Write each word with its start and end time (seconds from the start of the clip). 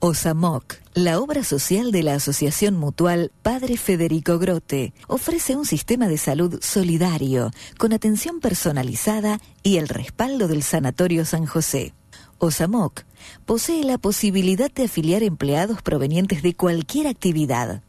OSAMOC, 0.00 0.74
la 0.94 1.18
obra 1.18 1.42
social 1.42 1.90
de 1.90 2.04
la 2.04 2.14
Asociación 2.14 2.76
Mutual 2.76 3.32
Padre 3.42 3.76
Federico 3.76 4.38
Grote, 4.38 4.92
ofrece 5.08 5.56
un 5.56 5.66
sistema 5.66 6.06
de 6.06 6.18
salud 6.18 6.60
solidario, 6.62 7.50
con 7.78 7.92
atención 7.92 8.38
personalizada 8.38 9.40
y 9.64 9.78
el 9.78 9.88
respaldo 9.88 10.46
del 10.46 10.62
Sanatorio 10.62 11.24
San 11.24 11.46
José. 11.46 11.94
OSAMOC 12.38 13.02
posee 13.44 13.82
la 13.82 13.98
posibilidad 13.98 14.70
de 14.70 14.84
afiliar 14.84 15.24
empleados 15.24 15.82
provenientes 15.82 16.42
de 16.42 16.54
cualquier 16.54 17.08
actividad. 17.08 17.82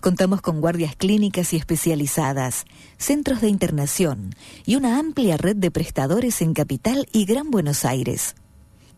Contamos 0.00 0.42
con 0.42 0.60
guardias 0.60 0.96
clínicas 0.96 1.54
y 1.54 1.56
especializadas, 1.56 2.66
centros 2.98 3.40
de 3.40 3.48
internación 3.48 4.34
y 4.66 4.76
una 4.76 4.98
amplia 4.98 5.38
red 5.38 5.56
de 5.56 5.70
prestadores 5.70 6.42
en 6.42 6.52
Capital 6.52 7.08
y 7.10 7.24
Gran 7.24 7.50
Buenos 7.50 7.86
Aires. 7.86 8.34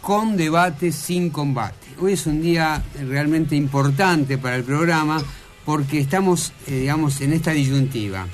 con 0.00 0.36
debate 0.38 0.90
sin 0.90 1.28
combate. 1.28 1.86
Hoy 2.00 2.14
es 2.14 2.26
un 2.26 2.40
día 2.40 2.82
realmente 2.98 3.56
importante 3.56 4.38
para 4.38 4.56
el 4.56 4.64
programa 4.64 5.22
porque 5.66 6.00
estamos, 6.00 6.52
eh, 6.66 6.80
digamos, 6.80 7.20
en 7.20 7.34
esta 7.34 7.50
disyuntiva. 7.50 8.26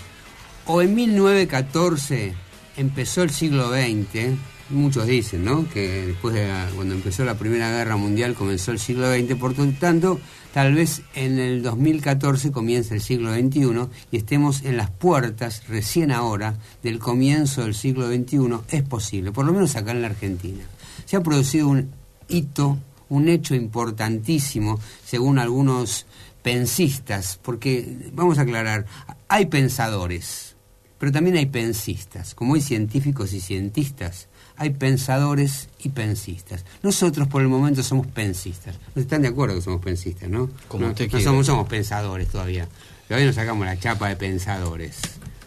O 0.67 0.83
en 0.83 0.95
1914 0.95 2.35
empezó 2.77 3.23
el 3.25 3.31
siglo 3.31 3.69
XX, 3.71 4.39
muchos 4.71 5.07
dicen, 5.07 5.45
¿no? 5.45 5.69
Que 5.69 6.07
después 6.07 6.35
de 6.35 6.49
cuando 6.75 6.95
empezó 6.95 7.25
la 7.25 7.39
Primera 7.39 7.71
Guerra 7.71 7.97
Mundial 7.97 8.35
comenzó 8.35 8.73
el 8.73 8.79
siglo 8.79 9.13
XX, 9.13 9.35
por 9.35 9.55
tanto, 9.79 10.21
tal 10.53 10.75
vez 10.75 11.03
en 11.15 11.39
el 11.39 11.63
2014 11.63 12.51
comienza 12.53 12.95
el 12.95 13.01
siglo 13.01 13.35
XXI 13.35 13.89
y 14.11 14.17
estemos 14.17 14.65
en 14.65 14.77
las 14.77 14.91
puertas, 14.91 15.63
recién 15.69 16.11
ahora, 16.11 16.59
del 16.83 16.99
comienzo 16.99 17.63
del 17.63 17.75
siglo 17.75 18.09
XXI, 18.09 18.59
es 18.71 18.83
posible, 18.83 19.33
por 19.33 19.45
lo 19.45 19.53
menos 19.53 19.77
acá 19.77 19.93
en 19.93 20.03
la 20.03 20.09
Argentina. 20.09 20.65
Se 21.05 21.17
ha 21.17 21.23
producido 21.23 21.69
un 21.69 21.91
hito, 22.29 22.79
un 23.09 23.29
hecho 23.29 23.55
importantísimo, 23.55 24.81
según 25.05 25.39
algunos 25.39 26.07
pensistas, 26.43 27.39
porque, 27.43 28.11
vamos 28.13 28.39
a 28.39 28.43
aclarar, 28.43 28.87
hay 29.29 29.47
pensadores, 29.47 30.57
pero 30.99 31.13
también 31.13 31.37
hay 31.37 31.47
pensistas, 31.47 32.35
como 32.35 32.55
hay 32.55 32.61
científicos 32.61 33.33
y 33.33 33.41
cientistas, 33.41 34.29
hay 34.57 34.71
pensadores 34.71 35.69
y 35.83 35.91
pensistas. 35.91 36.65
Nosotros 36.83 37.29
por 37.29 37.43
el 37.43 37.49
momento 37.49 37.83
somos 37.83 38.07
pensistas. 38.07 38.77
¿No 38.95 39.03
están 39.03 39.23
de 39.23 39.29
acuerdo 39.29 39.55
que 39.57 39.63
somos 39.63 39.83
pensistas, 39.83 40.29
no? 40.29 40.51
Como 40.69 40.85
no, 40.87 40.91
usted 40.93 41.11
no 41.11 41.21
somos, 41.21 41.47
somos 41.47 41.69
pensadores 41.69 42.29
todavía. 42.29 42.69
Todavía 43.09 43.27
nos 43.27 43.37
sacamos 43.37 43.67
la 43.67 43.79
chapa 43.79 44.09
de 44.09 44.17
pensadores. 44.17 44.99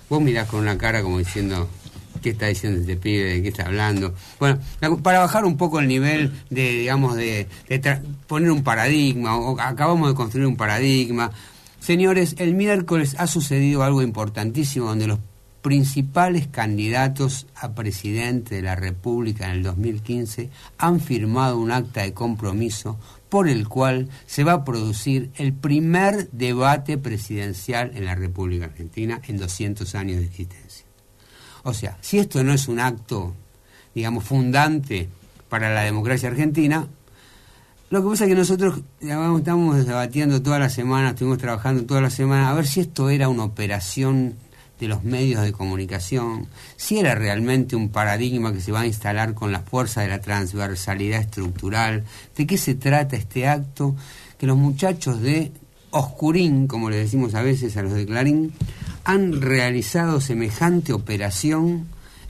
Vos 0.10 0.22
mirás 0.22 0.48
con 0.48 0.62
una 0.62 0.78
cara 0.78 1.02
como 1.04 1.20
diciendo, 1.20 1.68
¿qué 2.22 2.32
está 2.32 2.48
diciendo 2.48 2.80
este 2.80 2.96
pibe? 2.96 3.36
¿De 3.36 3.42
qué 3.42 3.50
está 3.50 3.66
hablando? 3.66 4.14
Bueno, 4.40 4.60
para 5.04 5.20
bajar 5.20 5.46
un 5.46 5.58
poco 5.58 5.80
el 5.80 5.88
nivel 5.88 6.32
de, 6.50 6.72
digamos, 6.72 7.16
de, 7.16 7.48
de 7.68 7.82
tra- 7.82 8.02
poner 8.28 8.52
un 8.52 8.64
paradigma, 8.64 9.38
o 9.38 9.60
acabamos 9.60 10.10
de 10.10 10.16
construir 10.16 10.48
un 10.48 10.56
paradigma. 10.56 11.32
Señores, 11.80 12.36
el 12.40 12.56
miércoles 12.56 13.16
ha 13.20 13.28
sucedido 13.28 13.84
algo 13.84 14.02
importantísimo 14.02 14.88
donde 14.88 15.08
los 15.08 15.20
principales 15.62 16.48
candidatos 16.48 17.48
a 17.56 17.74
presidente 17.74 18.56
de 18.56 18.62
la 18.62 18.76
República 18.76 19.46
en 19.46 19.52
el 19.52 19.64
2015 19.64 20.50
han 20.78 21.00
firmado 21.00 21.58
un 21.58 21.72
acta 21.72 22.04
de 22.04 22.14
compromiso 22.14 22.98
por 23.30 23.48
el 23.48 23.68
cual 23.68 24.10
se 24.26 24.44
va 24.44 24.54
a 24.54 24.66
producir 24.66 25.32
el 25.36 25.54
primer 25.54 26.30
debate 26.32 26.98
presidencial 26.98 27.92
en 27.96 28.06
la 28.06 28.16
República 28.16 28.66
Argentina 28.66 29.22
en 29.28 29.38
200 29.38 29.94
años 29.96 30.20
de 30.20 30.26
existencia. 30.26 30.86
O 31.64 31.74
sea, 31.74 31.98
si 32.02 32.18
esto 32.20 32.44
no 32.44 32.54
es 32.54 32.68
un 32.68 32.80
acto, 32.80 33.36
digamos, 33.94 34.24
fundante 34.24 35.10
para 35.50 35.74
la 35.74 35.82
democracia 35.82 36.30
argentina, 36.30 36.88
lo 37.90 38.04
que 38.04 38.10
pasa 38.10 38.26
es 38.26 38.30
que 38.30 38.36
nosotros 38.36 38.82
digamos, 39.00 39.40
estamos 39.40 39.86
debatiendo 39.86 40.42
toda 40.42 40.60
la 40.60 40.70
semana, 40.70 41.10
estuvimos 41.10 41.40
trabajando 41.40 41.86
toda 41.86 42.02
la 42.02 42.10
semana, 42.10 42.50
a 42.50 42.54
ver 42.54 42.68
si 42.68 42.80
esto 42.82 43.10
era 43.10 43.30
una 43.30 43.44
operación 43.44 44.36
de 44.80 44.88
los 44.88 45.04
medios 45.04 45.44
de 45.44 45.52
comunicación, 45.52 46.48
si 46.78 47.00
era 47.00 47.16
realmente 47.16 47.76
un 47.76 47.90
paradigma 47.90 48.54
que 48.54 48.62
se 48.62 48.72
va 48.72 48.82
a 48.82 48.88
instalar 48.88 49.34
con 49.34 49.52
la 49.52 49.60
fuerza 49.60 50.02
de 50.02 50.08
la 50.08 50.22
transversalidad 50.22 51.22
estructural, 51.22 52.06
de 52.36 52.48
qué 52.48 52.58
se 52.58 52.76
trata 52.76 53.18
este 53.18 53.48
acto, 53.48 53.96
que 54.38 54.48
los 54.48 54.58
muchachos 54.58 55.22
de 55.22 55.52
Oscurín, 55.92 56.68
como 56.68 56.90
le 56.90 56.98
decimos 56.98 57.36
a 57.36 57.42
veces 57.42 57.76
a 57.78 57.82
los 57.82 57.94
de 57.94 58.06
Clarín, 58.06 58.54
han 59.04 59.42
realizado 59.42 60.22
semejante 60.22 60.94
operación 60.94 61.88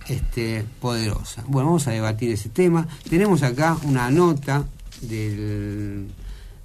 este, 0.07 0.65
poderosa. 0.79 1.43
Bueno, 1.47 1.67
vamos 1.67 1.87
a 1.87 1.91
debatir 1.91 2.31
ese 2.31 2.49
tema. 2.49 2.87
Tenemos 3.09 3.43
acá 3.43 3.77
una 3.83 4.09
nota 4.09 4.65
del 5.01 6.07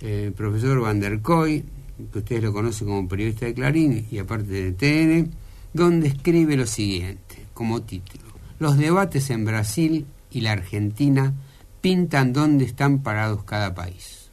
eh, 0.00 0.32
profesor 0.36 0.81
Van 0.81 1.00
der 1.00 1.20
Koy, 1.20 1.64
que 2.12 2.19
ustedes 2.19 2.42
lo 2.42 2.52
conocen 2.52 2.88
como 2.88 3.08
periodista 3.08 3.46
de 3.46 3.54
Clarín 3.54 4.06
y 4.10 4.19
aparte 4.19 4.70
de 4.70 4.72
TN, 4.72 5.31
donde 5.74 6.08
escribe 6.08 6.56
lo 6.56 6.66
siguiente, 6.66 7.46
como 7.52 7.82
título. 7.82 8.24
Los 8.58 8.78
debates 8.78 9.28
en 9.28 9.44
Brasil 9.44 10.06
y 10.30 10.40
la 10.40 10.52
Argentina 10.52 11.34
pintan 11.82 12.32
dónde 12.32 12.64
están 12.64 13.02
parados 13.02 13.44
cada 13.44 13.74
país. 13.74 14.30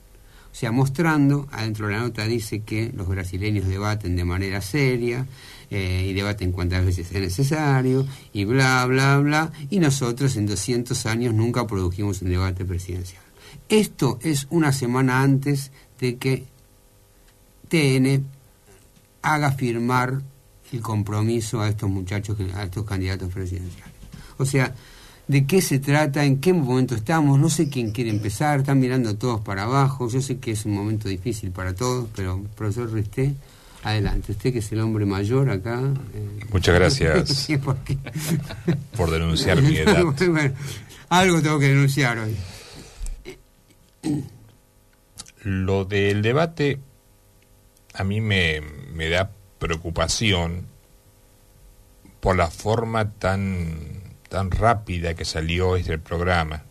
O 0.51 0.55
sea, 0.55 0.71
mostrando, 0.71 1.47
adentro 1.51 1.87
de 1.87 1.93
la 1.93 1.99
nota 2.01 2.25
dice 2.25 2.61
que 2.61 2.91
los 2.93 3.07
brasileños 3.07 3.67
debaten 3.67 4.15
de 4.15 4.23
manera 4.23 4.61
seria 4.61 5.25
eh, 5.69 6.05
y 6.09 6.13
debaten 6.13 6.51
cuantas 6.51 6.85
veces 6.85 7.07
sea 7.07 7.19
necesario 7.19 8.05
y 8.33 8.45
bla, 8.45 8.85
bla, 8.85 9.17
bla, 9.17 9.51
y 9.69 9.79
nosotros 9.79 10.35
en 10.35 10.45
200 10.45 11.05
años 11.07 11.33
nunca 11.33 11.65
produjimos 11.65 12.21
un 12.21 12.29
debate 12.29 12.65
presidencial. 12.65 13.23
Esto 13.67 14.19
es 14.21 14.45
una 14.49 14.71
semana 14.73 15.21
antes 15.21 15.71
de 15.99 16.17
que 16.17 16.45
TN 17.69 18.25
haga 19.21 19.51
firmar 19.53 20.21
el 20.71 20.81
compromiso 20.81 21.61
a 21.61 21.69
estos 21.69 21.89
muchachos, 21.89 22.37
a 22.55 22.63
estos 22.63 22.85
candidatos 22.85 23.31
presidenciales. 23.33 23.93
O 24.37 24.45
sea, 24.45 24.73
¿de 25.27 25.45
qué 25.45 25.61
se 25.61 25.79
trata? 25.79 26.23
¿En 26.25 26.39
qué 26.39 26.53
momento 26.53 26.95
estamos? 26.95 27.39
No 27.39 27.49
sé 27.49 27.69
quién 27.69 27.91
quiere 27.91 28.09
empezar, 28.09 28.59
están 28.59 28.79
mirando 28.79 29.15
todos 29.15 29.41
para 29.41 29.63
abajo. 29.63 30.09
Yo 30.09 30.21
sé 30.21 30.39
que 30.39 30.51
es 30.51 30.65
un 30.65 30.73
momento 30.73 31.09
difícil 31.09 31.51
para 31.51 31.75
todos, 31.75 32.07
pero 32.15 32.41
profesor 32.55 32.91
Risté, 32.91 33.33
adelante. 33.83 34.31
Usted 34.31 34.53
que 34.53 34.59
es 34.59 34.71
el 34.71 34.79
hombre 34.81 35.05
mayor 35.05 35.49
acá. 35.49 35.81
Eh, 36.13 36.45
Muchas 36.51 36.75
gracias 36.75 37.47
por, 38.97 39.11
denunciar 39.11 39.61
mi 39.61 39.77
edad. 39.77 40.03
algo 41.09 41.41
tengo 41.41 41.59
que 41.59 41.67
denunciar 41.67 42.17
hoy. 42.17 42.35
Lo 45.43 45.85
del 45.85 46.21
debate 46.21 46.79
a 47.93 48.03
mí 48.03 48.21
me, 48.21 48.61
me 48.93 49.09
da 49.09 49.31
preocupación 49.61 50.65
por 52.19 52.35
la 52.35 52.49
forma 52.49 53.11
tan, 53.11 54.01
tan 54.27 54.49
rápida 54.49 55.13
que 55.13 55.23
salió 55.23 55.75
este 55.75 55.99
programa. 55.99 56.63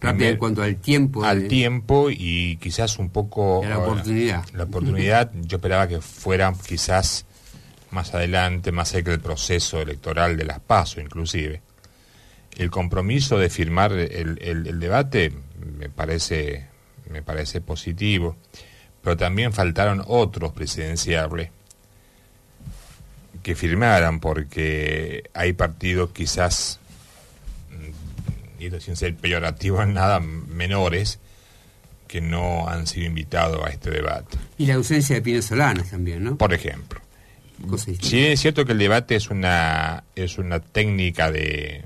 Rápida 0.00 0.30
en 0.30 0.36
cuanto 0.38 0.62
al 0.62 0.76
tiempo. 0.76 1.22
Al 1.22 1.46
tiempo 1.46 2.08
y 2.10 2.56
quizás 2.56 2.98
un 2.98 3.10
poco... 3.10 3.62
la 3.62 3.78
oportunidad. 3.78 4.44
La 4.54 4.64
oportunidad, 4.64 5.30
yo 5.42 5.58
esperaba 5.58 5.86
que 5.86 6.00
fuera 6.00 6.52
quizás 6.66 7.26
más 7.90 8.14
adelante, 8.14 8.72
más 8.72 8.88
cerca 8.88 9.10
del 9.10 9.20
proceso 9.20 9.82
electoral 9.82 10.38
de 10.38 10.44
las 10.44 10.60
PASO 10.60 11.02
inclusive. 11.02 11.60
El 12.56 12.70
compromiso 12.70 13.38
de 13.38 13.50
firmar 13.50 13.92
el, 13.92 14.38
el 14.40 14.80
debate 14.80 15.30
me 15.78 15.90
parece, 15.90 16.68
me 17.10 17.20
parece 17.20 17.60
positivo 17.60 18.36
pero 19.04 19.18
también 19.18 19.52
faltaron 19.52 20.02
otros 20.06 20.52
presidenciables 20.52 21.50
que 23.42 23.54
firmaran, 23.54 24.18
porque 24.18 25.24
hay 25.34 25.52
partidos 25.52 26.10
quizás, 26.12 26.80
mm, 27.70 28.62
y 28.62 28.80
sin 28.80 28.96
ser 28.96 29.14
peyorativo 29.14 29.82
en 29.82 29.92
nada, 29.94 30.20
menores, 30.20 31.18
que 32.08 32.22
no 32.22 32.66
han 32.66 32.86
sido 32.86 33.06
invitados 33.06 33.62
a 33.66 33.68
este 33.68 33.90
debate. 33.90 34.38
Y 34.56 34.66
la 34.66 34.74
ausencia 34.74 35.16
de 35.16 35.22
Pino 35.22 35.42
Solanas 35.42 35.90
también, 35.90 36.24
¿no? 36.24 36.38
Por 36.38 36.54
ejemplo. 36.54 37.00
Sí, 38.00 38.24
es 38.26 38.40
cierto 38.40 38.64
que 38.64 38.72
el 38.72 38.78
debate 38.78 39.16
es 39.16 39.30
una, 39.30 40.04
es 40.16 40.38
una 40.38 40.60
técnica 40.60 41.30
de 41.30 41.84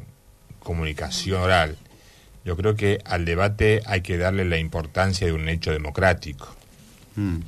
comunicación 0.61 1.43
oral. 1.43 1.76
Yo 2.44 2.56
creo 2.56 2.75
que 2.75 3.00
al 3.05 3.25
debate 3.25 3.82
hay 3.87 4.03
que 4.03 4.17
darle 4.19 4.44
la 4.44 4.59
importancia 4.59 5.26
de 5.26 5.32
un 5.32 5.49
hecho 5.49 5.73
democrático. 5.73 6.58
Mm. 7.19 7.41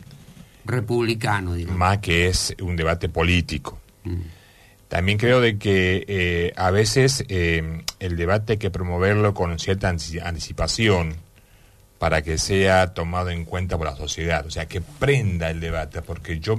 Republicano, 0.64 1.54
digamos. 1.54 1.78
Más 1.78 1.98
que 1.98 2.26
es 2.26 2.54
un 2.60 2.76
debate 2.76 3.08
político. 3.08 3.78
Mm. 4.04 4.20
También 4.88 5.18
creo 5.18 5.40
de 5.40 5.56
que 5.56 6.04
eh, 6.08 6.52
a 6.56 6.72
veces 6.72 7.24
eh, 7.28 7.84
el 8.00 8.16
debate 8.16 8.54
hay 8.54 8.58
que 8.58 8.70
promoverlo 8.70 9.32
con 9.32 9.56
cierta 9.60 9.88
anticipación 9.88 11.14
para 12.00 12.22
que 12.22 12.38
sea 12.38 12.92
tomado 12.92 13.30
en 13.30 13.44
cuenta 13.44 13.78
por 13.78 13.86
la 13.86 13.94
sociedad, 13.94 14.44
o 14.46 14.50
sea, 14.50 14.66
que 14.66 14.80
prenda 14.80 15.50
el 15.50 15.60
debate, 15.60 16.02
porque 16.02 16.40
yo, 16.40 16.58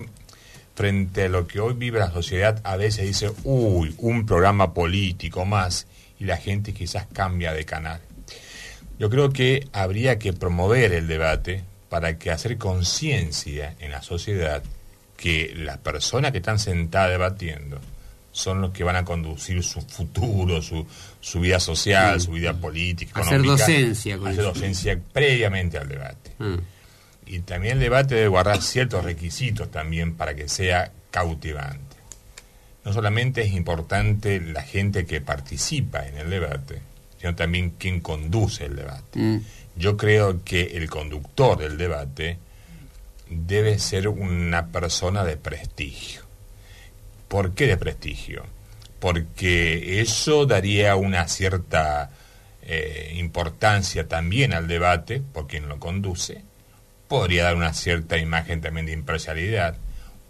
frente 0.75 1.25
a 1.25 1.29
lo 1.29 1.45
que 1.47 1.59
hoy 1.59 1.73
vive 1.73 1.99
la 1.99 2.11
sociedad, 2.11 2.61
a 2.63 2.77
veces 2.77 3.07
dice, 3.07 3.31
uy, 3.43 3.93
un 3.97 4.25
programa 4.25 4.73
político 4.73 5.43
más, 5.43 5.87
y 6.19 6.25
la 6.25 6.37
gente 6.37 6.73
quizás 6.73 7.07
cambia 7.11 7.53
de 7.53 7.65
canal. 7.65 7.99
Yo 8.99 9.09
creo 9.09 9.33
que 9.33 9.67
habría 9.73 10.19
que 10.19 10.31
promover 10.31 10.93
el 10.93 11.07
debate, 11.07 11.63
para 11.91 12.17
que 12.17 12.31
hacer 12.31 12.57
conciencia 12.57 13.75
en 13.81 13.91
la 13.91 14.01
sociedad 14.01 14.63
que 15.17 15.51
las 15.53 15.77
personas 15.79 16.31
que 16.31 16.37
están 16.37 16.57
sentadas 16.57 17.11
debatiendo 17.11 17.81
son 18.31 18.61
los 18.61 18.71
que 18.71 18.85
van 18.85 18.95
a 18.95 19.03
conducir 19.03 19.61
su 19.61 19.81
futuro, 19.81 20.61
su, 20.61 20.87
su 21.19 21.41
vida 21.41 21.59
social, 21.59 22.21
su 22.21 22.31
vida 22.31 22.53
política, 22.53 23.19
hacer 23.19 23.43
docencia. 23.43 24.15
hacer 24.15 24.41
docencia 24.41 24.97
previamente 25.11 25.79
al 25.79 25.89
debate. 25.89 26.31
Ah. 26.39 26.55
Y 27.25 27.39
también 27.39 27.73
el 27.73 27.79
debate 27.81 28.15
debe 28.15 28.29
guardar 28.29 28.61
ciertos 28.61 29.03
requisitos 29.03 29.69
también 29.69 30.15
para 30.15 30.33
que 30.33 30.47
sea 30.47 30.93
cautivante. 31.11 31.97
No 32.85 32.93
solamente 32.93 33.41
es 33.41 33.51
importante 33.51 34.39
la 34.39 34.61
gente 34.61 35.05
que 35.05 35.19
participa 35.19 36.07
en 36.07 36.17
el 36.19 36.29
debate, 36.29 36.81
sino 37.19 37.35
también 37.35 37.71
quien 37.71 37.99
conduce 37.99 38.63
el 38.63 38.77
debate. 38.77 39.19
Mm. 39.19 39.41
Yo 39.75 39.97
creo 39.97 40.43
que 40.43 40.77
el 40.77 40.89
conductor 40.89 41.57
del 41.57 41.77
debate 41.77 42.37
debe 43.29 43.79
ser 43.79 44.07
una 44.07 44.67
persona 44.67 45.23
de 45.23 45.37
prestigio. 45.37 46.21
¿Por 47.27 47.53
qué 47.53 47.67
de 47.67 47.77
prestigio? 47.77 48.43
Porque 48.99 50.01
eso 50.01 50.45
daría 50.45 50.95
una 50.95 51.27
cierta 51.27 52.11
eh, 52.61 53.13
importancia 53.15 54.07
también 54.07 54.53
al 54.53 54.67
debate, 54.67 55.21
por 55.21 55.47
quien 55.47 55.67
lo 55.67 55.79
conduce, 55.79 56.43
podría 57.07 57.45
dar 57.45 57.55
una 57.55 57.73
cierta 57.73 58.17
imagen 58.17 58.61
también 58.61 58.85
de 58.85 58.91
imparcialidad, 58.91 59.77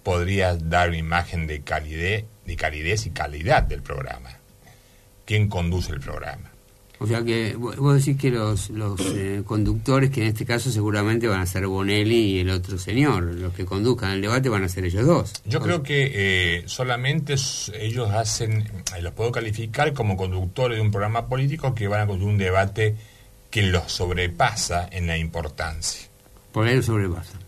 podría 0.03 0.55
dar 0.55 0.89
una 0.89 0.97
imagen 0.97 1.47
de 1.47 1.61
calidez, 1.61 2.25
de 2.45 2.55
calidez 2.55 3.05
y 3.05 3.11
calidad 3.11 3.63
del 3.63 3.81
programa. 3.81 4.37
¿Quién 5.25 5.49
conduce 5.49 5.91
el 5.91 5.99
programa? 5.99 6.50
O 7.01 7.07
sea 7.07 7.23
que 7.23 7.55
vos 7.55 7.95
decís 7.95 8.15
que 8.15 8.29
los, 8.29 8.69
los 8.69 9.01
eh, 9.15 9.41
conductores, 9.43 10.11
que 10.11 10.21
en 10.21 10.27
este 10.27 10.45
caso 10.45 10.69
seguramente 10.69 11.27
van 11.27 11.41
a 11.41 11.47
ser 11.47 11.65
Bonelli 11.65 12.35
y 12.35 12.39
el 12.41 12.51
otro 12.51 12.77
señor, 12.77 13.23
los 13.23 13.55
que 13.55 13.65
conduzcan 13.65 14.11
el 14.11 14.21
debate 14.21 14.49
van 14.49 14.63
a 14.63 14.69
ser 14.69 14.85
ellos 14.85 15.07
dos. 15.07 15.33
Yo 15.43 15.61
creo 15.61 15.81
que 15.81 16.11
eh, 16.13 16.63
solamente 16.67 17.33
ellos 17.79 18.11
hacen, 18.11 18.67
eh, 18.95 19.01
los 19.01 19.13
puedo 19.13 19.31
calificar 19.31 19.93
como 19.93 20.15
conductores 20.15 20.77
de 20.77 20.83
un 20.83 20.91
programa 20.91 21.27
político 21.27 21.73
que 21.73 21.87
van 21.87 22.01
a 22.01 22.05
conducir 22.05 22.33
un 22.33 22.37
debate 22.37 22.95
que 23.49 23.63
los 23.63 23.91
sobrepasa 23.91 24.87
en 24.91 25.07
la 25.07 25.17
importancia. 25.17 26.07
Por 26.51 26.67
ahí 26.67 26.83
sobrepasa. 26.83 27.39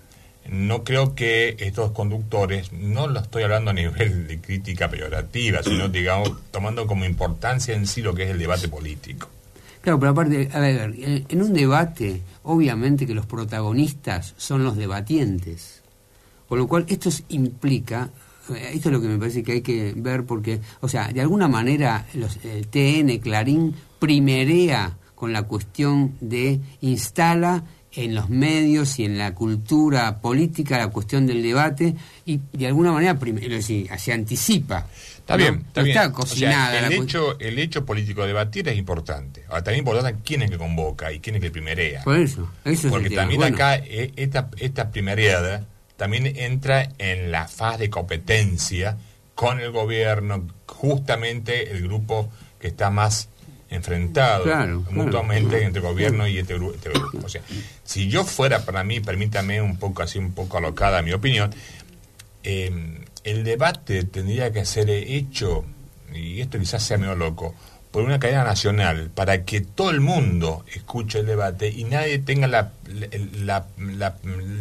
No 0.49 0.83
creo 0.83 1.13
que 1.13 1.57
estos 1.59 1.91
conductores, 1.91 2.73
no 2.73 3.07
lo 3.07 3.19
estoy 3.19 3.43
hablando 3.43 3.69
a 3.69 3.75
nivel 3.75 4.27
de 4.27 4.41
crítica 4.41 4.89
peyorativa, 4.89 5.61
sino 5.61 5.89
digamos 5.89 6.31
tomando 6.49 6.87
como 6.87 7.05
importancia 7.05 7.75
en 7.75 7.85
sí 7.85 8.01
lo 8.01 8.15
que 8.15 8.23
es 8.23 8.31
el 8.31 8.39
debate 8.39 8.67
político. 8.67 9.29
Claro, 9.83 9.99
pero 9.99 10.13
aparte, 10.13 10.49
a 10.53 10.61
ver, 10.61 10.95
en 11.27 11.41
un 11.41 11.51
debate, 11.51 12.21
obviamente 12.43 13.05
que 13.05 13.13
los 13.13 13.25
protagonistas 13.25 14.33
son 14.37 14.63
los 14.63 14.77
debatientes. 14.77 15.83
Con 16.47 16.57
lo 16.57 16.69
cual, 16.69 16.85
esto 16.87 17.09
implica, 17.27 18.09
eh, 18.49 18.71
esto 18.75 18.87
es 18.87 18.93
lo 18.93 19.01
que 19.01 19.09
me 19.09 19.17
parece 19.17 19.43
que 19.43 19.51
hay 19.51 19.61
que 19.61 19.93
ver, 19.97 20.23
porque, 20.23 20.61
o 20.79 20.87
sea, 20.87 21.09
de 21.09 21.19
alguna 21.19 21.49
manera, 21.49 22.07
los, 22.13 22.39
el 22.45 22.67
TN, 22.67 23.19
Clarín, 23.19 23.75
primerea 23.99 24.97
con 25.15 25.33
la 25.33 25.43
cuestión 25.43 26.15
de 26.21 26.61
instala 26.79 27.65
en 27.95 28.15
los 28.15 28.29
medios 28.29 28.99
y 28.99 29.05
en 29.05 29.17
la 29.17 29.35
cultura 29.35 30.19
política 30.19 30.77
la 30.77 30.87
cuestión 30.89 31.27
del 31.27 31.43
debate 31.43 31.95
y 32.25 32.39
de 32.51 32.67
alguna 32.67 32.91
manera 32.91 33.17
se 33.59 34.13
anticipa 34.13 34.87
Está 35.23 35.37
bien, 35.37 35.63
está 35.67 35.83
bien. 35.83 35.97
el, 36.83 36.91
hecho, 36.91 37.39
el 37.39 37.57
hecho 37.57 37.85
político 37.85 38.23
de 38.23 38.27
debatir 38.27 38.67
es 38.67 38.77
importante. 38.77 39.45
Ahora, 39.47 39.63
también 39.63 39.79
importante 39.79 40.19
quién 40.25 40.41
es 40.41 40.51
que 40.51 40.57
convoca 40.57 41.13
y 41.13 41.21
quién 41.21 41.37
es 41.37 41.41
que 41.41 41.49
primerea. 41.49 42.03
Por 42.03 42.17
eso, 42.17 42.51
eso 42.65 42.89
Porque 42.89 43.09
también 43.09 43.41
acá 43.41 43.77
eh, 43.77 44.11
esta, 44.17 44.49
esta 44.57 44.91
primereada 44.91 45.65
también 45.95 46.25
entra 46.25 46.89
en 46.97 47.31
la 47.31 47.47
fase 47.47 47.83
de 47.83 47.89
competencia 47.89 48.97
con 49.33 49.61
el 49.61 49.71
gobierno, 49.71 50.45
justamente 50.65 51.71
el 51.71 51.83
grupo 51.83 52.29
que 52.59 52.67
está 52.67 52.89
más 52.89 53.29
enfrentado 53.73 54.45
mutuamente 54.91 55.63
entre 55.63 55.81
gobierno 55.81 56.27
y 56.27 56.37
este, 56.37 56.55
este, 56.55 56.89
grupo. 56.89 57.25
O 57.25 57.29
sea, 57.29 57.41
si 57.83 58.07
yo 58.07 58.23
fuera 58.23 58.65
para 58.65 58.83
mí, 58.83 58.99
permítame 58.99 59.61
un 59.61 59.77
poco 59.77 60.03
así, 60.03 60.19
un 60.19 60.33
poco 60.33 60.57
alocada 60.57 61.01
mi 61.01 61.13
opinión, 61.13 61.51
eh, 62.43 62.99
el 63.23 63.43
debate 63.43 64.03
tendría 64.03 64.51
que 64.51 64.65
ser 64.65 64.89
hecho, 64.89 65.65
y 66.13 66.41
esto 66.41 66.59
quizás 66.59 66.83
sea 66.83 66.97
medio 66.97 67.15
loco, 67.15 67.55
por 67.93 68.03
una 68.03 68.19
cadena 68.19 68.43
nacional, 68.43 69.11
para 69.13 69.45
que 69.45 69.61
todo 69.61 69.91
el 69.91 70.01
mundo 70.01 70.65
escuche 70.73 71.19
el 71.19 71.27
debate 71.27 71.69
y 71.69 71.83
nadie 71.83 72.17
tenga 72.17 72.47
la, 72.47 72.71
la, 73.43 73.67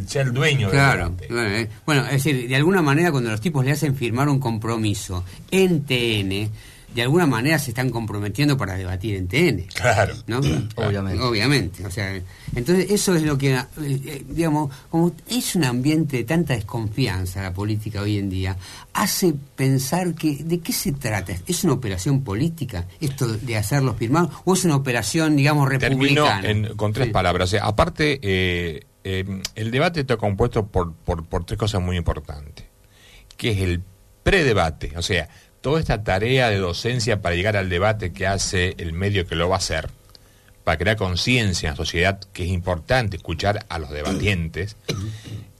sea 0.06 0.22
el 0.22 0.34
dueño 0.34 0.70
del 0.70 0.78
debate. 0.78 1.28
Eh. 1.30 1.68
Bueno, 1.86 2.04
es 2.04 2.12
decir, 2.12 2.46
de 2.46 2.56
alguna 2.56 2.82
manera 2.82 3.10
cuando 3.10 3.30
los 3.30 3.40
tipos 3.40 3.64
le 3.64 3.72
hacen 3.72 3.96
firmar 3.96 4.28
un 4.28 4.38
compromiso 4.38 5.24
en 5.50 5.82
TN, 5.84 6.50
de 6.94 7.02
alguna 7.02 7.26
manera 7.26 7.58
se 7.58 7.70
están 7.70 7.90
comprometiendo 7.90 8.56
para 8.56 8.74
debatir 8.74 9.16
en 9.16 9.28
TN. 9.28 9.66
Claro. 9.74 10.14
¿no? 10.26 10.38
Obviamente. 10.76 11.22
Obviamente. 11.22 11.86
O 11.86 11.90
sea, 11.90 12.20
entonces 12.54 12.90
eso 12.90 13.14
es 13.14 13.22
lo 13.22 13.38
que, 13.38 13.54
eh, 13.54 13.66
eh, 13.78 14.24
digamos, 14.28 14.74
como 14.90 15.12
es 15.28 15.54
un 15.56 15.64
ambiente 15.64 16.18
de 16.18 16.24
tanta 16.24 16.54
desconfianza 16.54 17.42
la 17.42 17.52
política 17.52 18.02
hoy 18.02 18.18
en 18.18 18.28
día, 18.28 18.56
hace 18.92 19.34
pensar 19.56 20.14
que, 20.14 20.36
¿de 20.44 20.60
qué 20.60 20.72
se 20.72 20.92
trata? 20.92 21.34
¿Es 21.46 21.64
una 21.64 21.72
operación 21.74 22.22
política 22.22 22.86
esto 23.00 23.26
de 23.26 23.56
hacerlos 23.56 23.96
firmar 23.96 24.28
o 24.44 24.54
es 24.54 24.64
una 24.64 24.76
operación, 24.76 25.36
digamos, 25.36 25.68
republicana? 25.68 26.42
Termino 26.42 26.76
con 26.76 26.92
tres 26.92 27.08
palabras. 27.08 27.54
aparte, 27.60 28.20
eh, 28.22 28.84
el 29.04 29.70
debate 29.70 30.00
está 30.00 30.16
compuesto 30.16 30.66
por, 30.66 30.92
por, 30.92 31.24
por 31.24 31.44
tres 31.44 31.58
cosas 31.58 31.80
muy 31.80 31.96
importantes, 31.96 32.66
que 33.36 33.50
es 33.50 33.58
el 33.58 33.82
predebate, 34.22 34.96
o 34.96 35.02
sea, 35.02 35.28
toda 35.62 35.80
esta 35.80 36.04
tarea 36.04 36.50
de 36.50 36.58
docencia 36.58 37.22
para 37.22 37.34
llegar 37.34 37.56
al 37.56 37.70
debate 37.70 38.12
que 38.12 38.26
hace 38.26 38.74
el 38.76 38.92
medio 38.92 39.26
que 39.26 39.36
lo 39.36 39.48
va 39.48 39.54
a 39.54 39.58
hacer, 39.58 39.88
para 40.64 40.76
crear 40.76 40.96
conciencia 40.96 41.68
en 41.68 41.72
la 41.72 41.76
sociedad, 41.76 42.20
que 42.32 42.44
es 42.44 42.50
importante 42.50 43.16
escuchar 43.16 43.64
a 43.68 43.78
los 43.78 43.90
debatientes, 43.90 44.76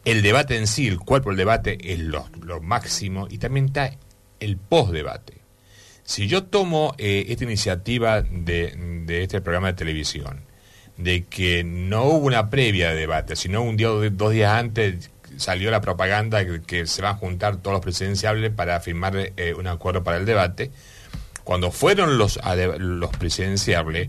el 0.05 0.23
debate 0.23 0.59
en 0.59 0.67
sí, 0.67 0.89
el 0.89 0.99
cuerpo 0.99 1.31
del 1.31 1.39
debate 1.39 1.79
es 1.81 2.01
lo, 2.01 2.27
máximo, 2.61 3.29
y 3.31 3.39
también 3.39 3.67
está 3.67 3.93
el 4.41 4.57
post-debate. 4.57 5.35
Si 6.03 6.27
yo 6.27 6.45
tomo 6.45 6.95
eh, 6.99 7.27
esta 7.29 7.45
iniciativa 7.45 8.23
de, 8.23 8.75
de, 9.07 9.23
este 9.23 9.41
programa 9.41 9.69
de 9.69 9.75
televisión, 9.75 10.41
de 10.97 11.25
que 11.25 11.63
no 11.63 12.05
hubo 12.05 12.27
una 12.27 12.51
previa 12.51 12.91
de 12.91 12.97
debate, 12.97 13.37
sino 13.37 13.63
un 13.63 13.77
día 13.77 13.93
o 13.93 14.11
dos 14.11 14.33
días 14.33 14.53
antes 14.53 15.11
salió 15.37 15.71
la 15.71 15.81
propaganda 15.81 16.45
que, 16.67 16.87
se 16.87 17.03
van 17.03 17.17
a 17.17 17.19
juntar 17.19 17.57
todos 17.57 17.75
los 17.75 17.83
presidenciables 17.83 18.51
para 18.51 18.81
firmar 18.81 19.17
eh, 19.17 19.55
un 19.57 19.67
acuerdo 19.67 20.03
para 20.05 20.17
el 20.19 20.27
debate. 20.27 20.71
Cuando 21.45 21.71
fueron 21.73 22.19
los, 22.19 22.39
los 22.79 23.11
presidenciables 23.17 24.09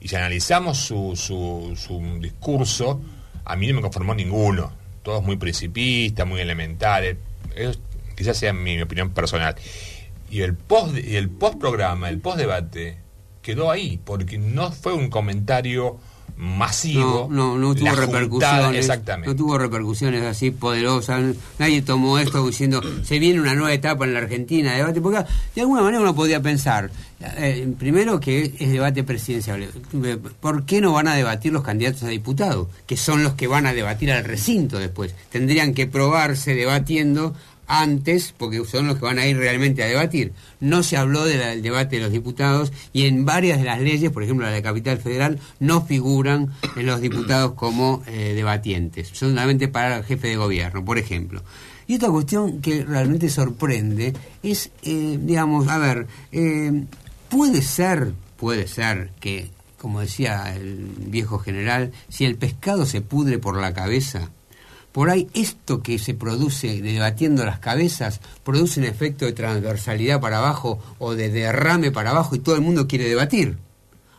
y 0.00 0.08
si 0.08 0.16
analizamos 0.16 0.78
su, 0.78 1.14
su, 1.16 1.74
su 1.76 2.18
discurso, 2.20 3.00
a 3.44 3.56
mí 3.56 3.66
no 3.68 3.76
me 3.76 3.82
conformó 3.82 4.14
ninguno. 4.14 4.72
Todos 5.02 5.22
muy 5.22 5.36
principistas, 5.36 6.26
muy 6.26 6.40
elementales. 6.40 7.16
quizás 8.16 8.36
sea 8.36 8.52
mi, 8.52 8.80
opinión 8.80 9.10
personal. 9.10 9.54
Y 10.30 10.42
el 10.42 10.54
post, 10.54 10.96
el 10.96 11.30
post 11.30 11.58
programa, 11.58 12.08
el 12.08 12.18
post 12.18 12.38
debate, 12.38 12.98
quedó 13.42 13.70
ahí, 13.70 14.00
porque 14.04 14.38
no 14.38 14.72
fue 14.72 14.94
un 14.94 15.10
comentario 15.10 15.98
masivo. 16.36 17.28
No, 17.30 17.56
no, 17.56 17.74
tuvo 17.74 17.94
repercusiones. 17.94 18.80
Exactamente. 18.80 19.28
No 19.28 19.36
tuvo 19.36 19.58
repercusiones 19.58 20.22
así 20.24 20.50
poderosas. 20.50 21.36
Nadie 21.58 21.82
tomó 21.82 22.18
esto 22.18 22.46
diciendo, 22.46 22.82
se 23.02 23.18
viene 23.18 23.40
una 23.40 23.54
nueva 23.54 23.72
etapa 23.72 24.04
en 24.04 24.14
la 24.14 24.20
Argentina, 24.20 24.74
debate. 24.74 25.00
Porque 25.00 25.24
de 25.54 25.60
alguna 25.60 25.82
manera 25.82 26.00
uno 26.02 26.14
podía 26.14 26.40
pensar, 26.42 26.90
eh, 27.20 27.72
primero 27.78 28.18
que 28.20 28.52
es 28.58 28.70
debate 28.70 29.04
presidencial. 29.04 29.68
¿Por 30.40 30.64
qué 30.64 30.80
no 30.80 30.92
van 30.92 31.08
a 31.08 31.14
debatir 31.14 31.52
los 31.52 31.62
candidatos 31.62 32.02
a 32.02 32.08
diputados? 32.08 32.68
Que 32.86 32.96
son 32.96 33.22
los 33.22 33.34
que 33.34 33.46
van 33.46 33.66
a 33.66 33.72
debatir 33.72 34.10
al 34.12 34.24
recinto 34.24 34.78
después. 34.78 35.14
Tendrían 35.30 35.74
que 35.74 35.86
probarse 35.86 36.54
debatiendo 36.54 37.34
antes, 37.66 38.34
porque 38.36 38.64
son 38.64 38.86
los 38.86 38.96
que 38.96 39.04
van 39.04 39.18
a 39.18 39.26
ir 39.26 39.36
realmente 39.36 39.82
a 39.82 39.86
debatir. 39.86 40.32
No 40.60 40.82
se 40.82 40.96
habló 40.96 41.24
del 41.24 41.62
debate 41.62 41.96
de 41.96 42.02
los 42.02 42.12
diputados 42.12 42.72
y 42.92 43.06
en 43.06 43.24
varias 43.24 43.58
de 43.58 43.64
las 43.64 43.80
leyes, 43.80 44.10
por 44.10 44.22
ejemplo 44.22 44.46
la 44.46 44.52
de 44.52 44.62
Capital 44.62 44.98
Federal, 44.98 45.38
no 45.60 45.84
figuran 45.84 46.52
los 46.76 47.00
diputados 47.00 47.52
como 47.54 48.02
eh, 48.06 48.32
debatientes, 48.34 49.10
solamente 49.12 49.68
para 49.68 49.98
el 49.98 50.04
jefe 50.04 50.28
de 50.28 50.36
gobierno, 50.36 50.84
por 50.84 50.98
ejemplo. 50.98 51.42
Y 51.86 51.96
otra 51.96 52.10
cuestión 52.10 52.60
que 52.60 52.84
realmente 52.84 53.28
sorprende 53.28 54.14
es, 54.42 54.70
eh, 54.82 55.18
digamos, 55.20 55.68
a 55.68 55.78
ver, 55.78 56.06
eh, 56.32 56.84
puede 57.28 57.62
ser, 57.62 58.14
puede 58.36 58.66
ser 58.66 59.10
que, 59.20 59.50
como 59.78 60.00
decía 60.00 60.54
el 60.56 60.88
viejo 60.98 61.38
general, 61.38 61.92
si 62.08 62.24
el 62.24 62.36
pescado 62.36 62.86
se 62.86 63.02
pudre 63.02 63.38
por 63.38 63.60
la 63.60 63.74
cabeza, 63.74 64.30
por 64.94 65.10
ahí 65.10 65.26
esto 65.34 65.82
que 65.82 65.98
se 65.98 66.14
produce 66.14 66.80
debatiendo 66.80 67.44
las 67.44 67.58
cabezas 67.58 68.20
produce 68.44 68.78
un 68.78 68.86
efecto 68.86 69.24
de 69.24 69.32
transversalidad 69.32 70.20
para 70.20 70.38
abajo 70.38 70.78
o 71.00 71.16
de 71.16 71.30
derrame 71.30 71.90
para 71.90 72.10
abajo 72.10 72.36
y 72.36 72.38
todo 72.38 72.54
el 72.54 72.60
mundo 72.60 72.86
quiere 72.86 73.08
debatir. 73.08 73.56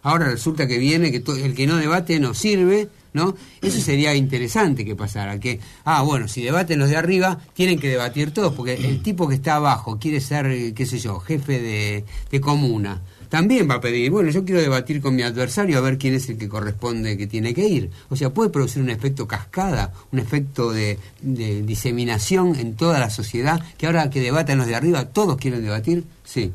Ahora 0.04 0.26
resulta 0.26 0.68
que 0.68 0.78
viene 0.78 1.14
que 1.14 1.24
el 1.42 1.56
que 1.56 1.66
no 1.66 1.78
debate 1.78 2.20
no 2.20 2.34
sirve, 2.34 2.90
¿no? 3.14 3.38
Eso 3.62 3.80
sería 3.80 4.16
interesante 4.16 4.84
que 4.84 4.98
pasara, 4.98 5.40
que, 5.40 5.62
ah, 5.86 6.02
bueno, 6.02 6.28
si 6.28 6.44
debaten 6.44 6.78
los 6.78 6.90
de 6.90 6.98
arriba, 6.98 7.40
tienen 7.54 7.80
que 7.80 7.88
debatir 7.88 8.32
todos, 8.32 8.54
porque 8.54 8.74
el 8.74 9.02
tipo 9.02 9.30
que 9.30 9.36
está 9.36 9.56
abajo 9.56 9.98
quiere 9.98 10.20
ser, 10.20 10.74
qué 10.74 10.86
sé 10.86 11.00
yo, 11.00 11.22
jefe 11.22 11.62
de, 11.62 12.04
de 12.30 12.42
comuna 12.42 13.02
también 13.30 13.70
va 13.70 13.76
a 13.76 13.82
pedir, 13.82 14.12
bueno, 14.12 14.30
yo 14.30 14.46
quiero 14.46 14.62
debatir 14.62 15.02
con 15.02 15.16
mi 15.16 15.24
adversario 15.24 15.78
a 15.78 15.82
ver 15.82 15.98
quién 15.98 16.14
es 16.14 16.30
el 16.30 16.38
que 16.38 16.48
corresponde 16.48 17.18
que 17.18 17.28
tiene 17.28 17.54
que 17.54 17.68
ir. 17.68 17.90
O 18.10 18.16
sea, 18.16 18.30
puede 18.30 18.50
producir 18.50 18.82
un 18.82 18.90
efecto 18.90 19.28
cascada, 19.28 19.94
un 20.12 20.20
efecto 20.20 20.72
de, 20.72 20.98
diseminación 21.22 22.56
en 22.56 22.76
toda 22.76 23.00
la 23.00 23.10
sociedad, 23.10 23.62
que 23.78 23.88
ahora 23.88 24.10
que 24.10 24.22
debatan 24.22 24.58
los 24.58 24.68
de 24.68 24.76
arriba, 24.76 25.06
todos 25.06 25.38
quieren 25.38 25.64
debatir, 25.64 26.04
sí. 26.24 26.52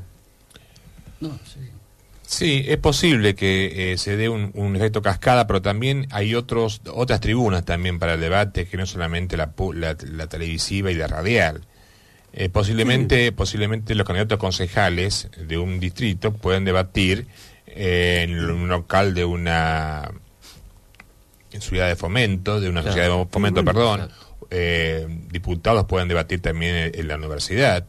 sí. 2.26 2.64
es 2.66 2.78
posible 2.78 3.34
que 3.34 3.92
eh, 3.92 3.98
se 3.98 4.16
dé 4.16 4.28
un, 4.28 4.76
efecto 4.76 5.02
cascada, 5.02 5.46
pero 5.46 5.62
también 5.62 6.06
hay 6.10 6.34
otros, 6.34 6.80
otras 6.92 7.20
tribunas 7.20 7.64
también 7.64 7.98
para 7.98 8.14
el 8.14 8.20
debate, 8.20 8.66
que 8.66 8.76
no 8.76 8.86
solamente 8.86 9.36
la, 9.36 9.52
la 9.74 10.26
televisiva 10.28 10.90
y 10.90 10.94
la 10.94 11.06
radial. 11.06 11.62
Eh, 12.32 12.48
posiblemente, 12.48 13.32
posiblemente 13.32 13.94
los 13.94 14.06
candidatos 14.06 14.38
concejales 14.38 15.28
de 15.36 15.58
un 15.58 15.80
distrito 15.80 16.32
pueden 16.32 16.64
debatir 16.64 17.26
eh, 17.66 18.20
en 18.22 18.38
un 18.38 18.68
local 18.68 19.14
de 19.14 19.24
una 19.24 20.10
ciudad 21.58 21.88
de 21.88 21.96
fomento, 21.96 22.60
de 22.60 22.68
una 22.68 22.82
sociedad 22.82 23.08
de 23.08 23.26
fomento, 23.26 23.64
perdón. 23.64 24.08
Eh, 24.52 25.06
diputados 25.30 25.86
pueden 25.86 26.08
debatir 26.08 26.40
también 26.40 26.92
en, 26.94 27.08
la 27.08 27.16
universidad. 27.16 27.84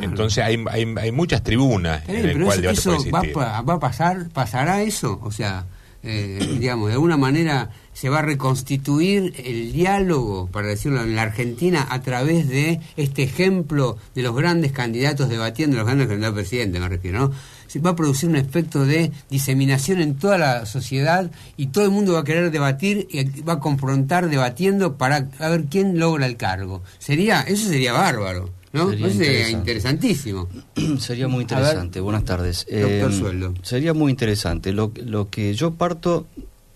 Entonces 0.00 0.42
hay, 0.44 0.64
hay, 0.68 0.94
hay, 0.96 1.12
muchas 1.12 1.42
tribunas 1.42 2.08
en 2.08 2.26
el 2.30 2.44
cual 2.44 2.64
eso, 2.64 2.96
va, 3.12 3.62
va, 3.62 3.74
a 3.74 3.78
pasar, 3.78 4.28
pasará 4.30 4.82
eso, 4.82 5.20
o 5.22 5.30
sea, 5.30 5.66
digamos, 6.02 6.88
de 6.88 6.94
alguna 6.94 7.16
manera 7.16 7.70
se 7.92 8.08
va 8.08 8.20
a 8.20 8.22
reconstituir 8.22 9.34
el 9.44 9.72
diálogo, 9.72 10.48
para 10.50 10.68
decirlo 10.68 11.02
en 11.02 11.16
la 11.16 11.22
Argentina, 11.22 11.86
a 11.90 12.00
través 12.00 12.48
de 12.48 12.80
este 12.96 13.22
ejemplo 13.22 13.98
de 14.14 14.22
los 14.22 14.34
grandes 14.34 14.72
candidatos 14.72 15.28
debatiendo, 15.28 15.76
los 15.76 15.86
grandes 15.86 16.08
candidatos 16.08 16.34
a 16.34 16.40
presidente, 16.40 16.80
me 16.80 16.88
refiero, 16.88 17.18
¿no? 17.18 17.32
Se 17.66 17.78
va 17.78 17.90
a 17.90 17.96
producir 17.96 18.28
un 18.28 18.36
efecto 18.36 18.84
de 18.84 19.12
diseminación 19.28 20.00
en 20.00 20.16
toda 20.16 20.38
la 20.38 20.66
sociedad 20.66 21.30
y 21.56 21.68
todo 21.68 21.84
el 21.84 21.90
mundo 21.90 22.14
va 22.14 22.20
a 22.20 22.24
querer 22.24 22.50
debatir 22.50 23.06
y 23.10 23.42
va 23.42 23.54
a 23.54 23.60
confrontar 23.60 24.28
debatiendo 24.28 24.96
para 24.96 25.28
ver 25.38 25.64
quién 25.70 25.98
logra 25.98 26.26
el 26.26 26.36
cargo. 26.36 26.82
Sería, 26.98 27.42
eso 27.42 27.68
sería 27.68 27.92
bárbaro. 27.92 28.50
¿No? 28.72 28.90
Sería, 28.90 29.10
sería 29.10 29.50
interesantísimo. 29.50 30.48
sería 30.98 31.28
muy 31.28 31.42
interesante. 31.42 32.00
Buenas 32.00 32.24
tardes. 32.24 32.66
Doctor 32.70 33.10
eh, 33.10 33.16
Sueldo. 33.16 33.54
Sería 33.62 33.94
muy 33.94 34.10
interesante. 34.10 34.72
Lo, 34.72 34.92
lo 35.04 35.28
que 35.28 35.54
yo 35.54 35.74
parto 35.74 36.26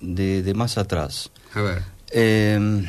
de, 0.05 0.55
más 0.55 0.79
atrás. 0.79 1.31
A 1.55 1.63
ver. 1.63 1.83
Em, 2.11 2.87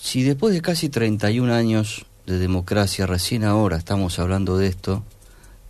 si 0.00 0.22
después 0.22 0.54
de 0.54 0.62
casi 0.62 0.88
31 0.88 1.52
años 1.52 2.06
de 2.26 2.38
democracia, 2.38 3.06
recién 3.06 3.44
ahora 3.44 3.76
estamos 3.76 4.18
hablando 4.18 4.56
de 4.56 4.68
esto, 4.68 5.02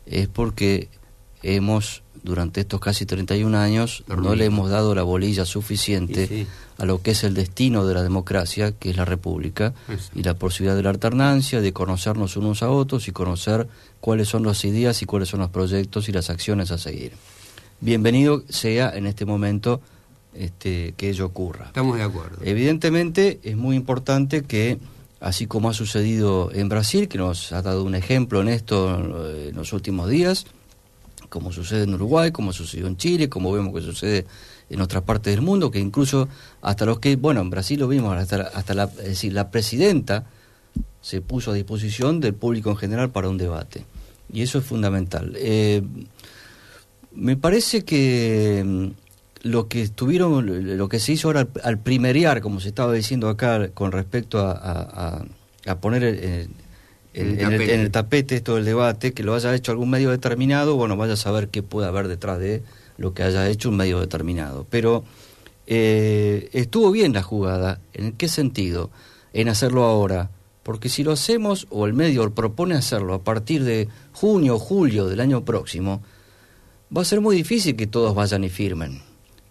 es 0.07 0.29
porque 0.29 0.89
hemos, 1.43 2.03
durante 2.23 2.61
estos 2.61 2.81
casi 2.81 3.07
31 3.07 3.57
años, 3.59 4.05
no 4.07 4.35
le 4.35 4.45
hemos 4.45 4.71
dado 4.71 4.95
la 4.95 5.03
bolilla 5.03 5.45
suficiente 5.45 6.47
a 6.79 6.85
lo 6.85 7.03
que 7.03 7.13
es 7.13 7.25
el 7.25 7.35
destino 7.35 7.87
de 7.87 7.95
la 7.95 8.03
democracia, 8.03 8.73
que 8.73 8.91
es 8.91 8.97
la 8.97 9.05
república, 9.05 9.75
y 10.15 10.23
la 10.23 10.35
posibilidad 10.35 10.77
de 10.77 10.83
la 10.83 10.91
alternancia, 10.91 11.61
de 11.61 11.73
conocernos 11.73 12.37
unos 12.37 12.63
a 12.63 12.71
otros 12.71 13.09
y 13.09 13.13
conocer 13.13 13.69
cuáles 14.01 14.29
son 14.29 14.45
las 14.45 14.65
ideas 14.65 15.03
y 15.03 15.07
cuáles 15.07 15.29
son 15.29 15.41
los 15.41 15.51
proyectos 15.51 16.09
y 16.09 16.13
las 16.13 16.31
acciones 16.31 16.71
a 16.71 16.79
seguir 16.79 17.13
bienvenido 17.81 18.43
sea 18.49 18.91
en 18.97 19.07
este 19.07 19.25
momento 19.25 19.81
este, 20.35 20.95
que 20.97 21.11
ello 21.11 21.27
ocurra. 21.27 21.67
Estamos 21.67 21.97
de 21.97 22.03
acuerdo. 22.03 22.39
Evidentemente 22.45 23.41
es 23.43 23.57
muy 23.57 23.77
importante 23.77 24.43
que, 24.43 24.79
así 25.21 25.47
como 25.47 25.69
ha 25.69 25.75
sucedido 25.75 26.51
en 26.53 26.69
Brasil, 26.69 27.09
que 27.09 27.19
nos 27.19 27.53
ha 27.53 27.63
dado 27.63 27.85
un 27.85 27.95
ejemplo 27.95 28.41
en 28.41 28.49
esto 28.49 28.99
en 28.99 29.57
los 29.57 29.73
últimos 29.73 30.09
días, 30.09 30.47
como 31.29 31.53
sucede 31.53 31.85
en 31.85 31.95
Uruguay, 31.95 32.31
como 32.31 32.53
sucedió 32.53 32.87
en 32.87 32.97
Chile, 32.97 33.29
como 33.29 33.53
vemos 33.53 33.75
que 33.75 33.83
sucede 33.83 34.27
en 34.71 34.81
otras 34.81 35.03
partes 35.03 35.35
del 35.35 35.43
mundo, 35.43 35.71
que 35.71 35.79
incluso 35.79 36.29
hasta 36.63 36.85
los 36.85 36.99
que, 36.99 37.17
bueno, 37.17 37.41
en 37.41 37.51
Brasil 37.51 37.81
lo 37.81 37.89
vimos, 37.89 38.17
hasta, 38.17 38.43
hasta 38.43 38.75
la, 38.75 38.85
es 38.85 39.09
decir, 39.09 39.33
la 39.33 39.51
presidenta 39.51 40.27
se 41.01 41.21
puso 41.21 41.53
a 41.53 41.55
disposición 41.55 42.21
del 42.21 42.35
público 42.35 42.71
en 42.71 42.77
general 42.77 43.11
para 43.11 43.29
un 43.29 43.39
debate. 43.39 43.85
Y 44.33 44.43
eso 44.43 44.59
es 44.59 44.65
fundamental. 44.65 45.35
Eh, 45.37 45.83
me 47.13 47.37
parece 47.37 47.85
que 47.85 48.63
mm, 48.65 48.87
lo 49.43 49.69
que 49.69 49.83
estuvieron, 49.83 50.77
lo 50.77 50.89
que 50.89 50.99
se 50.99 51.13
hizo 51.13 51.29
ahora 51.29 51.49
al, 51.63 51.79
primeriar, 51.79 52.41
como 52.41 52.61
se 52.61 52.69
estaba 52.69 52.93
diciendo 52.93 53.29
acá, 53.29 53.69
con 53.71 53.93
respecto 53.93 54.41
a, 54.41 55.25
poner 55.81 56.05
en, 56.05 56.57
el, 57.15 57.91
tapete 57.91 58.37
esto 58.37 58.57
del 58.57 58.65
debate, 58.65 59.13
que 59.13 59.23
lo 59.23 59.35
haya 59.35 59.55
hecho 59.55 59.73
algún 59.73 59.91
medio 59.91 60.11
determinado, 60.11 60.77
bueno, 60.77 60.97
vaya 60.97 61.15
a 61.15 61.17
saber 61.17 61.49
qué 61.49 61.63
puede 61.63 61.89
haber 61.89 62.09
detrás 62.09 62.39
de 62.39 62.63
lo 62.97 63.15
que 63.15 63.23
haya 63.23 63.49
hecho 63.49 63.69
un 63.69 63.77
medio 63.77 64.01
determinado. 64.01 64.67
Pero 64.69 65.05
eh, 65.67 66.49
estuvo 66.53 66.91
bien 66.91 67.13
la 67.13 67.23
jugada, 67.23 67.81
¿en 67.95 68.13
qué 68.13 68.29
sentido? 68.29 68.91
En 69.33 69.49
hacerlo 69.49 69.85
ahora. 69.85 70.31
Porque 70.63 70.91
si 70.91 71.03
lo 71.03 71.13
hacemos, 71.13 71.67
o 71.71 71.87
el 71.87 71.95
medio 71.95 72.31
propone 72.35 72.75
hacerlo 72.75 73.15
a 73.15 73.23
partir 73.23 73.65
de 73.65 73.89
junio 74.13 74.57
o 74.57 74.59
julio 74.59 75.07
del 75.07 75.21
año 75.21 75.45
próximo, 75.45 76.03
va 76.97 77.03
a 77.03 77.05
ser 77.05 77.21
muy 77.21 77.37
difícil 77.37 77.77
que 77.77 77.87
todos 77.87 78.15
vayan 78.15 78.45
y 78.45 78.49
firmen. 78.49 79.03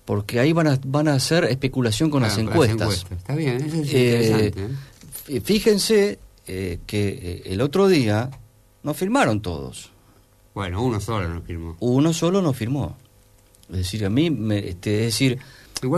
Porque 0.05 0.39
ahí 0.39 0.53
van 0.53 0.67
a, 0.67 0.79
van 0.85 1.09
a 1.09 1.15
hacer 1.15 1.43
especulación 1.45 2.09
con, 2.09 2.23
las, 2.23 2.37
encuestas. 2.37 3.05
Está 3.11 3.35
bien, 3.35 3.57
eso 3.57 3.81
es 3.81 3.93
eh, 3.93 4.53
¿eh? 5.27 5.41
Fíjense 5.41 6.19
eh, 6.47 6.79
que 6.87 7.43
el 7.45 7.59
otro 7.59 7.89
día 7.89 8.29
no 8.83 8.93
firmaron 8.93 9.41
todos. 9.41 9.91
Bueno, 10.53 10.81
uno 10.81 11.01
solo 11.01 11.27
no 11.27 11.41
firmó. 11.41 11.75
Uno 11.81 12.13
solo 12.13 12.41
no 12.41 12.53
firmó. 12.53 12.97
Es 13.69 13.77
decir, 13.77 14.05
a 14.05 14.09
mí, 14.09 14.29
me, 14.29 14.69
este, 14.69 14.99
es 14.99 15.13
decir, 15.13 15.39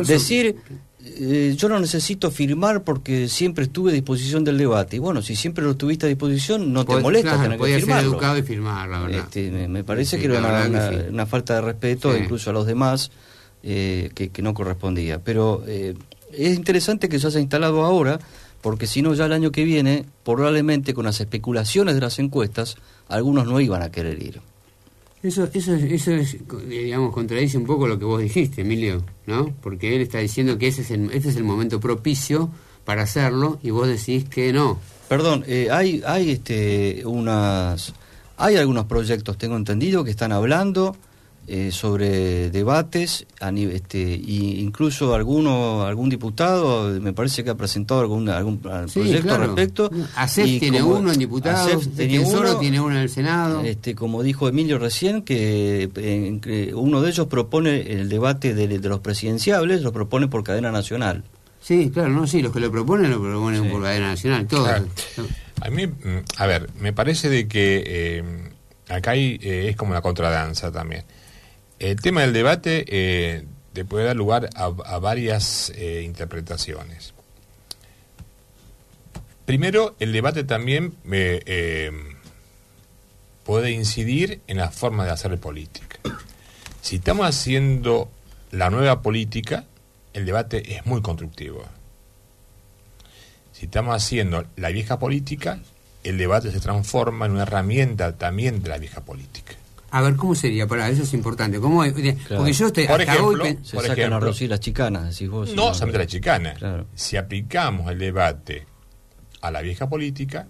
decir, 0.08 0.56
eh, 1.02 1.54
yo 1.56 1.70
no 1.70 1.80
necesito 1.80 2.30
firmar 2.30 2.84
porque 2.84 3.30
siempre 3.30 3.66
estuve 3.66 3.92
a 3.92 3.94
disposición 3.94 4.44
del 4.44 4.58
debate. 4.58 4.98
Y 4.98 5.00
bueno, 5.00 5.22
si 5.22 5.36
siempre 5.36 5.64
lo 5.64 5.72
estuviste 5.72 6.06
a 6.06 6.10
disposición, 6.10 6.74
no 6.74 6.86
te 6.86 6.98
molesta 6.98 7.42
tener 7.42 7.58
que 7.58 7.66
firmarlo. 7.66 7.96
ser 7.96 8.12
educado 8.12 8.38
y 8.38 8.42
firmar, 8.44 8.90
la 8.90 9.00
verdad. 9.00 9.20
Este, 9.20 9.68
me, 9.68 9.84
parece 9.84 10.20
que 10.20 10.26
era 10.26 10.40
una, 11.10 11.26
falta 11.26 11.56
de 11.56 11.62
respeto 11.62 12.16
incluso 12.18 12.50
a 12.50 12.54
los 12.54 12.68
demás 12.68 13.12
eh, 13.64 14.12
que, 14.14 14.42
no 14.42 14.54
correspondía. 14.54 15.20
Pero 15.24 15.64
eh, 15.68 15.96
es 16.34 16.56
interesante 16.56 17.08
que 17.08 17.20
se 17.20 17.28
haya 17.28 17.40
instalado 17.40 17.86
ahora 17.86 18.20
porque 18.62 18.88
si 18.88 19.02
no 19.02 19.14
ya 19.14 19.26
el 19.26 19.34
año 19.34 19.52
que 19.52 19.64
viene, 19.64 20.06
probablemente 20.26 20.94
con 20.94 21.06
las 21.06 21.22
especulaciones 21.22 21.96
de 21.96 22.02
las 22.02 22.20
encuestas, 22.20 22.76
algunos 23.08 23.48
no 23.48 23.62
iban 23.62 23.82
a 23.82 23.90
querer 23.90 24.22
ir. 24.22 24.42
Eso, 25.22 25.50
eso, 25.54 25.74
eso 25.74 26.12
es, 26.14 26.38
digamos, 26.68 27.14
contradice 27.14 27.58
un 27.58 27.66
poco 27.66 27.88
lo 27.88 28.00
que 28.00 28.06
vos 28.06 28.22
dijiste, 28.22 28.62
Emilio, 28.62 29.04
¿no? 29.28 29.54
Porque 29.62 29.96
él 29.96 30.02
está 30.02 30.20
diciendo 30.20 30.58
que 30.58 30.68
ese 30.68 30.82
es 30.82 30.92
el, 30.92 31.12
este 31.12 31.30
es 31.30 31.36
el 31.36 31.44
momento 31.44 31.82
propicio 31.82 32.50
para 32.86 33.04
hacerlo 33.04 33.60
y 33.62 33.72
vos 33.72 33.88
decís 33.88 34.24
que 34.30 34.54
no. 34.54 34.80
Perdón, 35.10 35.44
eh, 35.48 35.68
hay, 35.72 36.02
hay 36.06 36.32
este, 36.32 37.04
unas, 37.06 37.94
hay 38.38 38.56
algunos 38.56 38.86
proyectos, 38.86 39.38
tengo 39.38 39.58
entendido, 39.58 40.06
que 40.06 40.12
están 40.12 40.32
hablando 40.32 40.96
eh, 41.52 41.72
sobre 41.72 42.52
debates, 42.52 43.26
a 43.40 43.50
este, 43.50 44.00
incluso 44.00 45.16
alguno, 45.16 45.84
algún 45.84 46.08
diputado, 46.10 46.90
me 47.02 47.12
parece 47.12 47.44
que 47.44 47.50
ha 47.50 47.56
presentado 47.56 48.02
algún, 48.02 48.30
algún 48.30 48.60
proyecto 48.60 49.34
al 49.34 49.42
respecto. 49.42 49.90
ACEF 50.16 50.60
tiene 50.60 50.84
uno 50.84 51.12
en 51.12 51.18
diputados, 51.18 51.90
tiene 51.96 52.20
uno, 52.20 52.58
tiene 52.58 52.80
uno 52.80 52.96
en 52.96 53.02
el 53.02 53.10
Senado. 53.10 53.62
Este, 53.62 53.96
como 53.96 54.22
dijo 54.22 54.48
Emilio 54.48 54.78
recién, 54.78 55.24
que 55.24 56.72
uno 56.76 57.02
de 57.02 57.10
ellos 57.10 57.26
propone 57.28 57.94
el 57.94 58.10
debate 58.10 58.54
de, 58.54 58.80
los 58.80 59.00
presidenciables, 59.00 59.82
lo 59.82 59.92
propone 59.92 60.28
por 60.28 60.44
cadena 60.44 60.72
nacional. 60.72 61.24
Sí, 61.62 61.90
claro, 61.92 62.10
no, 62.10 62.28
sí, 62.28 62.42
los 62.42 62.54
que 62.54 62.60
lo 62.60 62.72
proponen 62.72 63.10
lo 63.10 63.20
proponen 63.20 63.70
por 63.72 63.82
cadena 63.82 64.10
nacional, 64.10 64.46
todos. 64.48 64.70
A 65.62 65.70
mí, 65.70 65.88
mm, 65.88 66.24
a 66.38 66.46
ver, 66.46 66.70
me 66.80 66.94
parece 66.94 67.28
de 67.30 67.48
que 67.48 67.84
eh, 67.86 68.24
acá 68.88 69.12
hay, 69.12 69.40
eh, 69.42 69.70
es 69.70 69.76
como 69.76 69.92
una 69.92 70.02
contradanza 70.02 70.72
también. 70.72 71.04
El 71.80 72.02
tema 72.02 72.22
del 72.22 72.34
debate 72.34 72.84
eh, 72.88 73.46
te 73.72 73.86
puede 73.86 74.06
dar 74.06 74.16
lugar 74.16 74.50
a, 74.54 74.68
varias 75.00 75.72
eh, 75.76 76.04
interpretaciones. 76.04 77.14
Primero, 79.46 79.96
el 80.00 80.12
debate 80.12 80.44
también 80.44 80.94
eh, 81.10 81.92
puede 83.46 83.72
incidir 83.72 84.42
en 84.48 84.58
la 84.58 84.72
forma 84.72 85.06
de 85.06 85.12
hacer 85.12 85.40
política. 85.40 86.00
Si 86.82 86.98
estamos 86.98 87.26
haciendo 87.26 88.12
la 88.52 88.70
nueva 88.70 89.02
política, 89.02 89.64
el 90.14 90.26
debate 90.26 90.76
es 90.76 90.86
muy 90.86 91.02
constructivo. 91.02 91.64
Si 93.54 93.66
estamos 93.66 93.96
haciendo 93.96 94.46
la 94.58 94.70
vieja 94.70 95.00
política, 95.00 95.60
el 96.04 96.18
debate 96.18 96.52
se 96.52 96.60
transforma 96.60 97.26
en 97.26 97.32
una 97.32 97.44
herramienta 97.44 98.18
también 98.18 98.62
de 98.62 98.70
la 98.70 98.78
vieja 98.78 99.02
política. 99.02 99.56
A 99.92 100.02
ver, 100.02 100.16
¿cómo 100.16 100.36
sería? 100.36 100.68
Para 100.68 100.90
eso 100.90 101.04
es 101.04 101.14
importante. 101.14 101.60
¿Cómo, 101.60 101.84
Porque 101.84 102.54
yo 102.54 102.68
estoy, 102.68 102.88
por 102.88 103.02
ejemplo, 103.02 103.46
Se 103.64 103.76
por 103.76 103.86
sacan 103.86 104.14
a 104.14 104.20
las 104.20 104.60
chicanas, 104.60 105.10
decís 105.10 105.30
vos. 105.30 105.54
No, 105.56 105.74
solamente 105.74 106.00
las 106.00 106.08
chicanas. 106.08 106.60
Si 106.94 107.18
aplicamos 107.18 107.92
el 107.92 108.00
debate 108.00 108.66
a 109.42 109.52
la 109.52 109.62
vieja 109.62 109.90
política, 109.90 110.48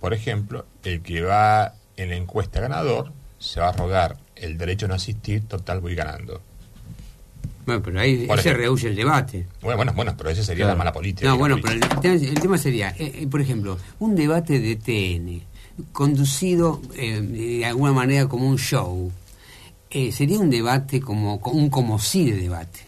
por 0.00 0.14
ejemplo, 0.14 0.66
el 0.84 1.02
que 1.02 1.22
va 1.22 1.74
en 1.96 2.10
la 2.10 2.16
encuesta 2.16 2.60
ganador 2.60 3.12
se 3.38 3.60
va 3.60 3.68
a 3.68 3.72
rogar 3.72 4.16
el 4.36 4.56
derecho 4.56 4.86
a 4.86 4.88
no 4.88 4.94
asistir, 4.94 5.46
total 5.46 5.80
voy 5.80 5.94
ganando. 5.94 6.40
Bueno, 7.64 7.82
pero 7.82 8.00
ahí 8.00 8.26
se 8.42 8.54
rehuye 8.54 8.88
el 8.88 8.96
debate. 8.96 9.46
Bueno, 9.60 9.76
bueno, 9.76 9.92
bueno, 9.94 10.14
pero 10.16 10.30
esa 10.30 10.42
sería 10.42 10.66
la 10.66 10.74
mala 10.74 10.92
política. 10.92 11.28
No, 11.28 11.38
bueno, 11.38 11.58
pero 11.62 11.74
el 11.74 12.40
tema, 12.40 12.58
sería, 12.58 12.90
eh, 12.90 13.20
eh, 13.22 13.26
por 13.28 13.40
ejemplo, 13.40 13.78
un 14.00 14.16
debate 14.16 14.58
de 14.58 14.74
TN 14.76 15.51
conducido 15.92 16.80
eh, 16.96 17.20
de 17.20 17.64
alguna 17.64 17.92
manera 17.92 18.28
como 18.28 18.48
un 18.48 18.58
show. 18.58 19.10
Eh, 19.90 20.10
sería 20.12 20.38
un 20.38 20.50
debate 20.50 21.00
como 21.00 21.36
un 21.36 21.68
como 21.68 21.98
sí 21.98 22.30
de 22.30 22.36
debate, 22.36 22.80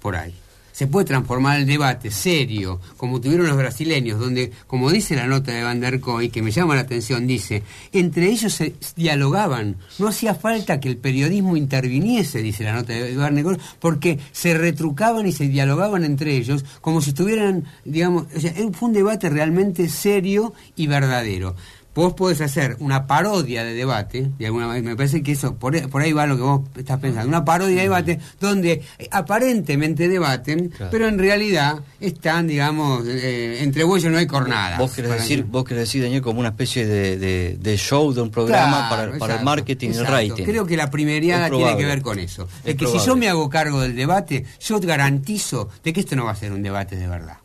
por 0.00 0.16
ahí. 0.16 0.34
Se 0.72 0.86
puede 0.86 1.04
transformar 1.04 1.60
el 1.60 1.66
debate 1.66 2.10
serio, 2.10 2.80
como 2.96 3.20
tuvieron 3.20 3.46
los 3.46 3.56
brasileños, 3.56 4.18
donde, 4.18 4.50
como 4.66 4.90
dice 4.90 5.14
la 5.14 5.26
nota 5.26 5.52
de 5.52 5.62
Van 5.62 5.78
der 5.78 6.00
Koy, 6.00 6.30
que 6.30 6.40
me 6.40 6.52
llama 6.52 6.74
la 6.74 6.80
atención, 6.80 7.26
dice, 7.26 7.62
entre 7.92 8.30
ellos 8.30 8.54
se 8.54 8.74
dialogaban, 8.96 9.76
no 9.98 10.08
hacía 10.08 10.34
falta 10.34 10.80
que 10.80 10.88
el 10.88 10.96
periodismo 10.96 11.58
interviniese, 11.58 12.40
dice 12.40 12.64
la 12.64 12.72
nota 12.72 12.94
de 12.94 13.14
Van 13.14 13.34
der 13.34 13.44
Koy, 13.44 13.58
porque 13.78 14.18
se 14.32 14.56
retrucaban 14.56 15.26
y 15.26 15.32
se 15.32 15.48
dialogaban 15.48 16.02
entre 16.02 16.34
ellos, 16.34 16.64
como 16.80 17.02
si 17.02 17.10
estuvieran, 17.10 17.64
digamos, 17.84 18.24
o 18.34 18.40
sea, 18.40 18.54
fue 18.72 18.88
un 18.88 18.94
debate 18.94 19.28
realmente 19.28 19.86
serio 19.86 20.54
y 20.76 20.86
verdadero 20.86 21.56
vos 21.94 22.14
podés 22.14 22.40
hacer 22.40 22.76
una 22.80 23.06
parodia 23.06 23.64
de 23.64 23.74
debate, 23.74 24.30
de 24.38 24.46
alguna 24.46 24.68
me 24.68 24.96
parece 24.96 25.22
que 25.22 25.32
eso, 25.32 25.54
por, 25.54 25.74
ahí 25.74 26.12
va 26.12 26.26
lo 26.26 26.36
que 26.36 26.42
vos 26.42 26.60
estás 26.76 27.00
pensando, 27.00 27.28
una 27.28 27.44
parodia 27.44 27.76
de 27.76 27.82
debate 27.82 28.20
donde 28.40 28.82
aparentemente 29.10 30.08
debaten, 30.08 30.72
pero 30.90 31.08
en 31.08 31.18
realidad 31.18 31.80
están, 32.00 32.46
digamos, 32.46 33.04
eh, 33.06 33.62
entre 33.62 33.84
huellos 33.84 34.10
no 34.10 34.18
hay 34.18 34.26
cornada. 34.26 34.78
Vos 34.78 34.92
querés 34.92 35.12
decir, 35.12 35.44
vos 35.44 35.64
querés 35.64 35.84
decir, 35.84 36.02
Daniel, 36.02 36.22
como 36.22 36.40
una 36.40 36.50
especie 36.50 36.86
de, 36.86 37.76
show 37.76 38.12
de 38.12 38.20
un 38.20 38.30
programa 38.30 38.88
para, 38.88 39.36
el 39.36 39.44
marketing 39.44 39.90
y 39.90 39.96
el 39.96 40.06
rating. 40.06 40.44
Creo 40.44 40.66
que 40.66 40.76
la 40.76 40.90
primeriada 40.90 41.50
tiene 41.50 41.76
que 41.76 41.84
ver 41.84 42.02
con 42.02 42.18
eso. 42.18 42.48
Es, 42.64 42.76
que 42.76 42.86
si 42.86 42.98
yo 42.98 43.16
me 43.16 43.28
hago 43.28 43.48
cargo 43.48 43.80
del 43.80 43.96
debate, 43.96 44.44
yo 44.60 44.80
garantizo 44.80 45.68
de 45.84 45.92
que 45.92 46.00
esto 46.00 46.16
no 46.16 46.24
va 46.24 46.32
a 46.32 46.36
ser 46.36 46.52
un 46.52 46.62
debate 46.62 46.96
de 46.96 47.06
verdad. 47.06 47.38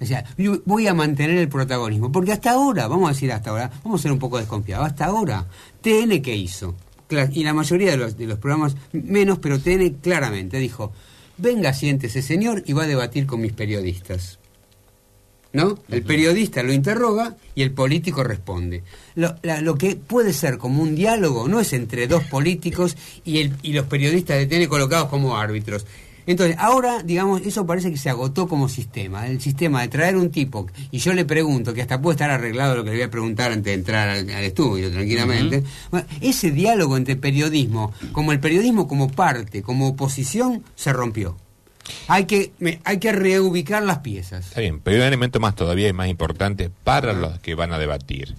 O 0.00 0.06
sea, 0.06 0.24
voy 0.64 0.86
a 0.86 0.94
mantener 0.94 1.38
el 1.38 1.48
protagonismo. 1.48 2.12
Porque 2.12 2.32
hasta 2.32 2.52
ahora, 2.52 2.86
vamos 2.88 3.10
a 3.10 3.12
decir 3.12 3.32
hasta 3.32 3.50
ahora, 3.50 3.70
vamos 3.82 4.00
a 4.00 4.02
ser 4.02 4.12
un 4.12 4.18
poco 4.18 4.38
desconfiados, 4.38 4.86
hasta 4.86 5.06
ahora, 5.06 5.46
TN 5.80 6.22
¿qué 6.22 6.36
hizo? 6.36 6.74
Y 7.32 7.42
la 7.42 7.54
mayoría 7.54 7.92
de 7.92 7.96
los, 7.96 8.18
de 8.18 8.26
los 8.26 8.38
programas, 8.38 8.76
menos, 8.92 9.38
pero 9.38 9.58
TN 9.58 9.96
claramente 10.02 10.58
dijo, 10.58 10.92
venga, 11.38 11.72
siéntese 11.72 12.20
señor 12.20 12.62
y 12.66 12.74
va 12.74 12.84
a 12.84 12.86
debatir 12.86 13.26
con 13.26 13.40
mis 13.40 13.52
periodistas. 13.52 14.38
¿No? 15.50 15.78
El 15.88 16.02
periodista 16.02 16.62
lo 16.62 16.74
interroga 16.74 17.36
y 17.54 17.62
el 17.62 17.72
político 17.72 18.22
responde. 18.22 18.84
Lo, 19.14 19.34
lo, 19.62 19.76
que 19.76 19.96
puede 19.96 20.34
ser 20.34 20.58
como 20.58 20.82
un 20.82 20.94
diálogo 20.94 21.48
no 21.48 21.58
es 21.58 21.72
entre 21.72 22.06
dos 22.06 22.22
políticos 22.24 22.98
y, 23.24 23.38
el, 23.38 23.54
y 23.62 23.72
los 23.72 23.86
periodistas 23.86 24.36
de 24.36 24.46
TN 24.46 24.68
colocados 24.68 25.08
como 25.08 25.38
árbitros. 25.38 25.86
Entonces, 26.28 26.56
ahora, 26.58 27.02
digamos, 27.02 27.40
eso 27.40 27.64
parece 27.64 27.90
que 27.90 27.96
se 27.96 28.10
agotó 28.10 28.48
como 28.48 28.68
sistema. 28.68 29.26
El 29.26 29.40
sistema 29.40 29.80
de 29.80 29.88
traer 29.88 30.14
un 30.14 30.30
tipo, 30.30 30.66
y 30.90 30.98
yo 30.98 31.14
le 31.14 31.24
pregunto, 31.24 31.72
que 31.72 31.80
hasta 31.80 32.02
puede 32.02 32.16
estar 32.16 32.30
arreglado 32.30 32.76
lo 32.76 32.84
que 32.84 32.90
le 32.90 32.96
voy 32.96 33.04
a 33.04 33.10
preguntar 33.10 33.50
antes 33.50 33.64
de 33.64 33.72
entrar 33.72 34.10
al, 34.10 34.28
estudio, 34.28 34.92
tranquilamente. 34.92 35.64
ese 36.20 36.50
diálogo 36.50 36.98
entre 36.98 37.16
periodismo, 37.16 37.94
como 38.12 38.32
el 38.32 38.40
periodismo 38.40 38.86
como 38.86 39.10
parte, 39.10 39.62
como 39.62 39.88
oposición, 39.88 40.62
se 40.76 40.92
rompió. 40.92 41.38
Hay 42.08 42.26
que, 42.26 42.52
hay 42.84 42.98
que 42.98 43.12
reubicar 43.12 43.82
las 43.82 44.00
piezas. 44.00 44.48
Está 44.48 44.60
bien, 44.60 44.80
pero 44.80 44.96
hay 44.96 45.00
un 45.00 45.08
elemento 45.08 45.40
más 45.40 45.54
todavía 45.54 45.88
y 45.88 45.94
más 45.94 46.08
importante 46.08 46.70
para 46.84 47.14
los 47.14 47.38
que 47.38 47.54
van 47.54 47.72
a 47.72 47.78
debatir, 47.78 48.34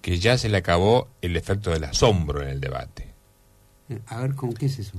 que 0.00 0.20
ya 0.20 0.38
se 0.38 0.48
le 0.48 0.58
acabó 0.58 1.08
el 1.22 1.36
efecto 1.36 1.70
del 1.70 1.82
asombro 1.82 2.40
en 2.40 2.50
el 2.50 2.60
debate. 2.60 3.08
A 4.06 4.20
ver, 4.20 4.36
¿con 4.36 4.52
qué 4.52 4.66
es 4.66 4.78
eso? 4.78 4.92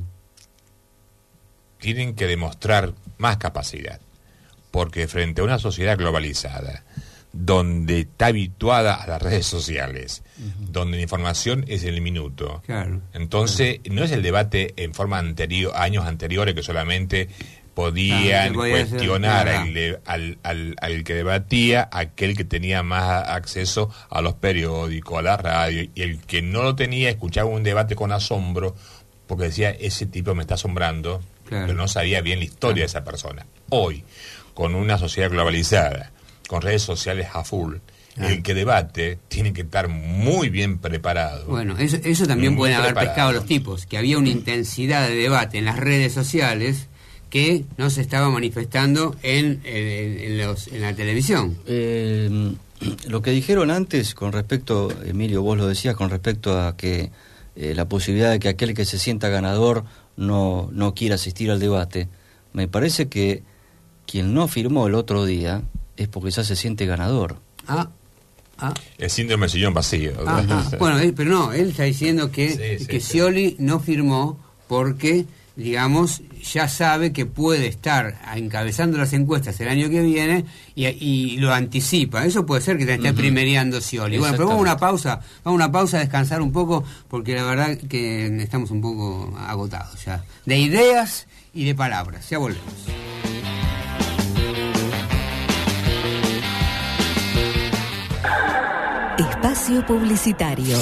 Tienen 1.79 2.15
que 2.15 2.27
demostrar 2.27 2.93
más 3.17 3.37
capacidad, 3.37 3.99
porque 4.71 5.07
frente 5.07 5.41
a 5.41 5.45
una 5.45 5.59
sociedad 5.59 5.97
globalizada, 5.97 6.83
donde 7.31 8.01
está 8.01 8.27
habituada 8.27 8.95
a 8.95 9.07
las 9.07 9.21
redes 9.21 9.45
sociales, 9.45 10.23
donde 10.59 10.97
la 10.97 11.03
información 11.03 11.63
es 11.67 11.83
el 11.83 12.01
minuto. 12.01 12.63
Entonces, 13.13 13.79
no 13.89 14.03
es 14.03 14.11
el 14.11 14.23
debate 14.23 14.73
en 14.77 14.93
forma 14.93 15.19
anterior, 15.19 15.71
años 15.75 16.05
anteriores, 16.05 16.55
que 16.55 16.63
solamente 16.63 17.29
podían 17.79 18.55
cuestionar 18.55 19.47
al, 19.47 20.01
al, 20.05 20.75
al, 20.81 21.03
que 21.05 21.13
debatía, 21.13 21.87
aquel 21.93 22.35
que 22.35 22.43
tenía 22.43 22.83
más 22.83 23.29
acceso 23.29 23.89
a 24.09 24.21
los 24.21 24.33
periódicos, 24.33 25.19
a 25.19 25.21
la 25.21 25.37
radio, 25.37 25.89
y 25.95 26.01
el 26.01 26.19
que 26.19 26.41
no 26.41 26.63
lo 26.63 26.75
tenía 26.75 27.09
escuchaba 27.09 27.49
un 27.49 27.63
debate 27.63 27.95
con 27.95 28.11
asombro, 28.11 28.75
porque 29.27 29.45
decía, 29.45 29.69
ese 29.69 30.07
tipo 30.07 30.35
me 30.35 30.41
está 30.41 30.55
asombrando, 30.55 31.21
pero 31.49 31.73
no 31.73 31.87
sabía 31.87 32.21
bien 32.21 32.39
la 32.39 32.45
historia 32.45 32.83
de 32.83 32.87
esa 32.87 33.03
persona. 33.03 33.45
Hoy, 33.69 34.03
con 34.53 34.75
una 34.75 34.97
sociedad 34.97 35.29
globalizada, 35.29 36.11
con 36.47 36.61
redes 36.61 36.81
sociales 36.81 37.27
a 37.33 37.43
full, 37.43 37.77
el 38.17 38.43
que 38.43 38.53
debate 38.53 39.17
tiene 39.29 39.53
que 39.53 39.61
estar 39.61 39.87
muy 39.87 40.49
bien 40.49 40.77
preparado. 40.79 41.45
Bueno, 41.45 41.77
eso, 41.77 41.97
eso 42.03 42.27
también 42.27 42.55
pueden 42.55 42.75
haber 42.75 42.93
pescado 42.93 43.31
los 43.31 43.45
tipos, 43.45 43.85
que 43.85 43.97
había 43.97 44.17
una 44.17 44.29
intensidad 44.29 45.07
de 45.07 45.15
debate 45.15 45.57
en 45.57 45.65
las 45.65 45.77
redes 45.77 46.13
sociales 46.13 46.87
que 47.29 47.65
no 47.77 47.89
se 47.89 48.01
estaba 48.01 48.29
manifestando 48.29 49.15
en, 49.23 49.61
en, 49.63 50.37
la 50.81 50.93
televisión. 50.93 51.57
Eh, 51.67 52.55
lo 53.07 53.21
que 53.21 53.31
dijeron 53.31 53.71
antes 53.71 54.15
con 54.15 54.31
respecto, 54.31 54.89
Emilio, 55.05 55.41
vos 55.41 55.57
lo 55.57 55.67
decías, 55.67 55.95
con 55.95 56.09
respecto 56.09 56.59
a 56.59 56.75
que 56.75 57.11
eh, 57.55 57.73
la 57.75 57.87
posibilidad 57.87 58.31
de 58.31 58.39
que 58.39 58.49
aquel 58.49 58.73
que 58.73 58.85
se 58.85 58.97
sienta 58.97 59.29
ganador 59.29 59.83
no, 60.19 60.69
no 60.73 60.93
quiera 60.93 61.15
asistir 61.15 61.49
al 61.49 61.59
debate, 61.59 62.09
me 62.51 62.67
parece 62.67 63.07
que 63.07 63.41
quien 64.05 64.33
no 64.33 64.47
firmó 64.47 64.87
el 64.87 64.95
otro 64.95 65.25
día 65.25 65.63
es 65.95 66.07
porque 66.09 66.29
ya 66.29 66.43
se 66.43 66.55
siente 66.55 66.85
ganador. 66.85 67.37
Ah, 67.67 67.89
ah. 68.57 68.73
El 68.97 69.09
síndrome 69.09 69.43
del 69.43 69.51
sillón 69.51 69.73
vacío. 69.73 70.11
bueno, 70.79 70.99
pero 71.15 71.31
no, 71.31 71.53
él 71.53 71.69
está 71.69 71.83
diciendo 71.83 72.31
que, 72.31 72.85
que 72.85 72.99
Scioli 72.99 73.55
no 73.59 73.79
firmó 73.79 74.37
porque 74.67 75.25
digamos, 75.59 76.21
ya 76.41 76.69
sabe 76.69 77.11
que 77.11 77.25
puede 77.25 77.67
estar 77.67 78.17
encabezando 78.33 78.97
las 78.97 79.11
encuestas 79.11 79.59
el 79.59 79.67
año 79.67 79.89
que 79.89 80.01
viene 80.01 80.45
y, 80.73 81.37
lo 81.37 81.53
anticipa. 81.53 82.25
Eso 82.25 82.45
puede 82.45 82.61
ser 82.61 82.77
que 82.77 82.85
te 82.85 82.93
esté 82.93 83.13
primereando 83.13 83.81
Scioli. 83.81 84.17
Bueno, 84.17 84.35
pero 84.35 84.47
vamos 84.47 84.59
a 84.59 84.61
una 84.61 84.77
pausa, 84.77 85.19
vamos 85.43 85.61
a 85.61 85.65
una 85.65 85.71
pausa 85.71 85.97
a 85.97 85.99
descansar 85.99 86.41
un 86.41 86.53
poco, 86.53 86.83
porque 87.09 87.35
la 87.35 87.43
verdad 87.43 87.77
que 87.77 88.41
estamos 88.41 88.71
un 88.71 88.81
poco 88.81 89.37
agotados 89.37 90.05
ya. 90.05 90.23
De 90.45 90.57
ideas 90.57 91.27
y 91.53 91.65
de 91.65 91.75
palabras. 91.75 92.29
Ya 92.29 92.37
volvemos. 92.37 92.73
Espacio 99.17 99.85
Publicitario. 99.85 100.77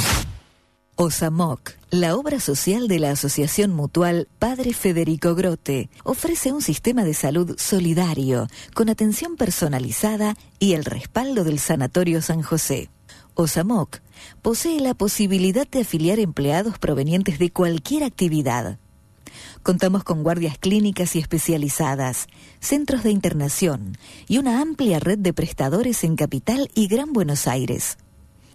OSAMOC, 0.99 1.73
la 1.91 2.15
obra 2.15 2.39
social 2.39 2.87
de 2.87 2.97
la 2.97 3.11
Asociación 3.11 3.71
Mutual 3.71 4.27
Padre 4.39 4.73
Federico 4.73 5.35
Grote, 5.35 5.91
ofrece 6.03 6.51
un 6.51 6.63
sistema 6.63 7.03
de 7.03 7.13
salud 7.13 7.55
solidario, 7.59 8.47
con 8.73 8.89
atención 8.89 9.35
personalizada 9.35 10.35
y 10.57 10.73
el 10.73 10.83
respaldo 10.83 11.43
del 11.43 11.59
Sanatorio 11.59 12.23
San 12.23 12.41
José. 12.41 12.89
OSAMOC 13.35 13.99
posee 14.41 14.79
la 14.79 14.95
posibilidad 14.95 15.67
de 15.67 15.81
afiliar 15.81 16.17
empleados 16.17 16.79
provenientes 16.79 17.37
de 17.37 17.51
cualquier 17.51 18.03
actividad. 18.03 18.79
Contamos 19.61 20.03
con 20.03 20.23
guardias 20.23 20.57
clínicas 20.57 21.15
y 21.15 21.19
especializadas, 21.19 22.25
centros 22.59 23.03
de 23.03 23.11
internación 23.11 23.99
y 24.27 24.39
una 24.39 24.61
amplia 24.61 24.99
red 24.99 25.19
de 25.19 25.31
prestadores 25.31 26.03
en 26.03 26.15
Capital 26.15 26.71
y 26.73 26.87
Gran 26.87 27.13
Buenos 27.13 27.47
Aires. 27.47 27.99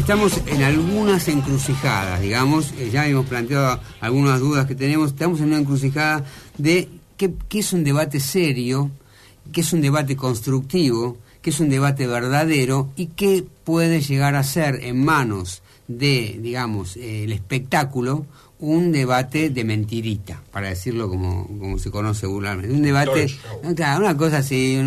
estamos 0.02 0.42
en 0.48 0.64
algunas 0.64 1.28
encrucijadas, 1.28 2.20
digamos, 2.20 2.74
eh, 2.76 2.90
ya 2.92 3.06
hemos 3.06 3.24
planteado 3.24 3.78
algunas 4.00 4.40
dudas 4.40 4.66
que 4.66 4.74
tenemos, 4.74 5.10
estamos 5.12 5.38
en 5.38 5.46
una 5.46 5.58
encrucijada 5.58 6.24
de 6.58 6.88
qué, 7.16 7.32
es 7.52 7.72
un 7.72 7.84
debate 7.84 8.18
serio, 8.18 8.90
qué 9.52 9.60
es 9.60 9.72
un 9.72 9.80
debate 9.80 10.16
constructivo, 10.16 11.18
qué 11.40 11.50
es 11.50 11.60
un 11.60 11.68
debate 11.68 12.08
verdadero 12.08 12.90
y 12.96 13.06
qué 13.06 13.44
puede 13.62 14.00
llegar 14.00 14.34
a 14.34 14.42
ser 14.42 14.80
en 14.82 15.04
manos 15.04 15.62
de, 15.86 16.36
digamos, 16.42 16.96
eh, 16.96 17.22
el 17.22 17.30
espectáculo 17.30 18.26
un 18.62 18.92
debate 18.92 19.50
de 19.50 19.64
mentirita, 19.64 20.40
para 20.52 20.68
decirlo 20.68 21.08
como, 21.08 21.48
como 21.48 21.80
se 21.80 21.90
conoce 21.90 22.28
vulgarmente. 22.28 22.72
Un 22.72 22.82
debate, 22.82 23.26
claro, 23.74 24.04
una 24.04 24.16
cosa 24.16 24.38
así, 24.38 24.80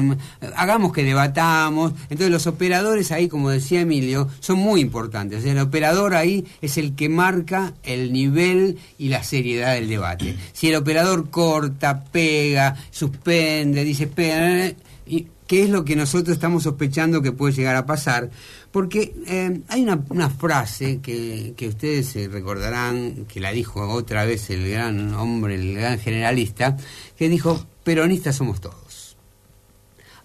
hagamos 0.55 0.93
que 0.93 1.03
debatamos. 1.03 1.91
Entonces 2.03 2.31
los 2.31 2.47
operadores 2.47 3.11
ahí, 3.11 3.27
como 3.27 3.49
decía 3.49 3.81
Emilio, 3.81 4.29
son 4.39 4.59
muy 4.59 4.79
importantes. 4.79 5.43
el 5.43 5.59
operador 5.59 6.15
ahí 6.15 6.45
es 6.61 6.77
el 6.77 6.95
que 6.95 7.09
marca 7.09 7.73
el 7.83 8.13
nivel 8.13 8.79
y 8.97 9.09
la 9.09 9.23
seriedad 9.23 9.73
del 9.73 9.89
debate. 9.89 10.37
Si 10.53 10.69
el 10.69 10.75
operador 10.75 11.29
corta, 11.29 12.05
pega, 12.05 12.77
suspende, 12.91 13.83
dice, 13.83 14.07
pega, 14.07 14.73
y 15.05 15.27
¿qué 15.47 15.63
es 15.63 15.69
lo 15.69 15.85
que 15.85 15.95
nosotros 15.95 16.35
estamos 16.35 16.63
sospechando 16.63 17.21
que 17.21 17.31
puede 17.31 17.53
llegar 17.53 17.75
a 17.75 17.85
pasar? 17.85 18.29
Porque 18.71 19.15
eh, 19.27 19.61
hay 19.67 19.81
una, 19.81 20.29
frase 20.29 20.99
que, 21.01 21.53
que, 21.55 21.67
ustedes 21.67 22.07
se 22.07 22.27
recordarán, 22.27 23.25
que 23.25 23.39
la 23.39 23.51
dijo 23.51 23.87
otra 23.87 24.25
vez 24.25 24.49
el 24.49 24.69
gran 24.69 25.13
hombre, 25.13 25.55
el 25.55 25.75
gran 25.75 25.99
generalista, 25.99 26.77
que 27.17 27.29
dijo, 27.29 27.65
peronistas 27.83 28.35
somos 28.35 28.61
todos. 28.61 29.17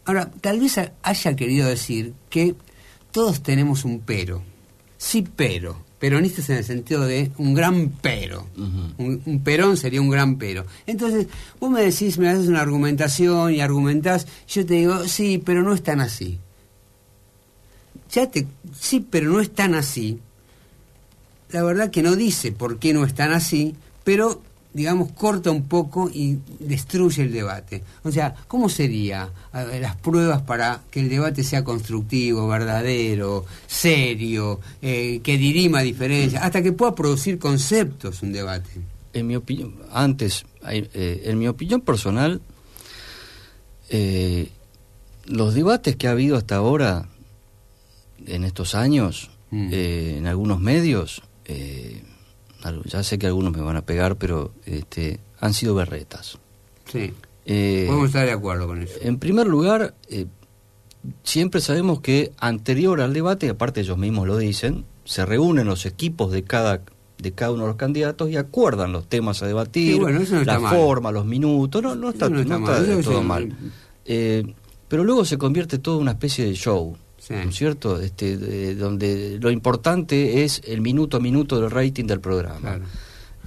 Ahora, 0.05 0.31
tal 0.41 0.61
vez 0.61 0.81
haya 1.03 1.37
querido 1.37 1.69
decir 1.69 2.15
que 2.31 2.55
todos 3.13 3.43
tenemos 3.43 3.85
un 3.85 4.01
pero, 4.01 4.43
sí 4.97 5.25
pero, 5.37 5.85
peronistas 6.01 6.51
en 6.51 6.57
el 6.57 6.65
sentido 6.65 7.07
de 7.07 7.31
un 7.39 7.55
gran 7.55 7.91
pero. 8.01 8.49
un, 8.99 9.43
perón 9.45 9.77
sería 9.77 10.01
un 10.01 10.11
gran 10.11 10.39
pero. 10.39 10.67
Entonces, 10.87 11.29
vos 11.61 11.71
me 11.71 11.83
decís, 11.83 12.19
me 12.19 12.29
haces 12.29 12.49
una 12.49 12.63
argumentación 12.63 13.55
y 13.55 13.61
argumentás, 13.61 14.27
yo 14.49 14.67
te 14.67 14.75
digo, 14.75 15.07
sí, 15.07 15.41
pero 15.45 15.63
no 15.63 15.73
es 15.75 15.83
tan 15.83 16.01
así 16.01 16.41
ya 18.11 18.31
te, 18.31 18.47
sí, 18.79 19.07
pero 19.09 19.31
no 19.31 19.41
es 19.41 19.53
tan 19.53 19.75
así. 19.75 20.19
La 21.51 21.63
verdad 21.63 21.91
que 21.91 22.03
no 22.03 22.17
dice 22.17 22.53
por 22.53 22.79
qué 22.79 22.93
no 22.93 23.05
es 23.05 23.15
tan 23.15 23.33
así, 23.33 23.75
pero 24.05 24.43
digamos, 24.73 25.13
corta 25.13 25.51
un 25.51 25.65
poco 25.65 26.11
y 26.13 26.39
destruye 26.59 27.23
el 27.23 27.33
debate. 27.33 27.83
O 28.03 28.11
sea, 28.11 28.35
¿cómo 28.47 28.69
serían 28.69 29.31
las 29.53 29.97
pruebas 29.97 30.43
para 30.43 30.83
que 30.91 31.01
el 31.01 31.09
debate 31.09 31.45
sea 31.45 31.65
constructivo, 31.65 32.47
verdadero, 32.49 33.45
serio, 33.67 34.61
eh, 34.81 35.21
que 35.23 35.39
dirima 35.39 35.81
diferencias, 35.81 36.43
hasta 36.43 36.63
que 36.63 36.73
pueda 36.73 36.95
producir 36.95 37.39
conceptos 37.39 38.23
un 38.23 38.33
debate? 38.33 38.81
en 39.13 39.27
mi 39.27 39.37
opinión, 39.37 39.75
antes, 39.93 40.45
eh, 40.69 41.23
en 41.25 41.39
mi 41.39 41.49
opinión 41.49 41.81
personal, 41.81 42.41
eh, 43.89 44.51
los 45.27 45.55
debates 45.55 45.97
que 45.97 46.09
ha 46.09 46.13
habido 46.13 46.37
hasta 46.37 46.57
ahora, 46.57 47.09
en 48.27 48.45
estos 48.45 48.75
años, 48.75 49.31
mm. 49.51 49.69
eh, 49.73 50.15
en 50.19 50.27
algunos 50.27 50.61
medios, 50.61 51.23
ya 52.85 53.03
sé 53.03 53.19
que 53.19 53.27
algunos 53.27 53.53
me 53.53 53.63
van 53.63 53.77
a 53.77 53.83
pegar, 53.83 54.17
pero 54.17 54.53
este, 54.67 55.21
han 55.41 55.55
sido 55.55 55.75
berretas. 55.75 56.39
Sí. 56.87 57.13
Podemos 57.45 58.07
estar 58.07 58.27
de 58.27 58.33
acuerdo 58.33 58.67
con 58.67 58.83
eso. 58.83 58.95
En 59.01 59.19
primer 59.19 59.47
lugar, 59.47 59.95
siempre 61.23 61.61
sabemos 61.61 62.01
que 62.01 62.33
anterior 62.39 63.01
al 63.01 63.13
debate, 63.13 63.49
aparte 63.49 63.81
ellos 63.81 63.99
mismos 63.99 64.27
lo 64.27 64.37
dicen, 64.37 64.85
se 65.05 65.27
reúnen 65.27 65.67
los 65.67 65.87
equipos 65.87 66.31
de 66.33 66.45
cada 66.45 66.83
de 67.21 67.33
cada 67.33 67.53
uno 67.53 67.65
de 67.65 67.69
los 67.69 67.77
candidatos 67.77 68.31
y 68.31 68.37
acuerdan 68.37 68.93
los 68.93 69.07
temas 69.07 69.43
a 69.43 69.47
debatir, 69.47 70.01
la 70.45 70.61
forma, 70.61 71.13
los 71.13 71.27
minutos, 71.27 71.83
no, 71.83 71.95
no 71.95 72.11
está, 72.11 72.31
todo 73.03 73.23
mal. 73.23 73.55
Eh, 74.07 74.55
pero 74.89 75.05
luego 75.05 75.25
se 75.25 75.39
convierte 75.39 75.79
todo 75.79 75.97
en 75.97 76.03
una 76.03 76.13
especie 76.13 76.47
de 76.47 76.55
show, 76.55 76.97
¿no 77.31 77.51
es 77.51 77.55
cierto? 77.55 78.01
Este, 78.01 78.75
donde 78.75 79.39
lo 79.41 79.51
importante 79.51 80.45
es 80.45 80.61
el 80.67 80.81
minuto 80.81 81.17
a 81.17 81.21
minuto 81.21 81.61
del 81.61 81.71
rating 81.71 82.05
del 82.05 82.21
programa. 82.21 82.81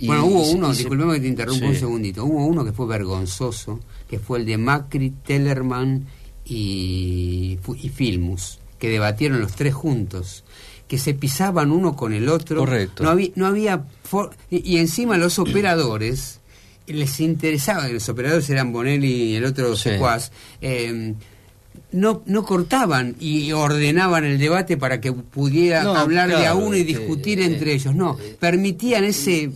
bueno, 0.01 0.25
hubo 0.25 0.49
uno, 0.51 0.71
disculpeme 0.71 1.15
que 1.15 1.21
te 1.21 1.27
interrumpa 1.27 1.65
un 1.67 1.75
segundito, 1.75 2.25
hubo 2.25 2.45
uno 2.45 2.63
que 2.63 2.71
fue 2.71 2.87
vergonzoso, 2.87 3.79
que 4.09 4.19
fue 4.19 4.39
el 4.39 4.45
de 4.45 4.57
Macri, 4.57 5.11
Tellerman 5.25 6.05
y, 6.45 7.59
y 7.75 7.89
Filmus, 7.89 8.59
que 8.79 8.89
debatieron 8.89 9.39
los 9.39 9.53
tres 9.53 9.73
juntos 9.73 10.43
que 10.87 10.97
se 10.97 11.13
pisaban 11.13 11.71
uno 11.71 11.95
con 11.95 12.13
el 12.13 12.29
otro. 12.29 12.59
Correcto. 12.59 13.03
No 13.03 13.09
había, 13.09 13.29
no 13.35 13.47
había 13.47 13.85
y, 14.49 14.77
encima 14.77 15.17
los 15.17 15.39
operadores 15.39 16.39
les 16.85 17.19
interesaba, 17.19 17.87
los 17.87 18.07
operadores 18.09 18.49
eran 18.49 18.71
Bonelli 18.71 19.31
y 19.31 19.35
el 19.35 19.45
otro 19.45 19.75
Secuaz, 19.75 20.31
eh, 20.61 21.15
no, 21.93 22.23
no 22.25 22.43
cortaban 22.43 23.15
y 23.19 23.51
ordenaban 23.51 24.25
el 24.25 24.39
debate 24.39 24.77
para 24.77 24.99
que 24.99 25.13
pudiera 25.13 25.83
hablar 25.99 26.29
de 26.29 26.47
a 26.47 26.55
uno 26.55 26.75
y 26.75 26.83
discutir 26.83 27.39
entre 27.39 27.73
ellos. 27.73 27.95
No, 27.95 28.17
permitían 28.39 29.03
ese 29.03 29.51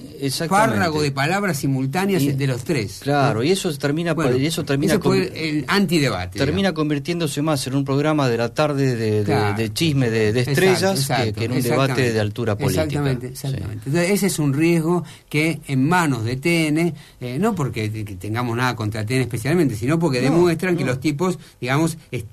párrago 0.48 1.02
de 1.02 1.12
palabras 1.12 1.58
simultáneas 1.58 2.38
de 2.38 2.48
los 2.48 2.64
tres. 2.64 3.00
Claro, 3.02 3.44
y 3.44 3.52
eso 3.52 3.76
termina, 3.78 4.16
y 4.38 4.46
eso 4.46 4.64
termina 4.64 5.00
el 5.34 5.66
antidebate. 5.68 6.38
Termina 6.38 6.74
convirtiéndose 6.74 7.42
más 7.42 7.66
en 7.68 7.76
un 7.76 7.84
programa 7.84 8.30
de 8.30 8.38
la 8.38 8.54
tarde 8.54 8.96
de, 8.96 9.74
chisme 9.74 10.10
de, 10.10 10.40
estrellas 10.40 11.08
que, 11.36 11.46
en 11.46 11.52
un 11.52 11.62
debate 11.62 12.14
de 12.14 12.20
altura 12.20 12.56
política. 12.56 12.84
Exactamente, 12.84 13.28
exactamente. 13.28 13.84
Entonces, 13.88 14.12
ese 14.12 14.28
es 14.28 14.40
un 14.40 14.54
riesgo 14.54 15.04
que 15.28 15.60
en 15.68 15.88
manos 15.88 16.24
de 16.24 16.36
TN, 16.36 16.94
eh, 17.20 17.40
no 17.40 17.56
porque 17.56 17.90
tengamos 18.20 18.56
nada 18.56 18.76
contra 18.76 19.06
TN 19.06 19.22
especialmente, 19.22 19.76
sino 19.76 19.98
porque 19.98 20.22
demuestran 20.22 20.78
que 20.78 20.86
los 20.86 21.00
tipos, 21.00 21.40
digamos, 21.60 21.98
están 22.12 22.27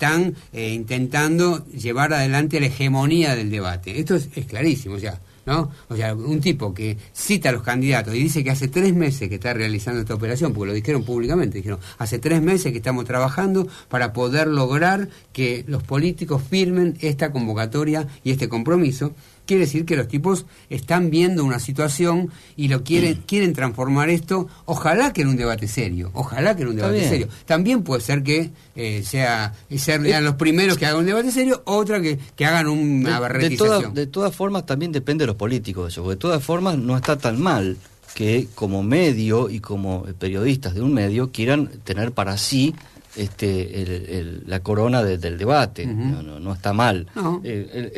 eh, 0.52 0.72
intentando 0.72 1.66
llevar 1.66 2.12
adelante 2.12 2.60
la 2.60 2.66
hegemonía 2.66 3.34
del 3.34 3.50
debate. 3.50 3.98
Esto 3.98 4.16
es, 4.16 4.28
clarísimo, 4.46 4.96
o 4.96 4.98
sea, 4.98 5.20
¿no? 5.46 5.70
O 5.88 5.96
sea, 5.96 6.14
un 6.14 6.40
tipo 6.40 6.72
que 6.72 6.96
cita 7.12 7.50
a 7.50 7.52
los 7.52 7.62
candidatos 7.62 8.14
y 8.14 8.18
dice 8.18 8.42
que 8.42 8.50
hace 8.50 8.68
tres 8.68 8.94
meses 8.94 9.28
que 9.28 9.36
está 9.36 9.52
realizando 9.52 10.00
esta 10.00 10.14
operación, 10.14 10.52
porque 10.52 10.68
lo 10.68 10.74
dijeron 10.74 11.04
públicamente, 11.04 11.58
dijeron, 11.58 11.80
hace 11.98 12.18
tres 12.18 12.42
meses 12.42 12.72
que 12.72 12.78
estamos 12.78 13.04
trabajando 13.04 13.68
para 13.88 14.12
poder 14.12 14.48
lograr 14.48 15.08
que 15.32 15.64
los 15.66 15.82
políticos 15.82 16.42
firmen 16.48 16.96
esta 17.00 17.30
convocatoria 17.30 18.06
y 18.22 18.30
este 18.30 18.48
compromiso, 18.48 19.14
quiere 19.46 19.64
decir 19.64 19.84
que 19.84 19.96
los 19.96 20.08
tipos 20.08 20.46
están 20.70 21.10
viendo 21.10 21.44
una 21.44 21.58
situación 21.58 22.30
y 22.56 22.68
lo 22.68 22.82
quieren 22.82 23.22
quieren 23.26 23.52
transformar 23.52 24.10
esto. 24.10 24.48
Ojalá 24.64 25.12
que 25.12 25.22
en 25.22 25.28
un 25.28 25.36
debate 25.36 25.68
serio 25.68 26.10
ojalá 26.14 26.56
que 26.56 26.62
en 26.62 26.68
un 26.68 26.76
debate 26.76 27.08
serio. 27.08 27.28
También 27.46 27.82
puede 27.82 28.00
ser 28.00 28.22
que 28.22 28.50
eh, 28.74 29.02
sea 29.04 29.54
sean 29.76 30.06
eh, 30.06 30.20
los 30.20 30.34
primeros 30.34 30.78
que 30.78 30.86
hagan 30.86 31.00
un 31.00 31.06
debate 31.06 31.30
serio 31.30 31.62
otra 31.64 32.00
que, 32.00 32.18
que 32.36 32.44
hagan 32.46 32.68
una 32.68 33.20
de, 33.20 33.48
de, 33.50 33.90
de 33.92 34.06
todas 34.06 34.34
formas 34.34 34.66
también 34.66 34.92
depende 34.92 35.22
de 35.22 35.26
los 35.28 35.36
políticos 35.36 35.92
eso 35.92 36.02
porque 36.02 36.16
de 36.16 36.20
todas 36.20 36.42
formas 36.42 36.78
no 36.78 36.96
está 36.96 37.16
tan 37.16 37.40
mal 37.40 37.76
que 38.14 38.48
como 38.54 38.82
medio 38.82 39.50
y 39.50 39.60
como 39.60 40.04
periodistas 40.18 40.74
de 40.74 40.82
un 40.82 40.94
medio 40.94 41.30
quieran 41.30 41.68
tener 41.84 42.12
para 42.12 42.38
sí 42.38 42.74
este 43.16 44.42
la 44.46 44.60
corona 44.60 45.02
del 45.02 45.38
debate 45.38 45.86
no, 45.86 46.22
no, 46.40 46.52
está 46.52 46.72
mal 46.72 47.06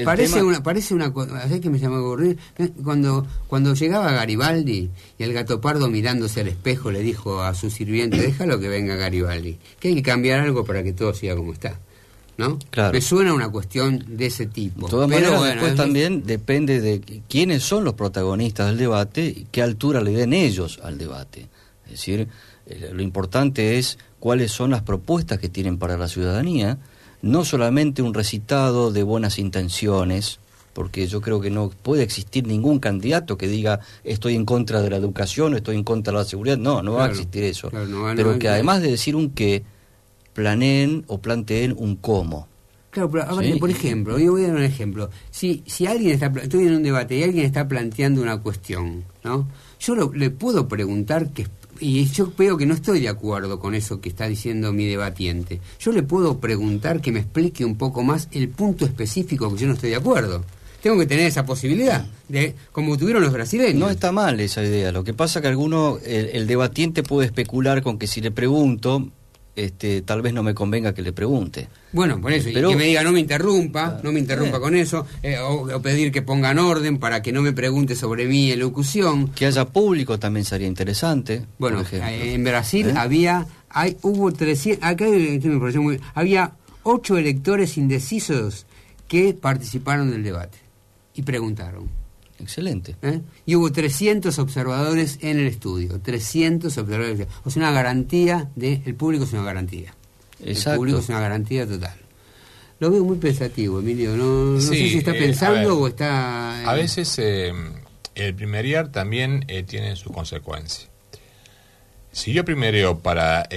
parece 0.04 0.42
una 0.42 0.62
parece 0.62 0.94
una 0.94 1.12
cosa 1.12 1.48
que 1.60 1.70
me 1.70 1.78
llama 1.78 2.00
ocurrir 2.00 2.38
cuando 2.84 3.26
cuando 3.46 3.74
llegaba 3.74 4.12
Garibaldi 4.12 4.90
y 5.18 5.22
el 5.22 5.32
gato 5.32 5.60
pardo 5.60 5.88
mirándose 5.88 6.40
al 6.40 6.48
espejo 6.48 6.90
le 6.90 7.00
dijo 7.00 7.42
a 7.42 7.54
su 7.54 7.70
sirviente 7.70 8.18
déjalo 8.18 8.60
que 8.60 8.68
venga 8.68 8.96
Garibaldi 8.96 9.58
que 9.80 9.88
hay 9.88 9.94
que 9.94 10.02
cambiar 10.02 10.40
algo 10.40 10.64
para 10.64 10.82
que 10.82 10.92
todo 10.92 11.14
siga 11.14 11.34
como 11.34 11.52
está 11.52 11.78
¿no? 12.36 12.58
Claro. 12.70 12.92
Me 12.92 13.00
suena 13.00 13.32
una 13.32 13.48
cuestión 13.48 14.04
de 14.08 14.26
ese 14.26 14.46
tipo. 14.46 14.86
De 14.86 14.90
todas 14.90 15.08
maneras, 15.08 15.42
después 15.42 15.74
también 15.74 16.24
depende 16.24 16.80
de 16.80 17.22
quiénes 17.28 17.62
son 17.62 17.84
los 17.84 17.94
protagonistas 17.94 18.68
del 18.68 18.78
debate 18.78 19.24
y 19.26 19.46
qué 19.50 19.62
altura 19.62 20.00
le 20.02 20.12
den 20.12 20.32
ellos 20.32 20.78
al 20.82 20.98
debate. 20.98 21.48
Es 21.86 21.92
decir, 21.92 22.20
eh, 22.20 22.28
lo 22.92 23.02
importante 23.02 23.78
es 23.78 23.98
cuáles 24.18 24.52
son 24.52 24.70
las 24.70 24.82
propuestas 24.82 25.38
que 25.38 25.48
tienen 25.48 25.78
para 25.78 25.96
la 25.96 26.08
ciudadanía, 26.08 26.78
no 27.22 27.44
solamente 27.44 28.02
un 28.02 28.14
recitado 28.14 28.92
de 28.92 29.02
buenas 29.02 29.38
intenciones, 29.38 30.40
porque 30.72 31.06
yo 31.06 31.20
creo 31.20 31.40
que 31.40 31.50
no 31.50 31.70
puede 31.70 32.02
existir 32.02 32.46
ningún 32.46 32.80
candidato 32.80 33.38
que 33.38 33.48
diga 33.48 33.80
estoy 34.04 34.34
en 34.34 34.44
contra 34.44 34.82
de 34.82 34.90
la 34.90 34.96
educación, 34.96 35.54
estoy 35.54 35.76
en 35.76 35.84
contra 35.84 36.12
de 36.12 36.18
la 36.18 36.24
seguridad, 36.24 36.58
no, 36.58 36.82
no 36.82 36.94
va 36.94 37.06
a 37.06 37.08
existir 37.08 37.44
eso, 37.44 37.70
pero 38.14 38.38
que 38.38 38.48
además 38.48 38.82
de 38.82 38.90
decir 38.90 39.16
un 39.16 39.30
qué, 39.30 39.62
planeen 40.34 41.04
o 41.06 41.18
planteen 41.18 41.74
un 41.78 41.96
cómo. 41.96 42.48
Claro, 42.90 43.10
pero 43.10 43.58
por 43.58 43.70
ejemplo, 43.70 44.18
yo 44.18 44.32
voy 44.32 44.44
a 44.44 44.48
dar 44.48 44.56
un 44.56 44.62
ejemplo. 44.62 45.10
Si, 45.30 45.62
si 45.66 45.86
alguien 45.86 46.12
está, 46.12 46.32
estoy 46.42 46.66
en 46.66 46.76
un 46.76 46.82
debate 46.82 47.16
y 47.16 47.22
alguien 47.22 47.44
está 47.44 47.68
planteando 47.68 48.22
una 48.22 48.40
cuestión, 48.40 49.04
¿no? 49.22 49.46
Yo 49.78 49.94
le 50.14 50.30
puedo 50.30 50.66
preguntar 50.66 51.30
qué 51.32 51.46
y 51.80 52.04
yo 52.06 52.32
veo 52.36 52.56
que 52.56 52.66
no 52.66 52.74
estoy 52.74 53.00
de 53.00 53.08
acuerdo 53.08 53.58
con 53.58 53.74
eso 53.74 54.00
que 54.00 54.08
está 54.08 54.26
diciendo 54.26 54.72
mi 54.72 54.86
debatiente. 54.86 55.60
Yo 55.78 55.92
le 55.92 56.02
puedo 56.02 56.38
preguntar 56.38 57.00
que 57.00 57.12
me 57.12 57.20
explique 57.20 57.64
un 57.64 57.76
poco 57.76 58.02
más 58.02 58.28
el 58.32 58.48
punto 58.48 58.84
específico 58.84 59.52
que 59.52 59.60
yo 59.60 59.66
no 59.66 59.74
estoy 59.74 59.90
de 59.90 59.96
acuerdo. 59.96 60.44
Tengo 60.82 60.98
que 60.98 61.06
tener 61.06 61.26
esa 61.26 61.44
posibilidad, 61.44 62.06
de 62.28 62.54
como 62.70 62.96
tuvieron 62.96 63.22
los 63.22 63.32
brasileños. 63.32 63.74
No 63.74 63.90
está 63.90 64.12
mal 64.12 64.38
esa 64.38 64.62
idea. 64.62 64.92
Lo 64.92 65.02
que 65.02 65.14
pasa 65.14 65.40
que 65.40 65.48
alguno, 65.48 65.98
el 66.04 66.46
debatiente 66.46 67.02
puede 67.02 67.26
especular 67.26 67.82
con 67.82 67.98
que 67.98 68.06
si 68.06 68.20
le 68.20 68.30
pregunto, 68.30 69.10
este, 69.56 70.02
tal 70.02 70.22
vez 70.22 70.34
no 70.34 70.42
me 70.42 70.54
convenga 70.54 70.94
que 70.94 71.02
le 71.02 71.12
pregunte. 71.12 71.68
Bueno, 71.92 72.20
por 72.20 72.32
eso, 72.32 72.50
Pero, 72.52 72.68
y 72.68 72.72
que 72.72 72.78
me 72.78 72.84
diga 72.84 73.02
no 73.02 73.12
me 73.12 73.20
interrumpa, 73.20 74.00
no 74.02 74.12
me 74.12 74.20
interrumpa 74.20 74.60
con 74.60 74.76
eso, 74.76 75.06
eh, 75.22 75.38
o, 75.38 75.80
pedir 75.80 76.12
que 76.12 76.22
pongan 76.22 76.58
orden 76.58 76.98
para 76.98 77.22
que 77.22 77.32
no 77.32 77.42
me 77.42 77.52
pregunte 77.52 77.96
sobre 77.96 78.26
mi 78.26 78.50
elocución. 78.50 79.28
Que 79.28 79.46
haya 79.46 79.64
público 79.64 80.18
también 80.18 80.44
sería 80.44 80.68
interesante. 80.68 81.44
Bueno, 81.58 81.82
eh, 81.90 82.34
en 82.34 82.44
Brasil 82.44 82.90
¿Eh? 82.90 82.94
había, 82.96 83.46
hay, 83.70 83.96
hubo 84.02 84.32
300, 84.32 84.86
acá 84.86 85.06
hay, 85.06 85.40
muy, 85.78 86.00
había 86.14 86.52
ocho 86.82 87.16
electores 87.16 87.78
indecisos 87.78 88.66
que 89.08 89.32
participaron 89.34 90.10
del 90.10 90.22
debate 90.22 90.58
y 91.14 91.22
preguntaron. 91.22 92.05
Excelente. 92.40 92.96
¿Eh? 93.02 93.20
Y 93.46 93.54
hubo 93.54 93.72
300 93.72 94.38
observadores 94.38 95.18
en 95.22 95.38
el 95.38 95.46
estudio, 95.46 96.00
300 96.00 96.76
observadores. 96.76 97.26
O 97.44 97.50
sea, 97.50 97.62
una 97.62 97.72
garantía 97.72 98.50
de... 98.54 98.82
El 98.84 98.94
público 98.94 99.24
es 99.24 99.32
una 99.32 99.42
garantía. 99.42 99.94
Exacto. 100.40 100.72
El 100.72 100.76
público 100.76 100.98
es 100.98 101.08
una 101.08 101.20
garantía 101.20 101.66
total. 101.66 101.96
Lo 102.78 102.90
veo 102.90 103.04
muy 103.04 103.16
pensativo, 103.16 103.80
Emilio. 103.80 104.16
No, 104.16 104.60
sé 104.60 104.74
si 104.74 104.98
está 104.98 105.12
eh, 105.12 105.18
pensando 105.18 105.78
o 105.78 105.88
está... 105.88 106.68
A 106.68 106.74
veces 106.74 107.18
eh, 107.18 107.52
el 108.14 108.34
primerear 108.34 108.92
también 108.92 109.46
tiene 109.66 109.96
su 109.96 110.12
consecuencia. 110.12 110.88
Si 112.12 112.32
yo 112.32 112.44
primereo 112.44 112.98
para, 112.98 113.48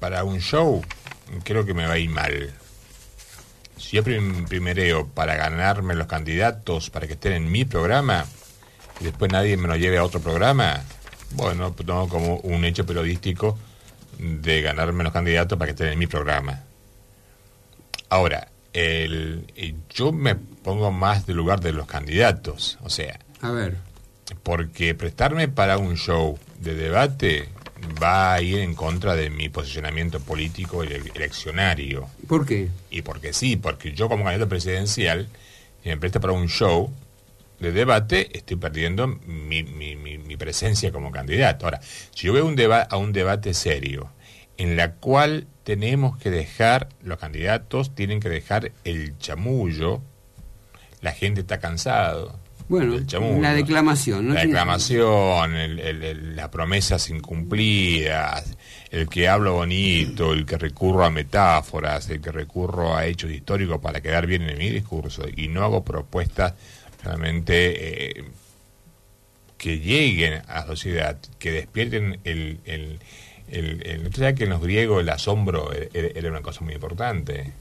para 0.00 0.24
un 0.24 0.40
show, 0.40 0.82
creo 1.44 1.64
que 1.64 1.74
me 1.74 1.86
va 1.86 1.94
a 1.94 1.98
ir 1.98 2.10
mal 2.10 2.52
si 3.80 3.96
yo 3.96 4.04
primereo 4.04 5.06
para 5.08 5.34
ganarme 5.36 5.94
los 5.94 6.06
candidatos 6.06 6.90
para 6.90 7.06
que 7.06 7.14
estén 7.14 7.32
en 7.32 7.50
mi 7.50 7.64
programa 7.64 8.26
y 9.00 9.04
después 9.04 9.32
nadie 9.32 9.56
me 9.56 9.68
lo 9.68 9.76
lleve 9.76 9.96
a 9.96 10.04
otro 10.04 10.20
programa, 10.20 10.82
bueno, 11.32 11.72
pues 11.72 11.86
tomo 11.86 12.08
como 12.08 12.36
un 12.36 12.64
hecho 12.64 12.84
periodístico 12.84 13.58
de 14.18 14.60
ganarme 14.60 15.02
los 15.02 15.12
candidatos 15.12 15.58
para 15.58 15.68
que 15.68 15.72
estén 15.72 15.92
en 15.94 15.98
mi 15.98 16.06
programa. 16.06 16.60
Ahora, 18.10 18.48
el, 18.72 19.46
yo 19.88 20.12
me 20.12 20.34
pongo 20.34 20.92
más 20.92 21.26
del 21.26 21.36
lugar 21.36 21.60
de 21.60 21.72
los 21.72 21.86
candidatos, 21.86 22.78
o 22.82 22.90
sea, 22.90 23.18
a 23.40 23.50
ver, 23.50 23.78
porque 24.42 24.94
prestarme 24.94 25.48
para 25.48 25.78
un 25.78 25.96
show 25.96 26.38
de 26.58 26.74
debate 26.74 27.48
va 28.02 28.34
a 28.34 28.42
ir 28.42 28.58
en 28.60 28.74
contra 28.74 29.16
de 29.16 29.30
mi 29.30 29.48
posicionamiento 29.48 30.20
político 30.20 30.82
eleccionario. 30.82 32.08
¿Por 32.26 32.46
qué? 32.46 32.68
Y 32.90 33.02
porque 33.02 33.32
sí, 33.32 33.56
porque 33.56 33.92
yo 33.92 34.08
como 34.08 34.24
candidato 34.24 34.48
presidencial, 34.48 35.28
si 35.82 35.88
me 35.88 35.96
presta 35.96 36.20
para 36.20 36.32
un 36.32 36.48
show, 36.48 36.92
de 37.60 37.72
debate, 37.72 38.36
estoy 38.36 38.56
perdiendo 38.56 39.06
mi, 39.06 39.62
mi, 39.62 39.94
mi, 39.94 40.36
presencia 40.38 40.90
como 40.90 41.10
candidato. 41.10 41.66
Ahora, 41.66 41.80
si 41.82 42.26
yo 42.26 42.32
veo 42.32 42.46
un 42.46 42.56
deba 42.56 42.80
a 42.80 42.96
un 42.96 43.12
debate 43.12 43.52
serio, 43.52 44.10
en 44.56 44.76
la 44.76 44.94
cual 44.94 45.46
tenemos 45.62 46.16
que 46.16 46.30
dejar, 46.30 46.88
los 47.02 47.18
candidatos 47.18 47.94
tienen 47.94 48.18
que 48.18 48.30
dejar 48.30 48.72
el 48.84 49.16
chamullo, 49.18 50.00
la 51.02 51.12
gente 51.12 51.42
está 51.42 51.60
cansado. 51.60 52.38
Bueno, 52.70 53.00
la 53.40 53.52
declamación, 53.52 54.28
¿no? 54.28 54.34
La 54.34 54.42
declamación, 54.42 55.76
las 56.36 56.48
promesas 56.50 57.10
incumplidas, 57.10 58.56
el 58.92 59.08
que 59.08 59.26
hablo 59.26 59.54
bonito, 59.54 60.32
el 60.32 60.46
que 60.46 60.56
recurro 60.56 61.04
a 61.04 61.10
metáforas, 61.10 62.08
el 62.10 62.20
que 62.20 62.30
recurro 62.30 62.96
a 62.96 63.06
hechos 63.06 63.32
históricos 63.32 63.80
para 63.80 64.00
quedar 64.00 64.28
bien 64.28 64.42
en 64.48 64.56
mi 64.56 64.70
discurso 64.70 65.24
y 65.36 65.48
no 65.48 65.64
hago 65.64 65.84
propuestas 65.84 66.54
realmente 67.02 68.20
eh, 68.20 68.24
que 69.58 69.80
lleguen 69.80 70.34
a 70.46 70.60
la 70.60 70.66
sociedad, 70.66 71.18
que 71.40 71.50
despierten 71.50 72.20
el... 72.22 72.60
el, 72.66 73.00
el, 73.48 73.82
el 73.82 74.34
que 74.36 74.44
en 74.44 74.50
los 74.50 74.62
griegos 74.62 75.02
el 75.02 75.08
asombro 75.08 75.72
era, 75.72 76.28
una 76.30 76.40
cosa 76.40 76.60
muy 76.64 76.74
importante, 76.74 77.52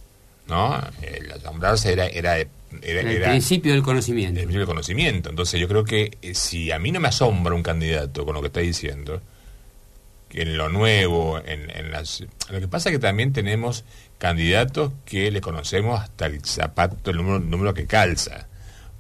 ¿no? 0.50 0.80
El 1.02 1.32
asombrarse 1.32 1.94
era... 1.94 2.08
era, 2.08 2.38
era 2.38 3.02
el 3.02 3.22
principio 3.24 3.74
del 3.74 3.82
conocimiento. 3.82 4.40
El 4.40 4.46
principio 4.46 4.60
del 4.60 4.68
conocimiento. 4.68 5.30
Entonces 5.30 5.60
yo 5.60 5.68
creo 5.68 5.84
que 5.84 6.18
eh, 6.22 6.36
si 6.36 6.72
a 6.72 6.80
mí 6.80 6.92
no 6.92 7.00
me 7.00 7.08
asombra 7.08 7.56
un 7.56 7.64
candidato 7.64 8.26
con 8.26 8.36
lo 8.36 8.42
que 8.42 8.48
está 8.48 8.60
diciendo, 8.60 9.22
en 10.32 10.58
lo 10.58 10.70
nuevo, 10.70 11.40
en, 11.40 11.70
en 11.72 11.92
las... 11.92 12.24
Lo 12.50 12.60
que 12.60 12.68
pasa 12.68 12.90
es 12.90 12.96
que 12.96 13.00
también 13.00 13.34
tenemos 13.34 13.86
candidatos 14.18 14.94
que 15.06 15.32
le 15.32 15.42
conocemos 15.42 16.00
hasta 16.00 16.28
el 16.28 16.44
zapato, 16.44 17.10
el 17.12 17.18
número, 17.18 17.40
número 17.40 17.74
que 17.74 17.88
calza 17.88 18.50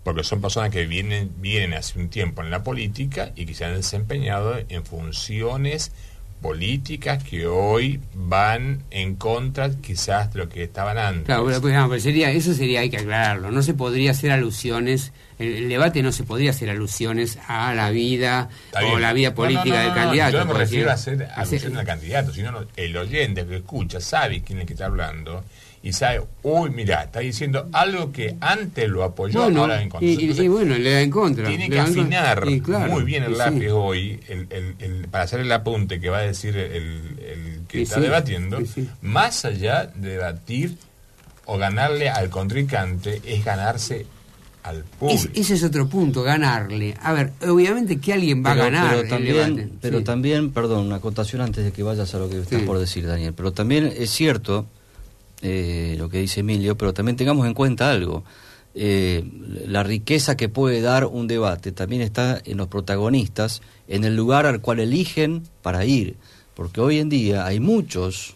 porque 0.03 0.23
son 0.23 0.41
personas 0.41 0.71
que 0.71 0.85
vienen, 0.85 1.31
vienen 1.37 1.73
hace 1.73 1.99
un 1.99 2.09
tiempo 2.09 2.41
en 2.41 2.49
la 2.49 2.63
política 2.63 3.31
y 3.35 3.45
que 3.45 3.53
se 3.53 3.65
han 3.65 3.75
desempeñado 3.75 4.57
en 4.67 4.85
funciones 4.85 5.91
políticas 6.41 7.23
que 7.23 7.47
hoy 7.47 7.99
van 8.13 8.83
en 8.91 9.15
contra 9.15 9.69
quizás 9.81 10.33
de 10.33 10.39
lo 10.39 10.49
que 10.49 10.63
estaban 10.63 10.97
antes. 10.97 11.25
Claro, 11.25 11.45
pero, 11.61 11.99
sería, 11.99 12.31
eso 12.31 12.53
sería, 12.53 12.81
hay 12.81 12.89
que 12.89 12.97
aclararlo, 12.97 13.51
no 13.51 13.61
se 13.61 13.73
podría 13.73 14.11
hacer 14.11 14.31
alusiones, 14.31 15.11
el, 15.37 15.67
debate 15.69 16.01
no 16.01 16.11
se 16.11 16.23
podría 16.23 16.51
hacer 16.51 16.69
alusiones 16.69 17.37
a 17.47 17.73
la 17.73 17.89
vida 17.89 18.49
o 18.73 18.99
la 18.99 19.13
vida 19.13 19.33
política 19.33 19.81
del 19.81 19.93
candidato. 19.93 20.37
Yo 20.37 20.45
no 20.45 20.53
me 20.53 20.59
refiero 20.59 20.89
a 20.89 20.93
hacer 20.93 21.27
alusiones 21.35 21.77
al 21.77 21.85
candidato, 21.85 22.33
sino 22.33 22.65
el 22.75 22.97
oyente 22.97 23.45
que 23.45 23.57
escucha 23.57 23.99
sabe 23.99 24.41
quién 24.41 24.59
es 24.59 24.61
el 24.63 24.67
que 24.67 24.73
está 24.73 24.85
hablando 24.85 25.43
y 25.81 25.93
sabe, 25.93 26.21
uy, 26.43 26.69
mira, 26.71 27.03
está 27.03 27.19
diciendo 27.19 27.69
algo 27.71 28.11
que 28.11 28.35
antes 28.41 28.89
lo 28.89 29.03
apoyó, 29.03 29.43
ahora 29.43 29.81
en 29.81 29.89
contra. 29.89 30.09
Y, 30.09 30.47
bueno, 30.47 30.77
le 30.77 30.91
da 30.91 31.01
en 31.01 31.09
contra. 31.09 31.47
Tiene 31.47 31.69
que 31.69 31.79
afinar 31.79 32.45
muy 32.89 33.03
bien 33.03 33.23
el 33.23 33.37
lápiz 33.37 33.69
hoy 33.69 34.19
el, 34.27 34.47
el, 34.79 35.07
para 35.09 35.23
hacer 35.23 35.39
el 35.39 35.51
apunte 35.51 35.99
que 35.99 36.09
va 36.09 36.19
a 36.19 36.21
decir 36.21 36.57
el, 36.57 37.61
que 37.67 37.83
está 37.83 37.99
debatiendo, 37.99 38.59
más 39.01 39.45
allá 39.45 39.85
de 39.85 40.11
debatir 40.11 40.75
o 41.45 41.57
ganarle 41.57 42.09
al 42.09 42.29
contrincante, 42.29 43.21
es 43.25 43.43
ganarse 43.45 44.05
al 44.63 44.83
público. 44.83 45.29
ese 45.33 45.53
es 45.53 45.63
otro 45.63 45.87
punto, 45.87 46.23
ganarle. 46.23 46.95
A 47.01 47.13
ver, 47.13 47.31
obviamente 47.47 47.99
que 47.99 48.13
alguien 48.13 48.43
va 48.45 48.51
a 48.51 48.55
ganar. 48.55 48.95
Pero 48.95 49.07
también, 49.07 49.71
pero 49.81 50.03
también, 50.03 50.51
perdón, 50.51 50.87
una 50.87 50.97
acotación 50.97 51.41
antes 51.41 51.63
de 51.63 51.71
que 51.71 51.83
vayas 51.83 52.13
a 52.13 52.19
lo 52.19 52.29
que 52.29 52.39
estás 52.39 52.61
por 52.63 52.79
decir, 52.79 53.07
Daniel, 53.07 53.33
pero 53.33 53.53
también 53.53 53.91
es 53.95 54.09
cierto 54.09 54.67
eh, 55.41 55.95
lo 55.97 56.09
que 56.09 56.19
dice 56.19 56.41
Emilio, 56.41 56.77
pero 56.77 56.93
también 56.93 57.15
tengamos 57.15 57.47
en 57.47 57.53
cuenta 57.53 57.91
algo. 57.91 58.23
Eh, 58.75 59.23
la 59.67 59.83
riqueza 59.83 60.37
que 60.37 60.49
puede 60.49 60.81
dar 60.81 61.05
un 61.05 61.27
debate 61.27 61.71
también 61.71 62.01
está 62.01 62.41
en 62.45 62.57
los 62.57 62.67
protagonistas, 62.67 63.61
en 63.87 64.03
el 64.03 64.15
lugar 64.15 64.45
al 64.45 64.61
cual 64.61 64.79
eligen 64.79 65.43
para 65.61 65.85
ir, 65.85 66.15
porque 66.55 66.81
hoy 66.81 66.99
en 66.99 67.09
día 67.09 67.45
hay 67.45 67.59
muchos 67.59 68.35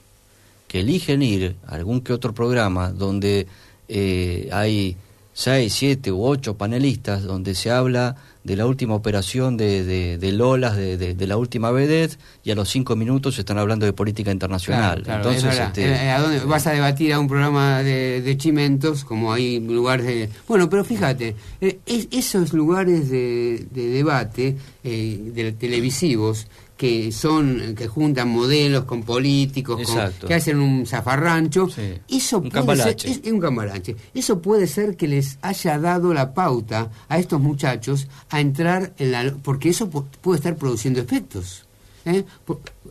que 0.67 0.79
eligen 0.79 1.21
ir 1.21 1.55
a 1.67 1.75
algún 1.75 2.01
que 2.01 2.13
otro 2.13 2.33
programa 2.33 2.91
donde 2.91 3.47
eh, 3.87 4.49
hay 4.51 4.97
seis, 5.33 5.73
siete 5.73 6.11
u 6.11 6.23
ocho 6.23 6.55
panelistas 6.57 7.23
donde 7.23 7.55
se 7.55 7.71
habla 7.71 8.15
de 8.43 8.57
la 8.57 8.65
última 8.65 8.93
operación 8.93 9.55
de, 9.55 10.17
de, 10.17 10.31
Lolas, 10.33 10.75
de, 10.75 10.97
de, 10.97 11.27
la 11.27 11.37
última 11.37 11.71
vedette, 11.71 12.17
y 12.43 12.51
a 12.51 12.55
los 12.55 12.69
cinco 12.69 12.95
minutos 12.95 13.39
están 13.39 13.57
hablando 13.57 13.85
de 13.85 13.93
política 13.93 14.31
internacional. 14.31 15.03
Entonces, 15.07 15.57
este... 15.57 15.85
Eh, 15.85 16.11
¿a 16.11 16.19
dónde 16.19 16.39
vas 16.39 16.67
a 16.67 16.71
debatir 16.71 17.13
a 17.13 17.19
un 17.19 17.27
programa 17.27 17.83
de, 17.83 18.35
chimentos, 18.37 19.05
como 19.05 19.31
hay 19.31 19.59
lugares 19.61 20.05
de... 20.05 20.29
Bueno, 20.47 20.69
pero 20.69 20.83
fíjate, 20.83 21.35
eh, 21.61 21.79
esos 22.11 22.51
lugares 22.51 23.09
de, 23.09 23.65
debate 23.71 24.57
eh, 24.83 25.55
televisivos 25.57 26.47
que 26.83 27.13
son 27.13 27.75
que 27.77 27.87
juntan 27.87 28.27
modelos 28.27 28.83
con 28.83 29.03
políticos 29.03 29.79
que 30.27 30.33
hacen 30.33 30.59
un 30.59 30.85
zafarrancho 30.85 31.69
eso 32.09 32.39
un 32.39 32.49
puede 32.49 32.83
ser 32.83 32.97
es, 33.05 33.31
un 33.31 33.39
cambalache. 33.39 33.95
Eso 34.13 34.41
puede 34.41 34.67
ser 34.67 34.97
que 34.97 35.07
les 35.07 35.37
haya 35.41 35.79
dado 35.79 36.13
la 36.13 36.33
pauta 36.33 36.91
a 37.07 37.19
estos 37.19 37.39
muchachos 37.39 38.09
a 38.29 38.41
entrar 38.41 38.91
en 38.97 39.13
la 39.13 39.33
porque 39.41 39.69
eso 39.69 39.89
puede 39.89 40.39
estar 40.39 40.57
produciendo 40.57 40.99
efectos 40.99 41.65
¿eh? 42.03 42.25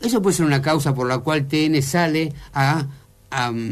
eso 0.01 0.23
puede 0.23 0.37
ser 0.37 0.47
una 0.47 0.63
causa 0.63 0.95
por 0.95 1.07
la 1.07 1.19
cual 1.19 1.47
TN 1.47 1.83
sale 1.83 2.33
a 2.55 2.87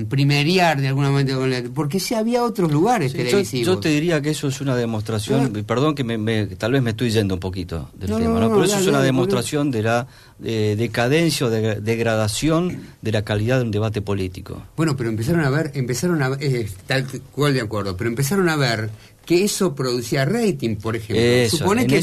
primeriar 0.09 0.81
de 0.81 0.89
alguna 0.89 1.11
manera 1.11 1.39
porque 1.75 2.01
si 2.01 2.15
había 2.15 2.43
otros 2.43 2.73
lugares 2.73 3.13
televisivos. 3.13 3.67
Yo, 3.67 3.79
te 3.79 3.91
diría 3.91 4.21
que 4.21 4.31
eso 4.31 4.49
es 4.49 4.61
una 4.61 4.75
demostración, 4.75 5.53
perdón 5.67 5.95
que 5.95 6.05
me, 6.05 6.47
tal 6.47 6.73
vez 6.73 6.83
me 6.83 6.91
estoy 6.91 7.11
yendo 7.11 7.35
un 7.35 7.41
poquito 7.41 7.91
del 7.95 8.09
tema, 8.11 8.41
pero 8.41 8.65
eso 8.65 8.79
es 8.79 8.87
una 8.87 9.03
demostración 9.03 9.71
de 9.71 9.83
la 9.83 10.07
decadencia 10.39 11.47
o 11.47 11.51
de 11.51 11.81
degradación 11.81 12.81
de 13.03 13.13
la 13.13 13.23
calidad 13.23 13.59
de 13.59 13.65
un 13.65 13.71
debate 13.71 14.01
político. 14.03 14.63
Bueno, 14.77 14.97
pero 14.97 15.11
empezaron 15.11 15.45
a 15.45 15.51
ver, 15.51 15.73
empezaron 15.75 16.23
a 16.23 16.31
eh, 16.41 16.69
tal 16.87 17.07
cual 17.33 17.55
de 17.55 17.61
acuerdo, 17.61 17.97
pero 17.97 18.09
empezaron 18.09 18.49
a 18.49 18.57
ver 18.57 18.91
que 19.31 19.45
eso 19.45 19.77
producía 19.77 20.25
rating, 20.25 20.75
por 20.75 20.97
ejemplo. 20.97 21.57
Supone 21.57 21.87
que 21.87 22.03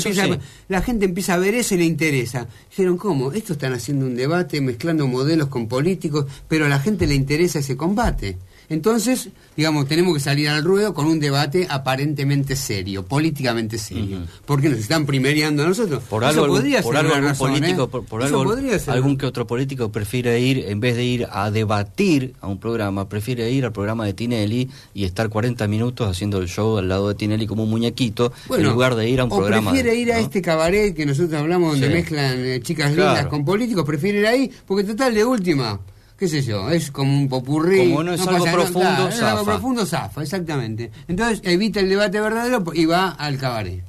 la 0.69 0.81
gente 0.81 1.03
empieza 1.03 1.33
a 1.33 1.37
ver 1.37 1.55
eso 1.55 1.75
y 1.75 1.79
le 1.79 1.83
interesa. 1.83 2.47
Dijeron, 2.69 2.95
¿cómo? 2.95 3.33
Esto 3.33 3.51
están 3.51 3.73
haciendo 3.73 4.05
un 4.05 4.15
debate, 4.15 4.61
mezclando 4.61 5.07
modelos 5.07 5.49
con 5.49 5.67
políticos, 5.67 6.25
pero 6.47 6.67
a 6.67 6.69
la 6.69 6.79
gente 6.79 7.05
le 7.05 7.15
interesa 7.15 7.59
ese 7.59 7.75
combate. 7.75 8.37
Entonces, 8.69 9.29
digamos, 9.55 9.87
tenemos 9.87 10.13
que 10.13 10.19
salir 10.19 10.49
al 10.49 10.63
ruedo 10.63 10.93
con 10.93 11.05
un 11.05 11.19
debate 11.19 11.67
aparentemente 11.69 12.55
serio, 12.57 13.05
políticamente 13.05 13.77
serio. 13.77 14.19
Porque 14.45 14.67
nos 14.67 14.79
están 14.79 15.05
primeriando 15.05 15.63
a 15.63 15.67
nosotros. 15.67 16.03
Por 16.03 16.25
algo, 16.25 16.43
algún, 16.43 16.61
por 16.83 16.97
algún 16.97 17.33
político, 17.35 17.87
por, 17.87 18.23
algo, 18.23 18.55
algún 18.87 19.17
que 19.17 19.25
otro 19.25 19.47
político 19.47 19.89
prefiere 19.91 20.39
ir, 20.41 20.65
en 20.67 20.81
vez 20.81 20.97
de 20.97 21.05
ir 21.05 21.27
a 21.31 21.49
debatir 21.49 22.33
a 22.41 22.47
un 22.47 22.59
programa, 22.59 23.07
prefiere 23.07 23.49
ir 23.51 23.63
al 23.63 23.71
programa 23.71 24.05
de 24.05 24.13
Tinelli 24.13 24.69
y 24.93 25.05
estar 25.05 25.29
40 25.29 25.65
minutos 25.67 26.09
haciendo 26.09 26.39
el 26.39 26.49
show 26.49 26.77
al 26.77 26.89
lado 26.89 27.07
de 27.07 27.15
Tinelli 27.15 27.47
como 27.47 27.63
un 27.63 27.69
muñequito, 27.69 28.33
en 28.49 28.63
lugar 28.63 28.95
de 28.95 29.09
ir 29.09 29.21
a 29.21 29.25
un 29.25 29.31
o 29.31 29.37
programa. 29.37 29.71
prefiere 29.71 29.95
ir 29.97 30.11
a 30.11 30.19
este 30.19 30.41
cabaret 30.41 30.93
que 30.93 31.05
nosotros 31.05 31.39
hablamos 31.39 31.71
donde 31.71 31.89
mezclan 31.89 32.45
eh, 32.45 32.59
chicas 32.61 32.89
lindas 32.89 33.27
con 33.27 33.45
políticos, 33.45 33.85
prefiere 33.85 34.19
ir 34.19 34.27
ahí, 34.27 34.51
porque 34.65 34.83
total, 34.83 35.13
de 35.13 35.23
última 35.23 35.79
qué 36.17 36.27
sé 36.27 36.41
yo, 36.41 36.69
es 36.69 36.91
como 36.91 37.13
un 37.15 37.29
popurrí. 37.29 37.89
Como 37.89 38.03
no 38.03 38.13
es 38.13 38.27
algo 38.27 38.45
profundo, 38.45 39.11
zafa. 39.11 39.31
algo 39.31 39.45
profundo, 39.45 39.85
zafa, 39.85 40.23
exactamente. 40.23 40.91
Entonces 41.07 41.41
evita 41.43 41.79
el 41.79 41.89
debate 41.89 42.19
verdadero 42.19 42.63
y 42.73 42.85
va 42.85 43.09
al 43.09 43.37
cabaret. 43.37 43.83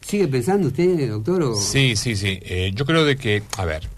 ¿Sigue 0.00 0.28
pensando 0.28 0.68
usted, 0.68 1.08
doctor? 1.08 1.56
Sí, 1.56 1.96
sí, 1.96 2.14
sí. 2.16 2.38
Eh, 2.42 2.72
yo 2.74 2.84
creo 2.84 3.04
de 3.04 3.16
que, 3.16 3.42
a 3.56 3.64
ver, 3.64 3.88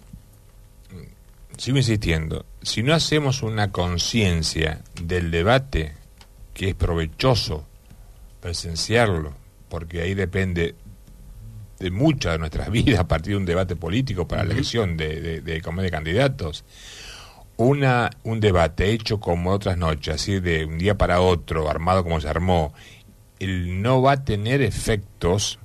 sigo 1.56 1.78
insistiendo, 1.78 2.44
si 2.62 2.82
no 2.82 2.94
hacemos 2.94 3.42
una 3.42 3.72
conciencia 3.72 4.82
del 5.00 5.30
debate, 5.30 5.92
que 6.54 6.70
es 6.70 6.74
provechoso 6.74 7.66
presenciarlo, 8.40 9.34
porque 9.68 10.00
ahí 10.00 10.14
depende 10.14 10.74
de 11.78 11.90
muchas 11.90 12.32
de 12.32 12.38
nuestras 12.38 12.70
vidas 12.72 13.00
a 13.00 13.08
partir 13.08 13.32
de 13.32 13.38
un 13.38 13.46
debate 13.46 13.76
político 13.76 14.26
para 14.26 14.44
la 14.44 14.52
elección 14.52 14.96
de, 14.96 15.20
de, 15.20 15.40
de, 15.40 15.60
de 15.60 15.90
candidatos, 15.90 16.64
una, 17.56 18.10
un 18.22 18.40
debate 18.40 18.90
hecho 18.90 19.18
como 19.18 19.50
otras 19.50 19.78
noches, 19.78 20.14
así 20.14 20.40
de 20.40 20.66
un 20.66 20.78
día 20.78 20.96
para 20.96 21.20
otro, 21.20 21.70
armado 21.70 22.02
como 22.02 22.20
se 22.20 22.28
armó, 22.28 22.74
el 23.38 23.82
no 23.82 24.02
va 24.02 24.12
a 24.12 24.24
tener 24.24 24.62
efectos 24.62 25.58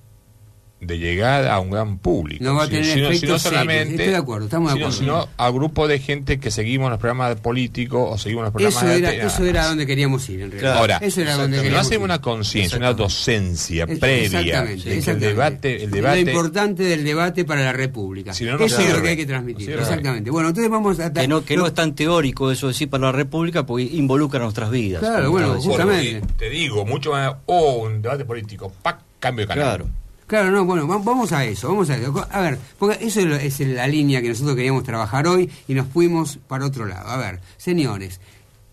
de 0.81 0.97
llegada 0.97 1.53
a 1.53 1.59
un 1.59 1.69
gran 1.69 1.99
público. 1.99 2.43
No 2.43 2.55
va 2.55 2.63
a 2.63 2.67
tener 2.67 2.85
sino, 2.85 3.09
efectos 3.09 3.19
sino 3.43 3.51
solamente, 3.51 3.91
Estoy 3.93 4.07
de 4.07 4.15
acuerdo, 4.15 4.45
estamos 4.45 4.71
de 4.73 4.77
sino, 4.79 4.87
acuerdo. 4.87 4.99
sino 4.99 5.29
a 5.37 5.49
grupo 5.51 5.87
de 5.87 5.99
gente 5.99 6.39
que 6.39 6.49
seguimos 6.49 6.89
los 6.89 6.97
programas 6.99 7.39
políticos 7.39 8.09
o 8.11 8.17
seguimos 8.17 8.45
los 8.45 8.51
programas 8.51 8.81
Eso 8.81 8.91
de 8.91 8.97
era, 8.97 9.11
eso 9.27 9.45
era 9.45 9.67
donde 9.67 9.85
queríamos 9.85 10.27
ir, 10.29 10.41
en 10.41 10.49
realidad. 10.51 10.77
Ahora, 10.77 10.97
eso 10.97 11.21
era 11.21 11.35
donde 11.35 11.61
si 11.61 11.69
no 11.69 11.77
hacemos 11.77 12.05
una 12.05 12.19
conciencia, 12.19 12.79
una 12.79 12.93
docencia 12.93 13.85
Es- 13.87 13.99
previa, 13.99 14.25
exactamente, 14.39 14.75
de 14.77 14.83
que 14.83 14.89
el 14.91 14.97
exactamente. 14.97 15.27
debate, 15.27 15.83
el 15.83 15.89
Lo 15.91 15.95
debate 15.97 16.19
importante 16.21 16.83
del 16.83 17.03
debate 17.03 17.45
para 17.45 17.61
la 17.61 17.73
República. 17.73 18.33
Si 18.33 18.43
no, 18.43 18.57
no 18.57 18.65
eso 18.65 18.79
es 18.81 18.87
lo 18.89 18.95
sirve. 18.95 19.03
que 19.03 19.09
hay 19.09 19.17
que 19.17 19.25
transmitir. 19.27 19.69
No 19.69 19.73
sirve. 19.75 19.81
exactamente. 19.83 20.31
Bueno, 20.31 20.49
entonces 20.49 20.71
vamos 20.71 20.99
a... 20.99 21.13
Que 21.13 21.27
no, 21.27 21.45
que 21.45 21.55
no 21.57 21.61
lo- 21.61 21.67
es 21.67 21.73
tan 21.75 21.93
teórico 21.93 22.51
eso 22.51 22.67
decir 22.69 22.89
para 22.89 23.03
la 23.03 23.11
República 23.11 23.67
porque 23.67 23.83
involucra 23.83 24.39
nuestras 24.39 24.71
vidas. 24.71 25.01
Claro, 25.01 25.29
bueno, 25.29 25.61
justamente. 25.61 26.21
Te 26.39 26.49
digo, 26.49 26.85
mucho 26.87 27.11
más, 27.11 27.35
o 27.45 27.73
un 27.83 28.01
debate 28.01 28.25
político, 28.25 28.73
¡pac! 28.81 28.99
cambio 29.19 29.43
de 29.45 29.49
canal. 29.49 29.63
Claro. 29.77 29.85
Claro, 30.31 30.49
no, 30.49 30.63
bueno, 30.63 30.87
va- 30.87 30.97
vamos 30.97 31.33
a 31.33 31.43
eso, 31.43 31.67
vamos 31.67 31.89
a 31.89 31.97
eso. 31.97 32.25
A 32.31 32.39
ver, 32.39 32.57
porque 32.79 33.05
eso 33.05 33.19
es 33.19 33.59
la 33.59 33.85
línea 33.85 34.21
que 34.21 34.29
nosotros 34.29 34.55
queríamos 34.55 34.83
trabajar 34.85 35.27
hoy 35.27 35.49
y 35.67 35.73
nos 35.73 35.87
fuimos 35.87 36.39
para 36.47 36.65
otro 36.65 36.85
lado. 36.85 37.09
A 37.09 37.17
ver, 37.17 37.41
señores, 37.57 38.21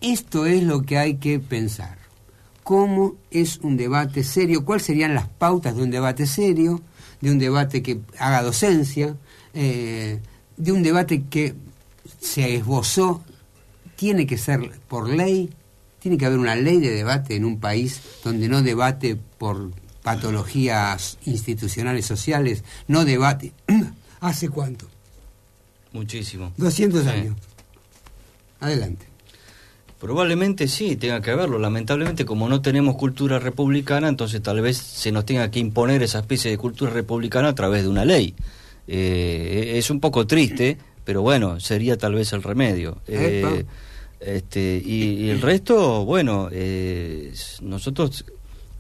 esto 0.01 0.47
es 0.47 0.63
lo 0.63 0.83
que 0.83 0.99
hay 0.99 1.17
que 1.17 1.41
pensar. 1.41 1.99
¿Cómo 2.63 3.17
es 3.33 3.59
un 3.59 3.77
debate 3.77 4.23
serio? 4.23 4.65
¿Cuáles 4.65 4.87
serían 4.87 5.15
las 5.17 5.27
pautas 5.27 5.75
de 5.75 5.83
un 5.83 5.91
debate 5.91 6.29
serio? 6.29 6.81
De 7.21 7.33
un 7.33 7.41
debate 7.41 7.83
que 7.83 7.99
haga 8.21 8.41
docencia, 8.45 9.17
eh, 9.53 10.21
de 10.57 10.71
un 10.71 10.85
debate 10.85 11.25
que 11.29 11.57
se 12.21 12.55
esbozó, 12.55 13.25
tiene 13.97 14.29
que 14.29 14.39
ser 14.39 14.79
por 14.87 15.09
ley, 15.09 15.51
tiene 15.99 16.19
que 16.19 16.27
haber 16.27 16.39
una 16.39 16.55
ley 16.55 16.79
de 16.79 16.91
debate 16.93 17.35
en 17.35 17.45
un 17.45 17.59
país 17.59 18.01
donde 18.23 18.49
no 18.49 18.63
debate 18.63 19.17
por 19.39 19.73
patologías 20.03 21.19
institucionales 21.25 22.07
sociales, 22.07 22.65
no 22.87 23.05
debate. 23.05 23.53
¿Hace 24.21 24.49
cuánto? 24.49 24.87
Muchísimo. 25.93 26.53
200 26.57 27.03
Sí. 27.05 27.09
años. 27.09 27.37
Adelante. 28.61 29.07
Probablemente 30.01 30.69
sí, 30.69 30.97
tenga 30.97 31.21
que 31.21 31.31
haberlo. 31.33 31.59
Lamentablemente, 31.59 32.25
como 32.25 32.49
no 32.49 32.63
tenemos 32.63 32.97
cultura 32.97 33.39
republicana, 33.41 34.09
entonces 34.09 34.41
tal 34.43 34.61
vez 34.61 34.77
se 34.77 35.11
nos 35.11 35.25
tenga 35.27 35.51
que 35.51 35.59
imponer 35.59 36.03
esa 36.03 36.21
especie 36.21 36.51
de 36.51 36.59
cultura 36.59 36.93
republicana 36.93 37.49
a 37.49 37.55
través 37.55 37.83
de 37.83 37.89
una 37.89 38.05
ley. 38.05 38.35
Eh, 38.87 39.73
es 39.77 39.91
un 39.91 39.99
poco 39.99 40.27
triste, 40.27 40.79
pero 41.05 41.23
bueno, 41.23 41.59
sería 41.59 41.99
tal 41.99 42.15
vez 42.15 42.33
el 42.33 42.43
remedio. 42.45 42.99
Eh, 43.09 43.65
este, 44.21 44.81
y, 44.85 45.25
y 45.25 45.31
el 45.31 45.41
resto, 45.43 46.05
bueno, 46.05 46.49
eh, 46.53 47.33
nosotros 47.63 48.25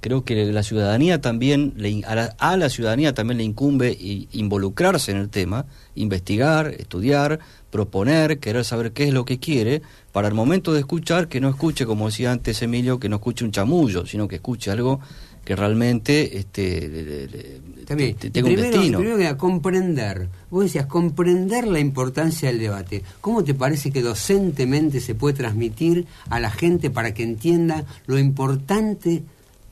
creo 0.08 0.24
que 0.24 0.46
la 0.52 0.62
ciudadanía 0.62 1.20
también, 1.20 1.74
le 1.76 2.02
a, 2.06 2.14
la, 2.14 2.24
a 2.38 2.56
la 2.56 2.70
ciudadanía 2.70 3.12
también 3.12 3.36
le 3.38 3.44
incumbe 3.44 3.94
involucrarse 4.32 5.10
en 5.10 5.18
el 5.18 5.28
tema, 5.28 5.66
investigar, 5.94 6.68
estudiar, 6.78 7.40
proponer, 7.70 8.38
querer 8.38 8.64
saber 8.64 8.92
qué 8.92 9.04
es 9.08 9.12
lo 9.12 9.24
que 9.26 9.38
quiere, 9.38 9.82
para 10.12 10.28
el 10.28 10.34
momento 10.34 10.72
de 10.72 10.80
escuchar, 10.80 11.28
que 11.28 11.40
no 11.40 11.50
escuche, 11.50 11.84
como 11.84 12.06
decía 12.06 12.32
antes 12.32 12.62
Emilio, 12.62 12.98
que 12.98 13.08
no 13.10 13.16
escuche 13.16 13.44
un 13.44 13.52
chamullo, 13.52 14.06
sino 14.06 14.26
que 14.26 14.36
escuche 14.36 14.70
algo 14.70 15.00
que 15.44 15.54
realmente 15.56 16.38
este, 16.38 16.88
le- 16.88 17.02
le- 17.04 17.26
le- 17.26 17.60
También. 17.86 18.14
te- 18.16 18.30
tenga 18.30 18.48
un 18.48 18.54
primero, 18.54 18.76
destino. 18.76 18.98
primero 18.98 19.18
que 19.18 19.36
comprender. 19.36 20.28
Vos 20.50 20.64
decías, 20.64 20.86
comprender 20.86 21.66
la 21.66 21.80
importancia 21.80 22.48
del 22.50 22.58
debate. 22.58 23.02
¿Cómo 23.20 23.42
te 23.44 23.54
parece 23.54 23.90
que 23.90 24.02
docentemente 24.02 25.00
se 25.00 25.14
puede 25.14 25.36
transmitir 25.36 26.06
a 26.28 26.38
la 26.40 26.50
gente 26.50 26.90
para 26.90 27.12
que 27.14 27.22
entienda 27.22 27.84
lo 28.06 28.18
importante 28.18 29.22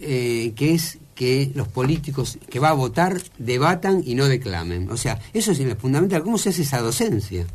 eh, 0.01 0.53
que 0.57 0.75
es 0.75 0.99
que 1.15 1.51
los 1.55 1.69
políticos 1.69 2.39
que 2.51 2.59
va 2.59 2.71
a 2.71 2.75
votar 2.75 3.21
debatan 3.39 4.03
y 4.05 4.15
no 4.15 4.27
declamen? 4.27 4.91
O 4.91 4.97
sea, 4.97 5.19
eso 5.33 5.53
es 5.53 5.59
fundamental. 5.79 6.23
¿Cómo 6.23 6.39
se 6.39 6.51
hace 6.51 6.63
esa 6.63 6.81
docencia? 6.81 7.47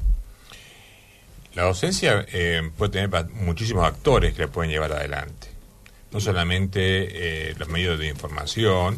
La 1.53 1.63
docencia 1.63 2.25
eh, 2.31 2.61
puede 2.77 2.93
tener 2.93 3.09
muchísimos 3.33 3.85
actores 3.85 4.33
que 4.33 4.43
la 4.43 4.47
pueden 4.47 4.71
llevar 4.71 4.93
adelante. 4.93 5.47
No 6.11 6.19
solamente 6.19 7.49
eh, 7.49 7.55
los 7.57 7.67
medios 7.67 7.99
de 7.99 8.07
información, 8.07 8.97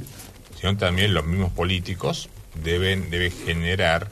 sino 0.60 0.78
también 0.78 1.14
los 1.14 1.26
mismos 1.26 1.52
políticos 1.52 2.30
deben, 2.64 3.10
deben 3.10 3.32
generar 3.32 4.08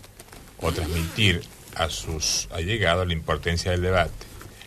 o 0.59 0.71
transmitir 0.71 1.41
a 1.75 1.89
sus 1.89 2.47
allegados 2.51 3.07
la 3.07 3.13
importancia 3.13 3.71
del 3.71 3.81
debate. 3.81 4.25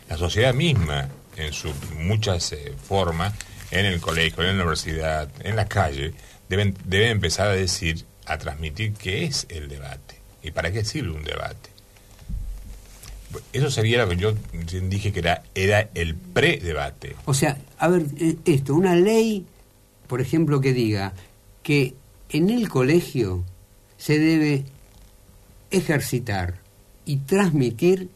La 0.09 0.17
sociedad 0.17 0.55
misma, 0.55 1.09
en 1.37 1.53
sus 1.53 1.75
muchas 1.99 2.53
eh, 2.53 2.75
formas, 2.87 3.35
en 3.75 3.87
el 3.87 4.01
colegio, 4.01 4.43
en 4.43 4.57
la 4.57 4.63
universidad, 4.63 5.29
en 5.41 5.57
la 5.57 5.67
calle, 5.67 6.15
deben, 6.49 6.77
deben 6.85 7.11
empezar 7.11 7.49
a 7.49 7.53
decir, 7.53 8.05
a 8.27 8.39
transmitir 8.39 8.95
qué 8.95 9.25
es 9.25 9.47
el 9.49 9.69
debate 9.69 10.17
y 10.43 10.51
para 10.51 10.73
qué 10.73 10.85
sirve 10.85 11.11
un 11.11 11.25
debate. 11.25 11.71
Eso 13.53 13.71
sería 13.71 13.99
lo 13.99 14.09
que 14.09 14.17
yo 14.17 14.33
dije 14.89 15.13
que 15.13 15.19
era, 15.19 15.43
era 15.55 15.89
el 15.95 16.15
pre-debate. 16.15 17.17
O 17.25 17.35
sea, 17.35 17.59
a 17.79 17.89
ver, 17.89 18.07
eh, 18.19 18.37
esto, 18.45 18.75
una 18.75 18.95
ley, 18.95 19.45
por 20.07 20.21
ejemplo, 20.21 20.61
que 20.61 20.73
diga 20.73 21.13
que 21.65 21.95
en 22.29 22.51
el 22.51 22.69
colegio 22.69 23.45
se 23.97 24.19
debe 24.19 24.65
ejercitar 25.71 26.61
y 27.05 27.17
transmitir 27.19 28.09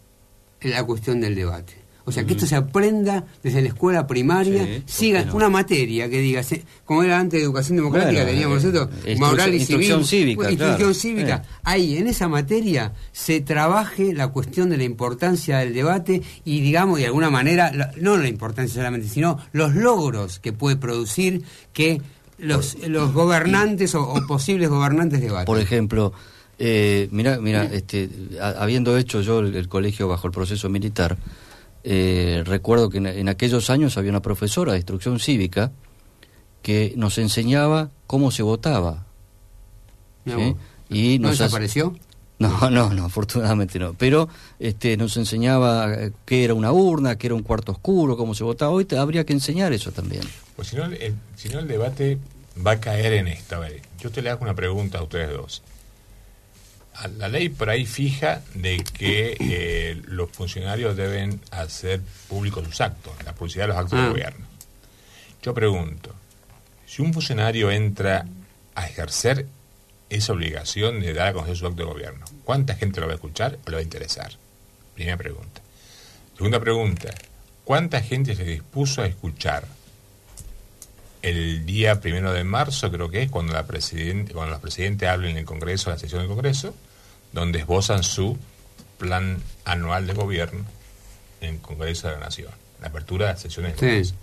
la 0.60 0.84
cuestión 0.84 1.20
del 1.20 1.34
debate. 1.34 1.74
O 2.08 2.12
sea, 2.12 2.24
que 2.24 2.32
esto 2.32 2.46
se 2.46 2.56
aprenda 2.56 3.24
desde 3.42 3.60
la 3.62 3.68
escuela 3.68 4.06
primaria, 4.06 4.64
Sí, 4.64 4.80
¿por 4.80 4.90
siga 4.90 5.24
no? 5.24 5.34
una 5.36 5.48
materia 5.48 6.08
que 6.10 6.18
diga, 6.20 6.42
como 6.84 7.02
era 7.02 7.18
antes 7.20 7.38
de 7.38 7.44
educación 7.44 7.76
democrática, 7.76 8.22
Bueno, 8.22 8.30
teníamos 8.30 8.64
eh, 8.64 8.66
nosotros, 8.72 9.18
moral 9.18 9.54
y 9.54 9.56
instrucción 9.58 10.04
civil, 10.04 10.36
cívica, 10.38 10.56
claro. 10.76 10.94
cívica. 10.94 11.42
Eh. 11.44 11.56
Ahí, 11.64 11.96
en 11.98 12.08
esa 12.08 12.28
materia, 12.28 12.92
se 13.12 13.40
trabaje 13.40 14.12
la 14.14 14.28
cuestión 14.28 14.70
de 14.70 14.78
la 14.78 14.84
importancia 14.84 15.58
del 15.58 15.74
debate 15.74 16.22
y, 16.44 16.60
digamos, 16.60 16.98
de 16.98 17.06
alguna 17.06 17.30
manera, 17.30 17.70
la- 17.72 17.92
no 18.00 18.16
la 18.16 18.28
importancia 18.28 18.74
solamente, 18.74 19.06
sino 19.08 19.38
los 19.52 19.74
logros 19.74 20.38
que 20.38 20.52
puede 20.52 20.76
producir 20.76 21.42
que 21.72 22.00
los, 22.38 22.76
los 22.88 23.12
gobernantes 23.12 23.94
o, 23.94 24.02
o 24.08 24.26
posibles 24.26 24.68
gobernantes 24.68 25.20
debaten. 25.20 25.44
Por 25.46 25.58
ejemplo, 25.58 26.12
eh, 26.60 27.08
mira, 27.12 27.38
mira, 27.40 27.64
este, 27.64 28.08
a- 28.40 28.62
habiendo 28.62 28.96
hecho 28.96 29.20
yo 29.20 29.40
el, 29.40 29.54
el 29.54 29.68
colegio 29.68 30.08
bajo 30.08 30.26
el 30.28 30.32
proceso 30.32 30.68
militar, 30.68 31.16
eh, 31.90 32.42
recuerdo 32.44 32.90
que 32.90 32.98
en, 32.98 33.06
en 33.06 33.28
aquellos 33.30 33.70
años 33.70 33.96
había 33.96 34.10
una 34.10 34.20
profesora 34.20 34.72
de 34.72 34.78
instrucción 34.78 35.18
cívica 35.20 35.72
que 36.60 36.92
nos 36.96 37.16
enseñaba 37.16 37.88
cómo 38.06 38.30
se 38.30 38.42
votaba. 38.42 39.06
Y 40.90 41.18
¿No 41.18 41.28
nos 41.28 41.36
hace- 41.36 41.44
desapareció? 41.44 41.96
No, 42.38 42.70
no, 42.70 42.92
no, 42.92 43.06
afortunadamente 43.06 43.78
no. 43.78 43.94
Pero 43.94 44.28
este, 44.58 44.96
nos 44.96 45.16
enseñaba 45.16 45.92
eh, 45.94 46.12
qué 46.24 46.44
era 46.44 46.54
una 46.54 46.72
urna, 46.72 47.16
qué 47.16 47.28
era 47.28 47.34
un 47.34 47.42
cuarto 47.42 47.72
oscuro, 47.72 48.16
cómo 48.16 48.34
se 48.34 48.44
votaba. 48.44 48.70
Hoy 48.72 48.84
te, 48.84 48.98
habría 48.98 49.24
que 49.24 49.32
enseñar 49.32 49.72
eso 49.72 49.90
también. 49.90 50.22
Pues 50.56 50.68
si 50.68 50.76
no, 50.76 50.84
el, 50.84 51.14
si 51.36 51.48
no 51.48 51.58
el 51.58 51.66
debate 51.68 52.18
va 52.64 52.72
a 52.72 52.80
caer 52.80 53.14
en 53.14 53.28
esto. 53.28 53.56
A 53.56 53.60
ver, 53.60 53.80
yo 53.98 54.10
te 54.10 54.22
le 54.22 54.30
hago 54.30 54.42
una 54.42 54.54
pregunta 54.54 54.98
a 54.98 55.02
ustedes 55.02 55.30
dos. 55.30 55.62
La 57.16 57.28
ley 57.28 57.48
por 57.48 57.70
ahí 57.70 57.86
fija 57.86 58.42
de 58.54 58.82
que 58.82 59.36
eh, 59.38 60.02
los 60.06 60.30
funcionarios 60.30 60.96
deben 60.96 61.40
hacer 61.50 62.00
públicos 62.28 62.64
sus 62.64 62.80
actos, 62.80 63.12
la 63.24 63.34
publicidad 63.34 63.64
de 63.64 63.68
los 63.68 63.76
actos 63.76 63.98
Ah. 63.98 64.02
del 64.02 64.10
gobierno. 64.10 64.46
Yo 65.42 65.54
pregunto, 65.54 66.14
si 66.86 67.02
un 67.02 67.14
funcionario 67.14 67.70
entra 67.70 68.26
a 68.74 68.86
ejercer 68.86 69.46
esa 70.10 70.32
obligación 70.32 71.00
de 71.00 71.14
dar 71.14 71.28
a 71.28 71.32
conocer 71.34 71.56
su 71.56 71.66
acto 71.66 71.82
de 71.82 71.88
gobierno, 71.92 72.24
¿cuánta 72.44 72.74
gente 72.74 73.00
lo 73.00 73.06
va 73.06 73.12
a 73.12 73.16
escuchar 73.16 73.58
o 73.64 73.70
le 73.70 73.76
va 73.76 73.80
a 73.80 73.84
interesar? 73.84 74.32
Primera 74.94 75.16
pregunta. 75.16 75.60
Segunda 76.36 76.58
pregunta, 76.60 77.14
¿cuánta 77.64 78.00
gente 78.00 78.34
se 78.34 78.44
dispuso 78.44 79.02
a 79.02 79.06
escuchar 79.06 79.66
el 81.22 81.66
día 81.66 82.00
primero 82.00 82.32
de 82.32 82.44
marzo, 82.44 82.90
creo 82.90 83.10
que 83.10 83.22
es, 83.22 83.30
cuando, 83.30 83.52
la 83.52 83.66
presidente, 83.66 84.32
cuando 84.32 84.52
los 84.52 84.60
presidentes 84.60 85.08
hablen 85.08 85.32
en 85.32 85.38
el 85.38 85.44
Congreso, 85.44 85.90
en 85.90 85.94
la 85.94 86.00
sesión 86.00 86.20
del 86.20 86.28
Congreso, 86.28 86.74
donde 87.32 87.60
esbozan 87.60 88.02
su 88.02 88.36
plan 88.98 89.38
anual 89.64 90.06
de 90.06 90.14
gobierno 90.14 90.64
en 91.40 91.54
el 91.56 91.60
Congreso 91.60 92.08
de 92.08 92.14
la 92.14 92.20
Nación, 92.20 92.50
la 92.80 92.88
apertura 92.88 93.32
de 93.32 93.40
sesiones 93.40 93.72
Sí. 93.74 93.78
Congreso. 93.80 94.14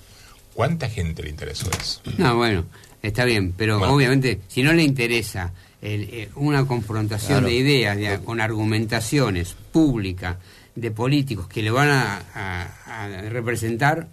¿Cuánta 0.54 0.90
gente 0.90 1.24
le 1.24 1.30
interesó 1.30 1.70
eso? 1.80 2.02
No, 2.18 2.36
bueno, 2.38 2.66
está 3.02 3.26
bien, 3.26 3.54
pero 3.56 3.80
Bueno. 3.80 3.94
obviamente, 3.94 4.42
si 4.48 4.64
no 4.64 4.74
le 4.74 4.84
interesa 4.84 5.54
el, 5.82 6.04
eh, 6.12 6.30
una 6.36 6.66
confrontación 6.66 7.40
Claro. 7.40 7.48
de 7.48 7.54
ideas, 7.54 7.98
de- 7.98 8.20
con 8.24 8.42
argumentaciones 8.42 9.56
públicas 9.72 10.38
de 10.76 10.92
políticos 10.92 11.48
que 11.48 11.62
le 11.62 11.72
van 11.72 11.90
a, 11.90 12.22
a- 12.34 13.04
a 13.06 13.22
representar, 13.30 14.08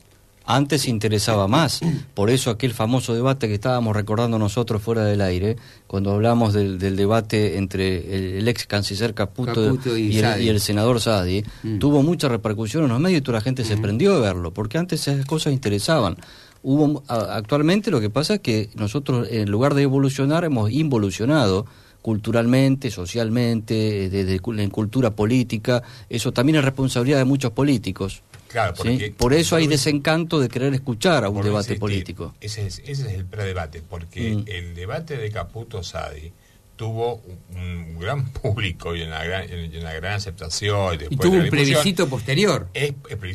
Antes 0.55 0.87
interesaba 0.87 1.49
más, 1.49 1.81
por 2.15 2.31
eso 2.31 2.51
aquel 2.51 2.73
famoso 2.75 3.15
debate 3.15 3.49
que 3.49 3.55
estábamos 3.55 3.97
recordando 3.97 4.39
nosotros 4.39 4.83
fuera 4.83 5.05
del 5.05 5.21
aire, 5.21 5.57
cuando 5.87 6.13
hablamos 6.13 6.53
del, 6.53 6.79
del 6.79 6.97
debate 6.97 7.57
entre 7.57 8.17
el, 8.17 8.25
el 8.35 8.49
ex 8.49 8.67
canciller 8.67 9.15
Caputo, 9.15 9.55
Caputo 9.65 9.97
y 9.97 10.13
y, 10.13 10.19
el, 10.19 10.25
Sadi. 10.25 10.45
y 10.45 10.49
el 10.49 10.61
senador 10.61 11.01
Sadi, 11.01 11.43
Mm. 11.63 11.79
tuvo 11.79 12.03
mucha 12.03 12.29
repercusión 12.29 12.85
en 12.85 12.91
los 12.91 13.01
medios 13.01 13.19
y 13.21 13.23
toda 13.23 13.39
la 13.39 13.43
gente 13.43 13.65
se 13.65 13.77
prendió 13.77 14.15
de 14.15 14.21
verlo, 14.21 14.53
porque 14.53 14.79
antes 14.79 15.07
esas 15.07 15.25
cosas 15.27 15.53
interesaban. 15.53 16.17
Hubo, 16.63 17.03
actualmente 17.09 17.91
lo 17.91 18.01
que 18.01 18.11
pasa 18.11 18.35
es 18.35 18.41
que 18.41 18.69
nosotros, 18.75 19.29
en 19.31 19.51
lugar 19.51 19.75
de 19.75 19.83
evolucionar, 19.83 20.45
hemos 20.45 20.71
involucionado 20.71 21.67
culturalmente, 22.03 22.91
socialmente, 22.91 24.11
desde 24.11 24.41
en 24.63 24.71
cultura 24.71 25.11
política. 25.13 25.83
Eso 26.09 26.33
también 26.33 26.57
es 26.57 26.65
responsabilidad 26.65 27.19
de 27.19 27.25
muchos 27.25 27.53
políticos. 27.53 28.23
Claro, 28.53 28.75
porque 28.75 29.15
Por 29.17 29.33
eso 29.33 29.57
hay 29.57 29.67
desencanto 29.67 30.39
de 30.39 30.49
querer 30.49 30.75
escuchar 30.75 31.25
a 31.25 31.31
un 31.31 31.43
debate 31.43 31.77
político. 31.77 32.35
Ese 32.41 32.67
es, 32.67 32.81
ese 32.81 33.07
es 33.09 33.15
el 33.15 33.25
predebate, 33.25 33.81
porque 33.81 34.35
mm. 34.35 34.45
el 34.47 34.75
debate 34.75 35.17
de 35.17 35.31
Caputo 35.31 35.83
Sadi 35.83 36.33
tuvo 36.77 37.23
un, 37.55 37.99
gran 37.99 38.29
público 38.33 38.95
y 38.95 39.03
una 39.03 39.25
gran, 39.25 39.47
una 39.81 39.95
gran 39.95 40.15
aceptación. 40.15 40.99
Y, 41.09 41.17
tuvo 41.17 41.37
un 41.37 41.49
plebiscito 41.49 42.09
posterior. 42.09 42.69
Es, 42.75 42.93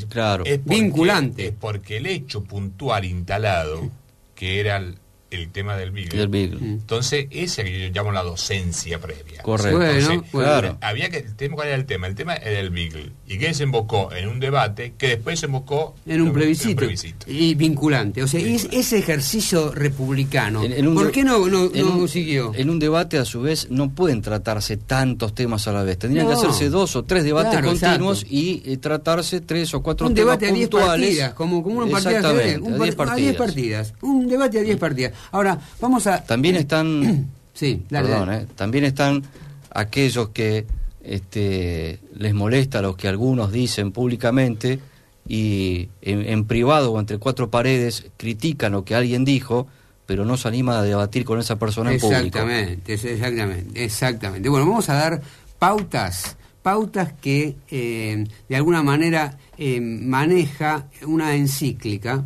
claro. 0.07 0.43
vinculante. 0.65 1.47
Es 1.47 1.53
porque 1.59 1.97
el 1.97 2.05
hecho 2.05 2.43
puntual 2.43 3.03
instalado, 3.05 3.89
que 4.35 4.59
era 4.59 4.77
el, 4.77 4.99
el 5.31 5.49
tema 5.49 5.75
del 5.75 5.91
Beagle. 5.91 6.27
Mm. 6.27 6.63
Entonces, 6.63 7.27
ese 7.31 7.63
que 7.63 7.79
yo 7.79 7.93
llamo 7.93 8.11
la 8.11 8.23
docencia 8.23 8.99
previa. 8.99 9.41
Correcto. 9.41 10.23
claro. 10.31 10.77
Había 10.81 11.09
que, 11.09 11.17
el 11.17 11.35
tema, 11.35 11.55
¿Cuál 11.55 11.67
era 11.67 11.77
el 11.77 11.85
tema? 11.85 12.07
El 12.07 12.15
tema 12.15 12.35
era 12.35 12.59
el 12.59 12.69
Beagle. 12.69 13.11
Y 13.27 13.37
que 13.37 13.47
desembocó 13.47 14.11
en 14.13 14.27
un 14.27 14.39
debate 14.39 14.93
que 14.97 15.09
después 15.09 15.39
desembocó 15.39 15.95
en 16.05 16.21
un, 16.21 16.33
plebiscito, 16.33 16.85
Y 17.27 17.55
vinculante. 17.55 18.23
O 18.23 18.27
sea, 18.27 18.39
ese 18.39 18.97
ejercicio 18.97 19.71
republicano, 19.71 20.63
¿por 20.93 21.11
qué 21.11 21.23
no, 21.23 21.47
no, 21.47 22.07
siguió? 22.07 22.53
En 22.55 22.69
un 22.69 22.79
debate, 22.79 23.17
a 23.17 23.25
su 23.25 23.41
vez, 23.41 23.67
no 23.69 23.89
pueden 23.89 24.21
tratarse 24.21 24.77
tantos 24.77 25.35
temas 25.35 25.67
a 25.67 25.71
la 25.71 25.83
vez. 25.83 25.97
Tendrían 25.97 26.27
que 26.27 26.33
hacerse 26.33 26.69
dos 26.69 26.95
o 26.95 27.03
tres 27.03 27.23
debates 27.23 27.61
continuos 27.61 28.25
y 28.29 28.61
eh, 28.65 28.77
tratarse 28.77 29.41
tres 29.41 29.73
o 29.73 29.81
cuatro 29.81 30.07
un 30.07 30.13
temas 30.13 30.39
debate 30.39 30.47
a 30.47 30.55
diez 30.55 30.69
partidas, 30.69 31.33
como, 31.33 31.63
como 31.63 31.79
una 31.79 31.91
partida. 31.91 32.29
a 32.29 33.15
diez 33.15 33.35
partidas. 33.35 33.93
Un 34.01 34.27
debate 34.27 34.59
a 34.59 34.61
diez 34.61 34.77
partidas. 34.77 35.13
Ahora, 35.31 35.59
vamos 35.79 36.07
a... 36.07 36.23
También 36.23 36.55
están... 36.55 37.27
sí, 37.53 37.83
perdón, 37.89 38.33
eh, 38.33 38.47
también 38.55 38.85
están 38.85 39.23
aquellos 39.71 40.29
que 40.29 40.65
este, 41.03 41.99
les 42.15 42.33
molesta 42.33 42.81
lo 42.81 42.97
que 42.97 43.07
algunos 43.07 43.51
dicen 43.51 43.91
públicamente 43.91 44.79
y 45.27 45.89
en, 46.01 46.45
privado 46.45 46.91
o 46.91 46.99
entre 46.99 47.17
cuatro 47.17 47.49
paredes 47.49 48.07
critican 48.17 48.71
lo 48.73 48.83
que 48.85 48.95
alguien 48.95 49.25
dijo, 49.25 49.67
pero 50.05 50.25
no 50.25 50.37
se 50.37 50.47
anima 50.47 50.79
a 50.79 50.83
debatir 50.83 51.25
con 51.25 51.39
esa 51.39 51.57
persona 51.57 51.91
en 51.91 51.99
público. 51.99 52.25
Exactamente, 52.39 52.93
exactamente, 52.93 53.83
exactamente. 53.83 54.49
Bueno, 54.49 54.65
vamos 54.65 54.89
a 54.89 54.93
dar 54.95 55.21
pautas, 55.59 56.37
pautas 56.61 57.13
que 57.13 57.55
eh, 57.69 58.25
de 58.47 58.55
alguna 58.55 58.83
manera 58.83 59.37
eh, 59.57 59.81
maneja 59.81 60.87
una 61.05 61.35
encíclica. 61.35 62.23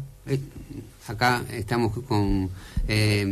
acá 1.07 1.43
estamos 1.51 1.91
con 2.07 2.49
eh, 2.91 3.25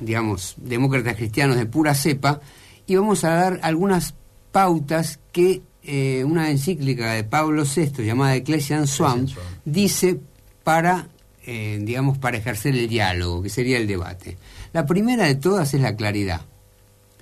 digamos, 0.00 0.54
demócratas 0.58 1.16
cristianos 1.16 1.56
de 1.56 1.66
pura 1.66 1.94
cepa, 1.94 2.40
y 2.86 2.96
vamos 2.96 3.22
a 3.22 3.30
dar 3.30 3.60
algunas 3.62 4.14
pautas 4.50 5.20
que 5.30 5.62
eh, 5.84 6.24
una 6.24 6.50
encíclica 6.50 7.12
de 7.12 7.22
Pablo 7.22 7.64
VI 7.64 8.04
llamada 8.04 8.34
Ecclesian 8.34 8.88
Swan 8.88 9.28
dice 9.64 10.18
para, 10.64 11.08
eh, 11.44 11.78
digamos, 11.80 12.18
para 12.18 12.38
ejercer 12.38 12.74
el 12.74 12.88
diálogo, 12.88 13.42
que 13.42 13.48
sería 13.48 13.78
el 13.78 13.86
debate. 13.86 14.36
La 14.72 14.86
primera 14.86 15.26
de 15.26 15.36
todas 15.36 15.72
es 15.74 15.80
la 15.80 15.94
claridad, 15.94 16.42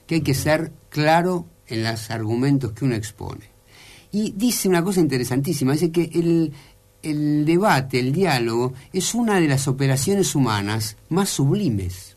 que 0.06 0.16
hay 0.16 0.20
que 0.22 0.32
ser 0.32 0.72
claro 0.88 1.46
en 1.66 1.84
los 1.84 2.10
argumentos 2.10 2.72
que 2.72 2.86
uno 2.86 2.94
expone. 2.94 3.50
Y 4.10 4.32
dice 4.36 4.68
una 4.68 4.82
cosa 4.82 5.00
interesantísima, 5.00 5.72
dice 5.72 5.90
que 5.90 6.04
el, 6.14 6.52
el 7.04 7.44
debate, 7.44 8.00
el 8.00 8.12
diálogo, 8.12 8.74
es 8.92 9.14
una 9.14 9.40
de 9.40 9.48
las 9.48 9.68
operaciones 9.68 10.34
humanas 10.34 10.96
más 11.08 11.30
sublimes. 11.30 12.16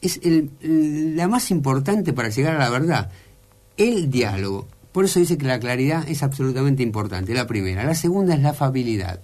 Es 0.00 0.20
la 0.62 1.28
más 1.28 1.50
importante 1.50 2.12
para 2.12 2.28
llegar 2.28 2.56
a 2.56 2.58
la 2.58 2.70
verdad. 2.70 3.10
El 3.76 4.10
diálogo. 4.10 4.66
Por 4.92 5.04
eso 5.04 5.20
dice 5.20 5.38
que 5.38 5.46
la 5.46 5.60
claridad 5.60 6.08
es 6.08 6.22
absolutamente 6.22 6.82
importante, 6.82 7.34
la 7.34 7.46
primera. 7.46 7.84
La 7.84 7.94
segunda 7.94 8.34
es 8.34 8.40
la 8.40 8.50
afabilidad. 8.50 9.20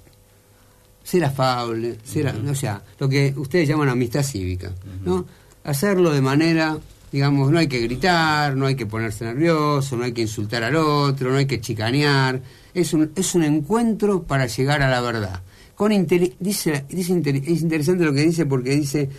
Ser 1.02 1.24
afable, 1.24 1.98
ser, 2.04 2.28
o 2.28 2.54
sea, 2.54 2.82
lo 2.98 3.08
que 3.08 3.34
ustedes 3.36 3.68
llaman 3.68 3.88
amistad 3.88 4.22
cívica. 4.22 4.72
¿no? 5.04 5.26
Hacerlo 5.64 6.12
de 6.12 6.20
manera 6.20 6.78
digamos, 7.12 7.50
no 7.50 7.58
hay 7.58 7.68
que 7.68 7.80
gritar, 7.80 8.56
no 8.56 8.66
hay 8.66 8.74
que 8.74 8.86
ponerse 8.86 9.24
nervioso, 9.24 9.96
no 9.96 10.04
hay 10.04 10.12
que 10.12 10.22
insultar 10.22 10.64
al 10.64 10.76
otro, 10.76 11.30
no 11.30 11.36
hay 11.36 11.46
que 11.46 11.60
chicanear, 11.60 12.42
es 12.74 12.92
un, 12.92 13.12
es 13.16 13.34
un 13.34 13.42
encuentro 13.44 14.22
para 14.22 14.46
llegar 14.46 14.82
a 14.82 14.90
la 14.90 15.00
verdad. 15.00 15.42
Con 15.74 15.90
dice, 15.90 16.84
dice 16.88 17.22
es 17.46 17.60
interesante 17.62 18.04
lo 18.04 18.12
que 18.12 18.22
dice 18.22 18.46
porque 18.46 18.70
dice 18.70 19.10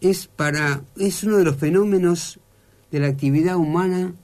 es 0.00 0.26
para 0.26 0.82
es 0.96 1.22
uno 1.24 1.36
de 1.36 1.44
los 1.44 1.56
fenómenos 1.56 2.38
de 2.90 3.00
la 3.00 3.08
actividad 3.08 3.56
humana 3.56 4.14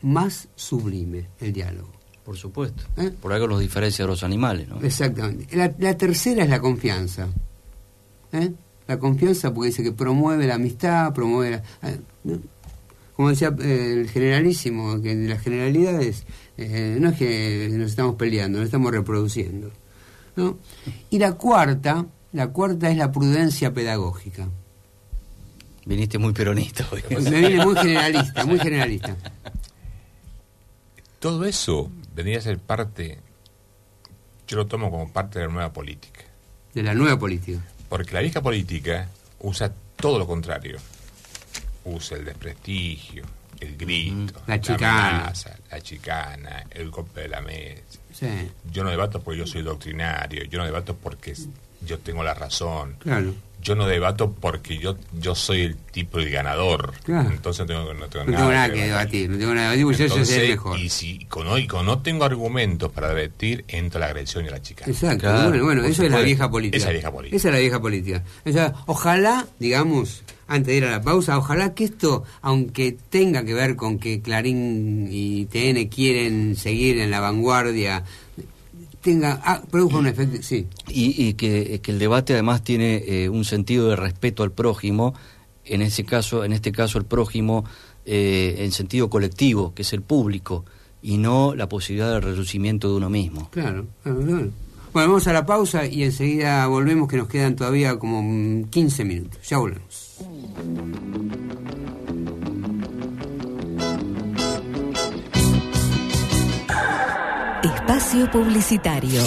más 0.00 0.48
sublime 0.54 1.28
el 1.40 1.52
diálogo. 1.52 1.90
Por 2.24 2.36
supuesto. 2.36 2.84
¿Eh? 2.96 3.10
Por 3.20 3.32
algo 3.32 3.48
los 3.48 3.60
diferencia 3.60 4.04
de 4.04 4.10
los 4.10 4.22
animales, 4.22 4.68
¿no? 4.68 4.80
Exactamente. 4.80 5.54
La, 5.56 5.96
tercera 5.96 6.44
es 6.44 6.50
la 6.50 6.60
confianza. 6.60 7.28
¿Eh? 8.32 8.52
La 8.86 8.98
confianza 8.98 9.52
porque 9.52 9.68
dice 9.68 9.82
que 9.82 9.92
promueve 9.92 10.46
la 10.46 10.54
amistad, 10.54 11.12
promueve 11.12 11.62
la, 11.82 11.90
¿eh? 11.90 11.98
Como 13.14 13.28
decía 13.28 13.54
eh, 13.60 13.92
el 13.92 14.10
generalísimo, 14.10 15.00
que 15.02 15.12
en 15.12 15.28
las 15.28 15.42
generalidades 15.42 16.24
eh, 16.56 16.96
no 16.98 17.10
es 17.10 17.16
que 17.16 17.68
nos 17.72 17.90
estamos 17.90 18.16
peleando, 18.16 18.58
nos 18.58 18.66
estamos 18.66 18.90
reproduciendo. 18.90 19.70
¿no? 20.36 20.58
Y 21.10 21.18
la 21.18 21.32
cuarta, 21.34 22.06
la 22.32 22.48
cuarta 22.48 22.90
es 22.90 22.96
la 22.96 23.12
prudencia 23.12 23.72
pedagógica. 23.72 24.48
Viniste 25.84 26.18
muy 26.18 26.32
peronista 26.32 26.86
hoy. 26.90 27.02
Me 27.10 27.48
vine 27.48 27.64
muy 27.64 27.74
generalista, 27.76 28.46
muy 28.46 28.58
generalista. 28.58 29.16
Todo 31.18 31.44
eso 31.44 31.90
vendría 32.14 32.38
a 32.38 32.42
ser 32.42 32.58
parte, 32.58 33.18
yo 34.46 34.56
lo 34.56 34.66
tomo 34.66 34.90
como 34.90 35.12
parte 35.12 35.38
de 35.38 35.46
la 35.46 35.52
nueva 35.52 35.72
política. 35.72 36.22
De 36.72 36.82
la 36.82 36.94
nueva 36.94 37.18
política. 37.18 37.60
Porque 37.88 38.14
la 38.14 38.20
vieja 38.20 38.40
política 38.40 39.08
usa 39.40 39.72
todo 39.96 40.18
lo 40.18 40.26
contrario 40.26 40.78
usa 41.84 42.16
el 42.16 42.24
desprestigio, 42.24 43.24
el 43.60 43.76
grito, 43.76 44.42
la 44.46 44.60
chicana, 44.60 45.32
la, 45.70 45.80
chicana, 45.80 46.64
el 46.70 46.90
golpe 46.90 47.22
de 47.22 47.28
la 47.28 47.40
mesa. 47.40 48.00
Yo 48.70 48.84
no 48.84 48.90
debato 48.90 49.20
porque 49.20 49.40
yo 49.40 49.46
soy 49.46 49.62
doctrinario, 49.62 50.44
yo 50.44 50.58
no 50.58 50.64
debato 50.64 50.94
porque 50.94 51.34
yo 51.84 51.98
tengo 51.98 52.22
la 52.22 52.34
razón. 52.34 52.96
Claro. 53.00 53.34
Yo 53.60 53.76
no 53.76 53.86
debato 53.86 54.32
porque 54.32 54.78
yo 54.78 54.96
yo 55.12 55.36
soy 55.36 55.60
el 55.62 55.76
tipo 55.76 56.18
de 56.18 56.30
ganador. 56.30 56.94
Entonces 57.06 57.60
no 57.60 57.66
tengo, 57.66 57.94
no 57.94 58.06
tengo, 58.08 58.24
nada, 58.24 58.72
que 58.72 58.86
debatir. 58.86 59.30
No 59.30 59.38
tengo 59.38 59.54
nada 59.54 59.72
que 59.72 59.78
debatir, 59.78 60.08
yo 60.08 60.24
soy 60.24 60.34
el 60.34 60.48
mejor. 60.48 60.78
Y 60.80 60.88
si 60.88 61.24
con, 61.26 61.46
hoy, 61.46 61.68
con 61.68 61.86
no 61.86 62.00
tengo 62.00 62.24
argumentos 62.24 62.90
para 62.90 63.14
debatir, 63.14 63.64
entra 63.68 64.00
la 64.00 64.06
agresión 64.06 64.44
y 64.44 64.48
la 64.48 64.60
chicana. 64.60 64.90
Exacto. 64.90 65.32
bueno, 65.48 65.64
bueno 65.64 65.84
eso 65.84 66.02
es 66.02 66.10
la 66.10 66.22
vieja 66.22 66.50
política. 66.50 66.76
Esa 66.76 66.86
es 66.88 66.88
la 66.88 66.92
vieja 66.94 67.12
política. 67.12 67.36
Esa 67.36 67.48
es 67.48 67.54
la 67.54 67.60
vieja 67.60 67.80
política. 67.80 68.24
O 68.44 68.52
sea, 68.52 68.74
ojalá, 68.86 69.46
digamos, 69.60 70.24
antes 70.52 70.66
de 70.66 70.76
ir 70.76 70.84
a 70.84 70.90
la 70.90 71.02
pausa, 71.02 71.38
ojalá 71.38 71.72
que 71.74 71.84
esto, 71.84 72.24
aunque 72.42 72.96
tenga 73.08 73.44
que 73.44 73.54
ver 73.54 73.74
con 73.74 73.98
que 73.98 74.20
Clarín 74.20 75.08
y 75.10 75.46
TN 75.46 75.88
quieren 75.88 76.56
seguir 76.56 76.98
en 76.98 77.10
la 77.10 77.20
vanguardia, 77.20 78.04
tenga 79.00 79.40
ah, 79.44 79.62
produzca 79.70 79.98
un 79.98 80.06
efecto, 80.06 80.42
sí. 80.42 80.66
Y, 80.88 81.32
que, 81.34 81.80
el 81.84 81.98
debate 81.98 82.34
además 82.34 82.62
tiene 82.62 83.02
eh, 83.06 83.28
un 83.30 83.44
sentido 83.44 83.88
de 83.88 83.96
respeto 83.96 84.42
al 84.42 84.52
prójimo, 84.52 85.14
en 85.64 85.80
ese 85.80 86.04
caso, 86.04 86.44
en 86.44 86.52
este 86.52 86.70
caso 86.70 86.98
el 86.98 87.06
prójimo 87.06 87.64
eh, 88.04 88.56
en 88.58 88.72
sentido 88.72 89.08
colectivo, 89.08 89.72
que 89.74 89.82
es 89.82 89.92
el 89.94 90.02
público, 90.02 90.66
y 91.00 91.16
no 91.16 91.54
la 91.54 91.68
posibilidad 91.68 92.12
de 92.12 92.20
reducimiento 92.20 92.88
de 92.88 92.94
uno 92.94 93.08
mismo. 93.08 93.48
Claro, 93.50 93.86
claro, 94.02 94.20
claro. 94.20 94.50
Bueno, 94.92 95.08
vamos 95.08 95.26
a 95.26 95.32
la 95.32 95.46
pausa 95.46 95.86
y 95.86 96.04
enseguida 96.04 96.66
volvemos, 96.66 97.08
que 97.08 97.16
nos 97.16 97.26
quedan 97.26 97.56
todavía 97.56 97.98
como 97.98 98.68
15 98.68 99.04
minutos. 99.06 99.48
Ya 99.48 99.56
volvemos. 99.56 100.11
Espacio 107.64 108.30
Publicitario. 108.30 109.22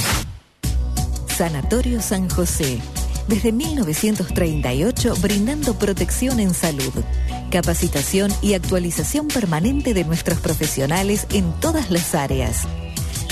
Sanatorio 1.28 2.02
San 2.02 2.30
José. 2.30 2.80
Desde 3.28 3.52
1938 3.52 5.16
brindando 5.22 5.80
protección 5.80 6.40
en 6.40 6.54
salud, 6.54 6.94
capacitación 7.50 8.32
y 8.44 8.54
actualización 8.54 9.28
permanente 9.28 9.96
de 9.96 10.04
nuestros 10.04 10.40
profesionales 10.40 11.26
en 11.32 11.52
todas 11.60 11.90
las 11.90 12.14
áreas 12.14 12.68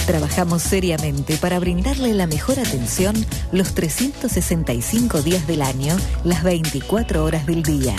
Trabajamos 0.05 0.61
seriamente 0.61 1.37
para 1.37 1.59
brindarle 1.59 2.13
la 2.13 2.27
mejor 2.27 2.59
atención 2.59 3.15
los 3.51 3.73
365 3.73 5.21
días 5.21 5.47
del 5.47 5.61
año, 5.61 5.95
las 6.23 6.43
24 6.43 7.23
horas 7.23 7.45
del 7.45 7.63
día. 7.63 7.95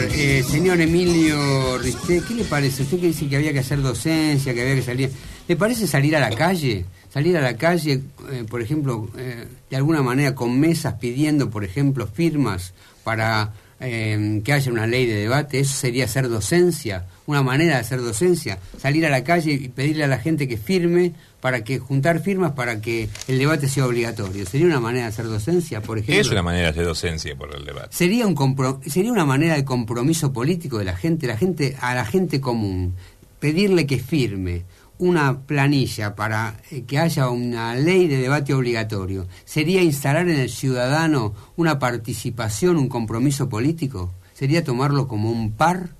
Eh, 0.00 0.42
señor 0.48 0.80
Emilio 0.80 1.78
Risté, 1.78 2.22
¿qué 2.26 2.34
le 2.34 2.44
parece? 2.44 2.82
Usted 2.82 3.00
que 3.00 3.06
dice 3.08 3.28
que 3.28 3.36
había 3.36 3.52
que 3.52 3.58
hacer 3.58 3.82
docencia, 3.82 4.54
que 4.54 4.62
había 4.62 4.74
que 4.76 4.82
salir. 4.82 5.10
¿Le 5.46 5.56
parece 5.56 5.86
salir 5.86 6.16
a 6.16 6.20
la 6.20 6.30
calle? 6.30 6.84
Salir 7.12 7.36
a 7.36 7.40
la 7.40 7.56
calle, 7.56 8.00
eh, 8.30 8.44
por 8.48 8.62
ejemplo, 8.62 9.08
eh, 9.18 9.46
de 9.68 9.76
alguna 9.76 10.02
manera 10.02 10.34
con 10.34 10.58
mesas 10.58 10.94
pidiendo, 10.94 11.50
por 11.50 11.64
ejemplo, 11.64 12.06
firmas 12.06 12.72
para 13.04 13.52
eh, 13.80 14.40
que 14.44 14.52
haya 14.52 14.72
una 14.72 14.86
ley 14.86 15.06
de 15.06 15.16
debate, 15.16 15.60
eso 15.60 15.74
sería 15.74 16.04
hacer 16.04 16.28
docencia, 16.28 17.06
una 17.32 17.42
manera 17.42 17.74
de 17.74 17.80
hacer 17.80 18.00
docencia, 18.00 18.58
salir 18.78 19.04
a 19.06 19.10
la 19.10 19.24
calle 19.24 19.52
y 19.52 19.68
pedirle 19.68 20.04
a 20.04 20.08
la 20.08 20.18
gente 20.18 20.46
que 20.46 20.56
firme 20.56 21.12
para 21.40 21.64
que 21.64 21.78
juntar 21.80 22.20
firmas 22.20 22.52
para 22.52 22.80
que 22.80 23.08
el 23.26 23.38
debate 23.38 23.68
sea 23.68 23.86
obligatorio. 23.86 24.46
¿Sería 24.46 24.66
una 24.66 24.78
manera 24.80 25.06
de 25.06 25.08
hacer 25.12 25.26
docencia, 25.26 25.80
por 25.82 25.98
ejemplo? 25.98 26.20
Es 26.20 26.30
una 26.30 26.42
manera 26.42 26.64
de 26.66 26.70
hacer 26.70 26.84
docencia 26.84 27.34
por 27.36 27.54
el 27.56 27.64
debate. 27.64 27.88
sería 27.90 28.26
un 28.26 28.36
compro- 28.36 28.80
sería 28.88 29.10
una 29.10 29.24
manera 29.24 29.54
de 29.56 29.64
compromiso 29.64 30.32
político 30.32 30.78
de 30.78 30.84
la 30.84 30.96
gente, 30.96 31.26
la 31.26 31.36
gente 31.36 31.76
a 31.80 31.94
la 31.94 32.04
gente 32.04 32.40
común, 32.40 32.94
pedirle 33.40 33.86
que 33.86 33.98
firme 33.98 34.64
una 34.98 35.40
planilla 35.40 36.14
para 36.14 36.60
eh, 36.70 36.84
que 36.86 36.98
haya 37.00 37.28
una 37.28 37.74
ley 37.74 38.06
de 38.06 38.18
debate 38.18 38.54
obligatorio, 38.54 39.26
sería 39.44 39.82
instalar 39.82 40.28
en 40.28 40.38
el 40.38 40.48
ciudadano 40.48 41.34
una 41.56 41.80
participación, 41.80 42.76
un 42.76 42.88
compromiso 42.88 43.48
político, 43.48 44.12
sería 44.32 44.62
tomarlo 44.62 45.08
como 45.08 45.30
un 45.32 45.52
par. 45.52 45.96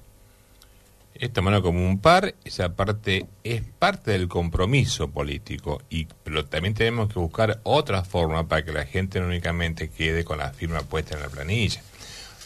Es 1.15 1.33
tomarlo 1.33 1.63
como 1.63 1.87
un 1.87 2.01
par, 2.01 2.35
esa 2.45 2.71
parte 2.75 3.27
es 3.45 3.63
parte 3.79 4.11
del 4.13 4.29
compromiso 4.29 5.09
político, 5.11 5.81
y 5.91 6.07
pero 6.25 6.45
también 6.47 6.75
tenemos 6.75 7.13
que 7.13 7.19
buscar 7.19 7.61
otra 7.63 8.03
forma 8.03 8.49
para 8.49 8.65
que 8.65 8.73
la 8.73 8.85
gente 8.87 9.21
no 9.21 9.27
únicamente 9.27 9.89
quede 9.91 10.25
con 10.25 10.39
la 10.39 10.51
firma 10.51 10.81
puesta 10.81 11.15
en 11.15 11.23
la 11.23 11.29
planilla. 11.29 11.81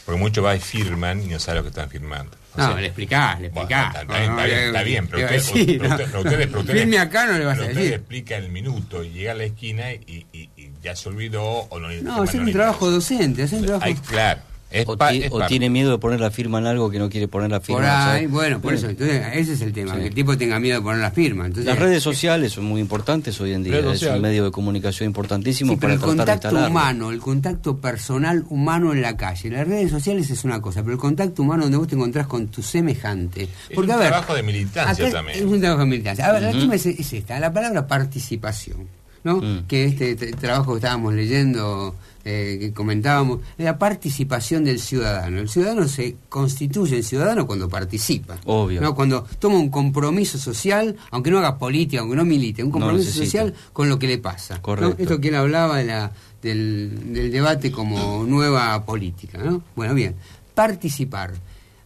Porque 0.05 0.19
muchos 0.21 0.45
va 0.45 0.55
y 0.55 0.59
firman 0.59 1.21
y 1.21 1.27
no 1.27 1.37
saben 1.39 1.57
lo 1.57 1.63
que 1.63 1.69
están 1.69 1.89
firmando. 1.89 2.37
O 2.55 2.59
No, 2.61 2.77
le 2.77 2.85
explicás, 2.87 3.41
le 3.41 3.49
Bueno, 3.49 3.61
explicás. 3.69 3.87
está, 3.87 4.01
está 4.03 4.17
bien, 4.19 4.31
está 4.31 4.45
bien, 4.45 4.59
está 4.67 4.83
bien, 4.83 5.07
pero 5.07 5.25
usted- 5.25 6.13
no. 6.13 6.19
usted- 6.21 6.73
Firme 6.77 6.97
acá 6.99 7.25
no 7.25 7.37
le 7.37 7.45
vas 7.45 7.57
a 7.57 7.61
usted 7.61 7.73
decir. 7.75 7.89
le 7.89 7.95
explica 7.97 8.37
el 8.37 8.49
minuto 8.49 9.03
y 9.03 9.09
llega 9.09 9.31
a 9.33 9.35
la 9.35 9.43
esquina 9.43 9.91
y, 9.91 10.25
y- 10.31 10.49
y 10.55 10.71
ya 10.81 10.95
se 10.95 11.09
olvidó 11.09 11.43
o 11.43 11.79
no 11.79 11.89
le 11.89 12.01
No, 12.03 12.21
hacer 12.23 12.39
un 12.41 12.51
trabajo 12.53 12.89
docente, 12.89 13.43
hacer 13.43 13.59
un 13.59 13.65
trabajo... 13.65 13.85
Ay, 13.85 13.95
claro. 13.95 14.41
Es 14.69 14.85
O, 14.85 14.97
pa- 14.97 15.11
ti- 15.11 15.23
es 15.23 15.31
o 15.31 15.37
parte. 15.39 15.47
tiene 15.49 15.69
miedo 15.69 15.91
de 15.91 15.97
poner 15.97 16.19
la 16.19 16.29
firma 16.29 16.59
en 16.59 16.65
algo 16.65 16.89
que 16.91 16.99
no 16.99 17.09
quiere 17.09 17.29
poner 17.29 17.49
la 17.49 17.61
firma. 17.61 17.79
Por 17.81 17.89
ahí, 17.89 18.25
bueno, 18.27 18.59
por 18.59 18.73
eso, 18.73 18.89
entonces, 18.89 19.23
ese 19.33 19.53
es 19.53 19.61
el 19.61 19.71
tema, 19.71 19.93
Sí. 19.93 20.01
que 20.01 20.07
el 20.07 20.13
tipo 20.13 20.37
tenga 20.37 20.59
miedo 20.59 20.75
de 20.79 20.81
poner 20.81 20.99
la 20.99 21.11
firma. 21.11 21.45
Entonces, 21.45 21.65
Las 21.67 21.79
redes 21.79 22.03
sociales 22.03 22.51
son 22.51 22.65
muy 22.65 22.81
importantes 22.81 23.39
hoy 23.39 23.53
en 23.53 23.63
día. 23.63 23.79
Es 23.79 24.03
un 24.03 24.19
medio 24.19 24.43
de 24.43 24.51
comunicación 24.51 25.07
importantísimo 25.07 25.71
Sí, 25.71 25.77
pero 25.79 25.93
para 25.97 26.11
el 26.11 26.15
tratar 26.17 26.39
contacto 26.51 26.67
humano, 26.69 27.11
el 27.11 27.19
contacto 27.19 27.77
personal 27.77 28.43
humano 28.49 28.91
en 28.91 29.01
la 29.01 29.15
calle. 29.15 29.49
Las 29.49 29.65
redes 29.65 29.89
sociales 29.89 30.29
es 30.29 30.43
una 30.43 30.59
cosa, 30.61 30.81
pero 30.81 30.93
el 30.93 30.99
contacto 30.99 31.43
humano 31.43 31.63
donde 31.63 31.77
vos 31.77 31.87
te 31.87 31.95
encontrás 31.95 32.27
con 32.27 32.47
tu 32.49 32.61
semejante. 32.61 33.47
Es 33.69 33.77
un 33.77 33.85
trabajo 33.87 34.35
de 34.35 34.43
militancia 34.43 35.05
acá 35.05 35.15
también. 35.15 35.37
Es 35.37 35.45
un 35.45 35.61
trabajo 35.61 35.81
de 35.83 35.87
militancia. 35.89 36.25
A 36.27 36.33
ver, 36.33 36.41
la 36.43 36.49
última 36.51 36.75
es, 36.75 36.85
es 36.85 37.13
esta, 37.13 37.39
la 37.39 37.53
palabra 37.53 37.87
participación. 37.87 38.97
¿no? 39.23 39.37
Mm. 39.41 39.65
Que 39.67 39.85
este 39.85 40.15
trabajo 40.15 40.71
que 40.73 40.77
estábamos 40.77 41.13
leyendo, 41.13 41.93
eh, 42.29 42.57
que 42.59 42.73
comentábamos, 42.73 43.39
la 43.57 43.79
participación 43.79 44.65
del 44.65 44.81
ciudadano. 44.81 45.39
El 45.39 45.47
ciudadano 45.47 45.87
se 45.87 46.17
constituye 46.27 46.97
en 46.97 47.03
ciudadano 47.03 47.47
cuando 47.47 47.69
participa. 47.69 48.35
Obvio. 48.43 48.81
¿no? 48.81 48.93
Cuando 48.93 49.23
toma 49.39 49.55
un 49.55 49.69
compromiso 49.69 50.37
social, 50.37 50.97
aunque 51.11 51.31
no 51.31 51.37
haga 51.37 51.57
política, 51.57 52.01
aunque 52.01 52.17
no 52.17 52.25
milite, 52.25 52.63
un 52.63 52.69
No 52.69 52.79
compromiso 52.79 53.13
social 53.13 53.53
con 53.71 53.87
lo 53.87 53.97
que 53.97 54.07
le 54.07 54.17
pasa. 54.17 54.55
¿no? 54.55 54.61
Correcto. 54.61 55.01
Esto 55.01 55.21
que 55.21 55.29
él 55.29 55.35
hablaba 55.35 55.77
de 55.77 55.85
la, 55.85 56.11
del, 56.41 57.13
del 57.13 57.31
debate 57.31 57.71
como 57.71 58.25
nueva 58.25 58.83
política. 58.83 59.37
¿no? 59.37 59.63
Bueno, 59.73 59.93
bien, 59.93 60.13
participar. 60.53 61.33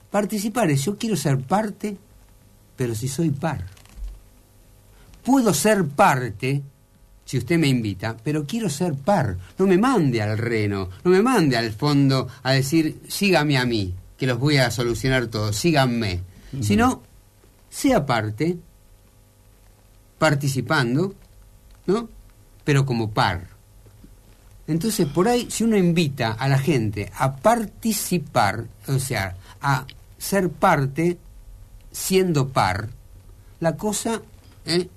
Participar 0.10 0.72
es 0.72 0.84
yo 0.84 0.98
quiero 0.98 1.16
ser 1.18 1.38
parte, 1.38 1.98
pero 2.76 2.96
si 2.96 3.08
soy 3.08 3.30
par. 3.30 3.68
Puedo 5.24 5.54
ser 5.54 5.86
parte 5.86 6.64
si 7.32 7.38
usted 7.38 7.58
me 7.58 7.70
invita, 7.70 8.18
pero 8.22 8.46
quiero 8.46 8.70
ser 8.70 8.94
par. 8.94 9.38
No 9.58 9.66
me 9.66 9.78
mande 9.78 10.22
al 10.22 10.38
reno, 10.38 10.90
no 11.02 11.12
me 11.12 11.22
mande 11.22 11.56
al 11.56 11.72
fondo 11.72 12.28
a 12.44 12.52
decir, 12.52 13.04
sígame 13.08 13.58
a 13.58 13.64
mí, 13.64 13.96
que 14.18 14.28
los 14.28 14.38
voy 14.38 14.58
a 14.58 14.70
solucionar 14.70 15.28
todos, 15.28 15.56
síganme. 15.56 16.24
Sino, 16.60 17.02
sea 17.70 18.06
parte, 18.06 18.58
participando, 20.18 21.16
¿no? 21.86 22.10
Pero 22.66 22.86
como 22.86 23.12
par. 23.12 23.48
Entonces, 24.68 25.08
por 25.08 25.30
ahí, 25.30 25.48
si 25.50 25.64
uno 25.64 25.78
invita 25.78 26.34
a 26.34 26.50
la 26.50 26.60
gente 26.60 27.14
a 27.16 27.38
participar, 27.38 28.66
o 28.90 29.00
sea, 29.00 29.38
a 29.62 29.86
ser 30.18 30.50
parte 30.50 31.18
siendo 31.94 32.50
par, 32.50 32.90
la 33.62 33.78
cosa 33.78 34.22
¿eh? 34.66 34.90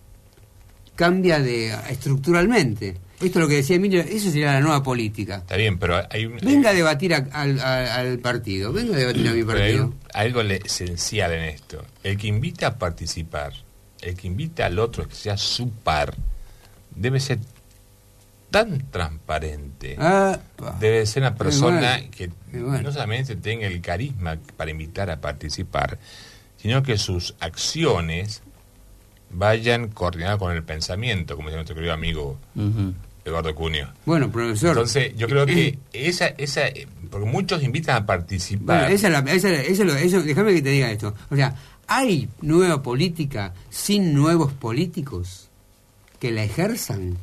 Cambia 0.97 1.39
de 1.41 1.75
estructuralmente. 1.91 2.97
Esto 3.21 3.39
es 3.39 3.43
lo 3.43 3.49
que 3.49 3.57
decía 3.57 3.77
Emilio, 3.77 4.01
eso 4.01 4.31
sería 4.31 4.53
la 4.53 4.61
nueva 4.61 4.83
política. 4.83 5.37
Está 5.37 5.57
bien, 5.57 5.79
pero 5.79 6.01
hay 6.11 6.27
un, 6.27 6.37
Venga 6.39 6.71
a 6.71 6.75
debatir 6.75 7.15
a- 7.15 7.27
al, 7.33 8.19
partido, 8.19 8.73
venga 8.73 8.95
a 8.97 8.99
debatir 8.99 9.29
a 9.29 9.33
mi 9.33 9.39
hay 9.39 9.45
partido. 9.45 9.85
un- 9.87 9.99
algo 10.13 10.43
le- 10.43 10.61
esencial 10.65 11.33
en 11.33 11.45
esto. 11.45 11.85
El 12.03 12.17
que 12.19 12.27
invita 12.27 12.67
a 12.67 12.79
participar, 12.79 13.53
el 14.03 14.15
que 14.17 14.27
invita 14.27 14.67
al 14.67 14.79
otro 14.79 15.09
que 15.09 15.15
sea 15.15 15.37
su 15.37 15.71
par, 15.71 16.15
debe 16.95 17.19
ser 17.21 17.39
tan 18.51 18.91
transparente. 18.91 19.97
Ah, 19.99 20.39
pa. 20.57 20.77
Debe 20.79 21.07
ser 21.07 21.23
una 21.23 21.35
persona 21.35 21.97
bueno, 21.99 22.11
que 22.11 22.31
bueno. 22.53 22.83
no 22.83 22.93
solamente 22.93 23.37
tenga 23.37 23.67
el 23.67 23.81
carisma 23.81 24.37
para 24.57 24.71
invitar 24.71 25.11
a 25.11 25.21
participar, 25.21 25.99
sino 26.61 26.83
que 26.83 26.97
sus 26.99 27.35
acciones 27.41 28.43
vayan 29.35 29.89
coordinadas 29.89 30.39
con 30.39 30.53
el 30.55 30.63
pensamiento, 30.63 31.37
como 31.37 31.49
decía 31.49 31.57
nuestro 31.59 31.75
querido 31.75 31.93
amigo. 31.93 32.39
Eduardo 33.25 33.55
Cunio. 33.55 33.89
Bueno, 34.05 34.31
profesor. 34.31 34.71
Entonces, 34.71 35.15
yo 35.17 35.27
creo 35.29 35.47
que 35.47 35.79
esa, 35.95 36.27
esa, 36.27 36.67
eh, 36.69 36.87
porque 37.11 37.27
muchos 37.27 37.63
invitan 37.63 37.97
a 37.97 38.05
participar. 38.07 38.81
Bueno, 38.81 38.95
esa 38.95 39.09
la- 39.09 39.21
esa 39.33 39.51
eso- 39.63 40.23
déjame 40.23 40.53
que 40.55 40.61
te 40.63 40.69
diga 40.69 40.91
esto. 40.91 41.15
O 41.31 41.37
sea, 41.37 41.55
¿hay 41.87 42.29
nueva 42.43 42.83
política 42.83 43.55
sin 43.71 44.13
nuevos 44.13 44.53
políticos 44.53 45.49
que 46.21 46.33
la 46.33 46.45
ejerzan? 46.45 47.17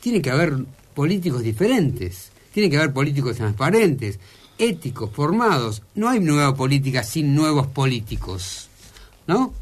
Tiene 0.00 0.20
que 0.20 0.30
haber 0.30 0.54
políticos 0.94 1.42
diferentes, 1.42 2.32
tiene 2.52 2.68
que 2.68 2.76
haber 2.78 2.92
políticos 2.92 3.36
transparentes, 3.36 4.18
éticos, 4.58 5.10
formados. 5.12 5.82
No 5.94 6.08
hay 6.08 6.18
nueva 6.18 6.54
política 6.56 7.04
sin 7.04 7.34
nuevos 7.34 7.68
políticos, 7.68 8.68
¿no? 9.28 9.54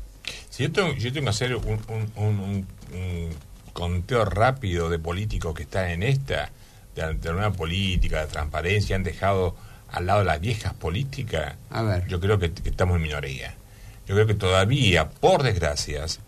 Si 0.50 0.64
yo 0.64 0.72
tengo, 0.72 0.92
yo 0.94 1.12
tengo 1.12 1.24
que 1.24 1.30
hacer 1.30 1.54
un, 1.56 1.64
un- 1.88 2.12
un- 2.16 2.40
un- 2.40 2.66
un 2.92 3.30
conteo 3.72 4.24
rápido 4.24 4.90
de 4.90 4.98
políticos 4.98 5.54
que 5.54 5.62
están 5.62 5.90
en 5.90 6.02
esta, 6.02 6.50
de, 6.94 7.14
de 7.14 7.30
una 7.30 7.52
política, 7.52 8.20
de 8.20 8.26
transparencia, 8.32 8.96
han 8.96 9.04
dejado 9.04 9.54
al 9.92 10.06
lado 10.06 10.24
las 10.24 10.40
viejas 10.40 10.74
políticas, 10.74 11.54
A 11.70 11.82
ver. 11.82 12.06
yo 12.08 12.20
creo 12.20 12.38
que, 12.38 12.52
que 12.52 12.68
estamos 12.68 12.96
en 12.96 13.02
minoría. 13.02 13.54
Yo 14.06 14.14
creo 14.14 14.26
que 14.26 14.34
todavía, 14.34 15.08
por 15.08 15.42
desgracias, 15.44 16.18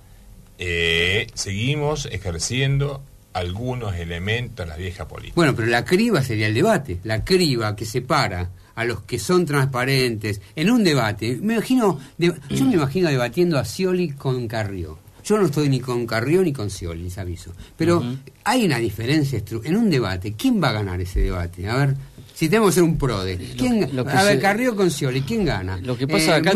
eh, 0.58 1.26
seguimos 1.34 2.06
ejerciendo 2.06 3.02
algunos 3.32 3.94
elementos 3.96 4.64
de 4.64 4.70
la 4.70 4.76
vieja 4.76 5.08
política. 5.08 5.34
Bueno, 5.34 5.54
pero 5.56 5.66
la 5.68 5.84
criba 5.84 6.22
sería 6.22 6.46
el 6.46 6.54
debate, 6.54 6.98
la 7.02 7.24
criba 7.24 7.74
que 7.74 7.84
separa 7.86 8.50
a 8.74 8.84
los 8.84 9.02
que 9.02 9.18
son 9.18 9.44
transparentes 9.46 10.40
en 10.56 10.70
un 10.70 10.84
debate. 10.84 11.38
Me 11.42 11.54
imagino, 11.54 11.98
de- 12.18 12.34
yo 12.50 12.64
me 12.64 12.74
imagino 12.74 13.08
debatiendo 13.08 13.58
a 13.58 13.64
Scioli 13.64 14.10
con 14.10 14.48
Carrió. 14.48 14.98
Yo 15.24 15.38
no 15.38 15.46
estoy 15.46 15.68
ni 15.68 15.78
con 15.78 16.04
Carrió 16.06 16.42
ni 16.42 16.52
con 16.52 16.68
Scioli, 16.68 17.04
les 17.04 17.18
aviso. 17.18 17.52
Pero 17.76 18.02
hay 18.44 18.64
una 18.66 18.78
diferencia 18.78 19.40
en 19.64 19.76
un 19.76 19.88
debate. 19.88 20.32
¿Quién 20.32 20.60
va 20.62 20.70
a 20.70 20.72
ganar 20.72 21.00
ese 21.00 21.20
debate? 21.20 21.68
A 21.68 21.76
ver, 21.76 21.96
si 22.34 22.48
tenemos 22.48 22.76
un 22.78 22.98
PRODE, 22.98 23.36
¿quién, 23.56 23.84
a 24.00 24.24
ver, 24.24 24.40
Carrió 24.40 24.74
con 24.74 24.90
Scioli, 24.90 25.20
¿quién 25.22 25.44
gana? 25.44 25.76
Lo 25.76 25.96
que 25.96 26.08
pasa 26.08 26.38
eh, 26.38 26.40
acá 26.40 26.50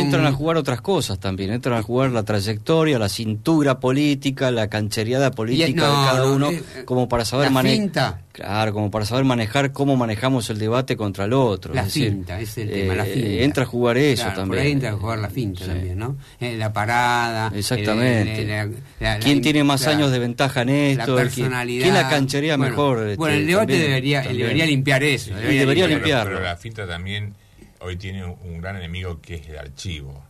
entran 0.00 0.26
a 0.26 0.32
jugar 0.32 0.56
otras 0.56 0.80
cosas 0.80 1.20
también, 1.20 1.52
entran 1.52 1.78
a 1.78 1.82
jugar 1.82 2.10
la 2.10 2.24
trayectoria, 2.24 2.98
la 2.98 3.08
cintura 3.08 3.78
política, 3.78 4.50
la 4.50 4.66
canchereada 4.68 5.30
política 5.30 5.66
de 5.82 5.92
cada 6.06 6.26
uno, 6.32 6.50
eh, 6.50 6.64
como 6.84 7.08
para 7.08 7.24
saber 7.24 7.46
manejar. 7.52 8.23
Claro, 8.34 8.72
como 8.72 8.90
para 8.90 9.04
saber 9.04 9.24
manejar 9.24 9.70
cómo 9.70 9.94
manejamos 9.94 10.50
el 10.50 10.58
debate 10.58 10.96
contra 10.96 11.26
el 11.26 11.32
otro. 11.34 11.72
La 11.72 11.84
finta, 11.84 12.40
es 12.40 12.58
el 12.58 12.68
tema, 12.68 12.96
la 12.96 13.06
eh, 13.06 13.14
finta. 13.14 13.28
Entra 13.44 13.62
a 13.62 13.66
jugar 13.66 13.96
eso 13.96 14.24
también. 14.24 14.48
Por 14.48 14.58
ahí 14.58 14.72
entra 14.72 14.90
a 14.90 14.92
jugar 14.94 15.18
la 15.20 15.30
finta 15.30 15.64
también, 15.64 15.96
¿no? 15.96 16.16
la 16.40 16.72
parada. 16.72 17.52
Exactamente. 17.54 18.72
¿Quién 19.20 19.40
tiene 19.40 19.62
más 19.62 19.86
años 19.86 20.10
de 20.10 20.18
ventaja 20.18 20.62
en 20.62 20.68
esto? 20.70 21.14
La 21.14 21.22
personalidad. 21.22 21.84
¿Quién 21.84 21.94
la 21.94 22.08
canchería 22.08 22.56
mejor? 22.56 23.06
Este, 23.06 23.16
bueno, 23.18 23.36
el 23.36 23.46
debate 23.46 23.78
debería, 23.78 24.22
debería 24.22 24.66
limpiar 24.66 25.04
eso. 25.04 25.32
Debería, 25.32 25.86
limpiar. 25.86 26.26
Pero, 26.26 26.40
la 26.40 26.56
finta 26.56 26.88
también 26.88 27.34
hoy 27.78 27.96
tiene 27.96 28.24
un 28.24 28.60
gran 28.60 28.74
enemigo 28.74 29.20
que 29.20 29.36
es 29.36 29.48
el 29.48 29.58
archivo. 29.58 30.24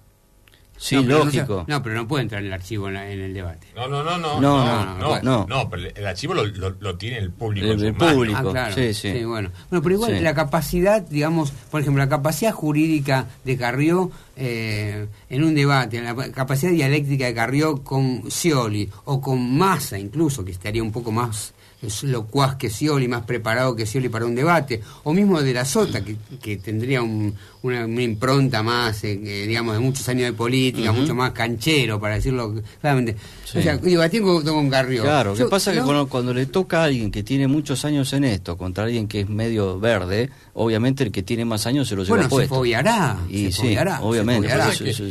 Sí, 0.84 1.02
lógico. 1.02 1.64
no, 1.66 1.82
pero 1.82 1.94
no 1.94 2.06
puede 2.06 2.24
entrar 2.24 2.42
en 2.42 2.48
el 2.48 2.52
archivo 2.52 2.90
en, 2.90 2.96
el 2.96 3.32
debate. 3.32 3.68
No, 3.74 3.88
no, 3.88 4.04
no, 4.04 4.18
no. 4.18 4.38
No, 4.38 5.22
no, 5.22 5.46
no, 5.48 5.70
pero 5.70 5.88
el 5.94 6.06
archivo 6.06 6.34
lo, 6.34 6.44
lo, 6.44 6.96
tiene 6.98 7.16
el 7.16 7.30
público. 7.30 7.68
El, 7.68 7.94
público, 7.94 8.52
ah, 8.54 8.70
sí, 8.70 8.92
sí. 8.92 9.24
bueno. 9.24 9.50
bueno, 9.70 9.82
pero 9.82 9.94
igual 9.94 10.22
la 10.22 10.34
capacidad, 10.34 11.00
digamos, 11.00 11.52
por 11.70 11.80
ejemplo, 11.80 12.02
la 12.02 12.10
capacidad 12.10 12.52
jurídica 12.52 13.28
de 13.44 13.56
Carrió 13.56 14.10
eh, 14.36 15.06
en 15.30 15.42
un 15.42 15.54
debate, 15.54 16.02
la 16.02 16.14
capacidad 16.32 16.70
dialéctica 16.70 17.24
de 17.24 17.34
Carrió 17.34 17.82
con 17.82 18.30
Scioli 18.30 18.90
o 19.06 19.22
con 19.22 19.56
Massa 19.56 19.98
incluso, 19.98 20.44
que 20.44 20.50
estaría 20.52 20.82
un 20.82 20.92
poco 20.92 21.10
más 21.10 21.54
es 21.86 22.02
locuaz 22.02 22.56
que 22.56 22.70
Scioli, 22.70 23.08
más 23.08 23.24
preparado 23.24 23.74
que 23.74 23.86
Scioli 23.86 24.08
para 24.08 24.26
un 24.26 24.34
debate, 24.34 24.80
o 25.04 25.12
mismo 25.12 25.42
de 25.42 25.52
la 25.52 25.64
Sota, 25.64 26.02
que, 26.02 26.16
que 26.40 26.56
tendría 26.56 27.02
una, 27.02 28.02
impronta 28.02 28.62
más, 28.62 29.04
eh, 29.04 29.16
digamos, 29.16 29.74
de 29.74 29.80
muchos 29.80 30.08
años 30.08 30.26
de 30.26 30.32
política, 30.32 30.92
mucho 30.92 31.14
más 31.14 31.32
canchero, 31.32 32.00
para 32.00 32.16
decirlo 32.16 32.54
claramente. 32.80 33.16
O 33.54 33.62
sea, 33.62 33.76
debatir 33.76 34.22
con, 34.22 34.44
con 34.44 34.68
Carrió. 34.68 35.02
Claro, 35.02 35.34
que 35.34 35.44
pasa 35.46 35.72
que 35.72 35.80
cuando, 36.08 36.34
le 36.34 36.46
toca 36.46 36.82
a 36.82 36.84
alguien 36.84 37.10
que 37.10 37.22
tiene 37.22 37.46
muchos 37.46 37.84
años 37.84 38.12
en 38.12 38.24
esto, 38.24 38.58
contra 38.58 38.84
alguien 38.84 39.06
que 39.08 39.20
es 39.20 39.28
medio 39.28 39.78
verde, 39.78 40.30
obviamente 40.54 41.04
el 41.04 41.12
que 41.12 41.22
tiene 41.22 41.44
más 41.44 41.66
años 41.66 41.88
se 41.88 41.96
lo 41.96 42.02
lleva 42.02 42.16
bueno, 42.16 42.28
puesto. 42.28 42.54
se 42.54 42.58
fobiará. 42.58 43.18
Y 43.28 43.52
sí, 43.52 43.76
obviamente, 44.00 44.48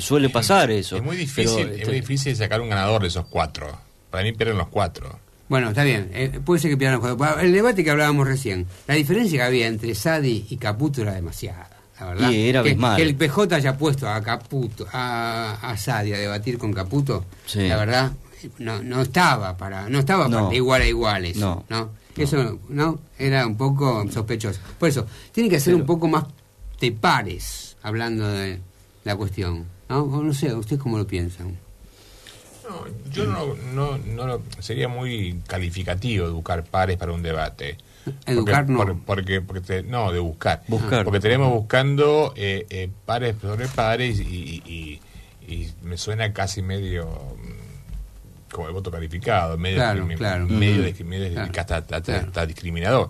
suele 0.01 0.30
pasar 0.30 0.71
eso. 0.71 0.97
Es 0.97 1.03
muy 1.03 1.17
difícil, 1.17 1.59
es 1.59 1.67
muy 1.67 1.80
este 1.80 1.91
difícil 1.91 2.36
sacar 2.36 2.61
un 2.61 2.69
ganador 2.69 3.01
de 3.01 3.07
esos 3.07 3.26
cuatro. 3.28 3.67
Para 4.09 4.24
mí 4.24 4.32
pierden 4.34 4.57
los 4.57 4.67
cuatro. 4.67 5.19
Bueno, 5.50 5.70
está 5.70 5.84
bien, 5.84 6.10
eh, 6.14 6.39
puede 6.44 6.62
ser 6.62 6.72
que 6.72 6.78
pierdan 6.78 6.96
el 6.96 7.02
juego. 7.02 7.39
El 7.39 7.52
debate 7.52 7.84
que 7.84 7.91
hablábamos 7.91 8.28
recién, 8.28 8.66
la 8.88 8.96
diferencia 8.96 9.39
que 9.39 9.44
había 9.44 9.68
entre 9.68 9.94
Sadi 9.94 10.46
y 10.50 10.58
Caputo 10.58 11.02
era 11.02 11.14
demasiada, 11.14 11.70
la 12.00 12.06
verdad. 12.06 12.32
Y 12.32 12.50
era 12.50 12.64
que, 12.64 12.78
que, 12.78 13.02
el 13.02 13.16
PJ 13.16 13.56
haya 13.56 13.78
puesto 13.78 14.10
a 14.10 14.22
Caputo, 14.22 14.88
a, 14.91 15.60
a 15.62 15.78
Sadi 15.78 16.14
a 16.14 16.18
debatir 16.18 16.58
con 16.58 16.72
Caputo, 16.74 17.26
la 17.56 17.78
verdad, 17.78 18.12
no, 18.60 18.82
no 18.82 19.02
estaba 19.02 19.56
para, 19.58 19.89
no 19.89 20.00
estaba 20.00 20.30
para 20.30 20.54
igual 20.56 20.82
a 20.82 20.88
iguales, 20.88 21.38
no, 21.38 21.66
¿no? 21.70 21.89
Eso, 22.16 22.60
¿no? 22.70 23.00
Era 23.18 23.48
un 23.48 23.58
poco 23.58 24.06
sospechoso. 24.12 24.60
Por 24.78 24.89
eso, 24.89 25.08
tiene 25.32 25.50
que 25.50 25.60
ser 25.60 25.76
un 25.76 25.86
poco 25.86 26.08
más 26.08 26.26
de 26.80 26.91
pares, 26.91 27.76
hablando 27.82 28.28
de 28.28 28.60
la 29.04 29.16
cuestión, 29.16 29.66
¿no? 29.89 30.06
No 30.06 30.34
sé, 30.34 30.54
¿ustedes 30.54 30.82
cómo 30.82 30.98
lo 30.98 31.08
piensan? 31.08 31.58
No, 32.74 33.11
yo 33.11 33.26
no, 33.26 33.97
no, 33.97 33.97
no 33.97 34.41
sería 34.59 34.88
muy 34.88 35.41
calificativo 35.47 36.26
educar 36.26 36.63
pares 36.63 36.97
para 36.97 37.11
un 37.11 37.21
debate. 37.21 37.78
Educar 38.26 38.67
no. 38.67 38.80
Porque, 39.05 39.41
porque, 39.41 39.84
no, 39.84 40.11
de 40.11 40.19
buscar. 40.19 40.63
Buscar. 40.67 41.03
Porque 41.03 41.19
tenemos 41.19 41.51
buscando 41.51 42.34
eh, 42.36 42.65
eh, 42.69 42.89
pares 43.05 43.36
sobre 43.41 43.67
pares 43.67 44.19
y, 44.19 44.61
y, 44.65 44.99
me 45.84 45.97
suena 45.97 46.34
casi 46.34 46.63
medio 46.63 47.36
como 48.53 48.67
el 48.67 48.74
voto 48.74 48.89
calificado, 48.89 49.57
medio, 49.57 50.05
medio, 50.05 50.86
está, 50.86 52.45
discriminador. 52.45 53.09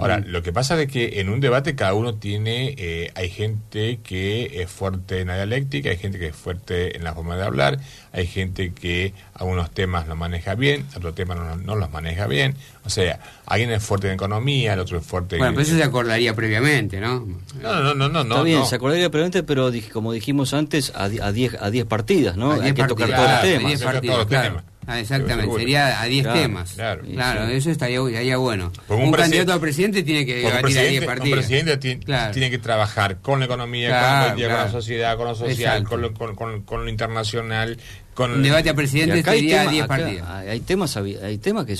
Ahora, 0.00 0.18
lo 0.18 0.42
que 0.42 0.52
pasa 0.52 0.80
es 0.80 0.90
que 0.90 1.20
en 1.20 1.28
un 1.28 1.38
debate 1.38 1.76
cada 1.76 1.94
uno 1.94 2.14
tiene, 2.14 2.74
eh, 2.76 3.12
hay 3.14 3.30
gente 3.30 4.00
que 4.02 4.62
es 4.62 4.70
fuerte 4.70 5.20
en 5.20 5.28
la 5.28 5.36
dialéctica, 5.36 5.90
hay 5.90 5.98
gente 5.98 6.18
que 6.18 6.28
es 6.28 6.36
fuerte 6.36 6.96
en 6.96 7.04
la 7.04 7.14
forma 7.14 7.36
de 7.36 7.44
hablar, 7.44 7.78
hay 8.12 8.26
gente 8.26 8.72
que 8.72 9.12
algunos 9.34 9.70
temas 9.70 10.06
los 10.08 10.16
maneja 10.16 10.54
bien, 10.54 10.86
otros 10.96 11.14
temas 11.14 11.38
no, 11.58 11.76
los 11.76 11.90
maneja 11.90 12.26
bien. 12.26 12.54
O 12.84 12.90
sea, 12.90 13.20
alguien 13.46 13.70
es 13.70 13.82
fuerte 13.82 14.08
en 14.08 14.14
economía, 14.14 14.74
el 14.74 14.80
otro 14.80 14.98
es 14.98 15.04
fuerte 15.04 15.36
en... 15.36 15.40
Bueno, 15.40 15.54
pero 15.54 15.66
eso 15.66 15.76
se 15.76 15.82
acordaría 15.82 16.34
previamente, 16.34 17.00
¿no? 17.00 17.26
No, 17.60 17.82
no, 17.82 17.94
no, 17.94 18.08
no. 18.08 18.22
Está 18.22 18.42
bien, 18.42 18.66
se 18.66 18.76
acordaría 18.76 19.10
previamente, 19.10 19.42
pero 19.42 19.70
como 19.92 20.12
dijimos 20.12 20.54
antes, 20.54 20.92
a 20.94 21.08
10 21.08 21.56
a 21.60 21.70
diez 21.70 21.84
partidas, 21.86 22.36
¿no? 22.36 22.52
hay 22.52 22.72
que 22.72 22.84
tocar 22.84 23.10
todos 23.10 23.30
los 23.30 23.42
temas. 23.42 23.80
todos 24.02 24.18
los 24.18 24.28
temas. 24.28 24.64
Ah, 24.88 25.00
exactamente, 25.00 25.54
sería 25.54 26.00
a 26.00 26.06
10 26.06 26.32
temas. 26.32 26.72
Claro, 26.72 27.02
claro 27.02 27.44
eso 27.48 27.70
estaría, 27.70 27.98
estaría 27.98 28.38
bueno. 28.38 28.72
un, 28.88 29.12
candidato 29.12 29.52
a 29.52 29.60
presidente 29.60 30.02
tiene 30.02 30.24
que 30.24 30.36
debatir 30.36 30.78
a 30.78 30.82
10 30.82 31.04
partidos. 31.04 31.28
Un 31.28 31.44
presidente 31.44 31.76
tiene, 31.76 32.50
que 32.50 32.58
trabajar 32.58 33.18
con 33.18 33.38
la 33.38 33.44
economía, 33.44 33.90
con 33.90 34.38
la 34.40 34.48
con 34.48 34.56
la 34.56 34.70
sociedad, 34.70 35.16
con 35.18 35.26
lo 35.26 35.34
social, 35.34 35.84
con 35.84 36.00
lo, 36.00 36.14
con, 36.14 36.62
con 36.62 36.84
lo 36.84 36.88
internacional, 36.88 37.76
un 38.26 38.42
debate 38.42 38.70
a 38.70 38.74
presidente 38.74 39.22
sería 39.22 39.68
10 39.68 39.86
partidos. 39.86 40.28
Hay 40.28 40.60
temas, 40.60 40.96
hay 40.96 41.38
temas 41.38 41.66
que 41.66 41.76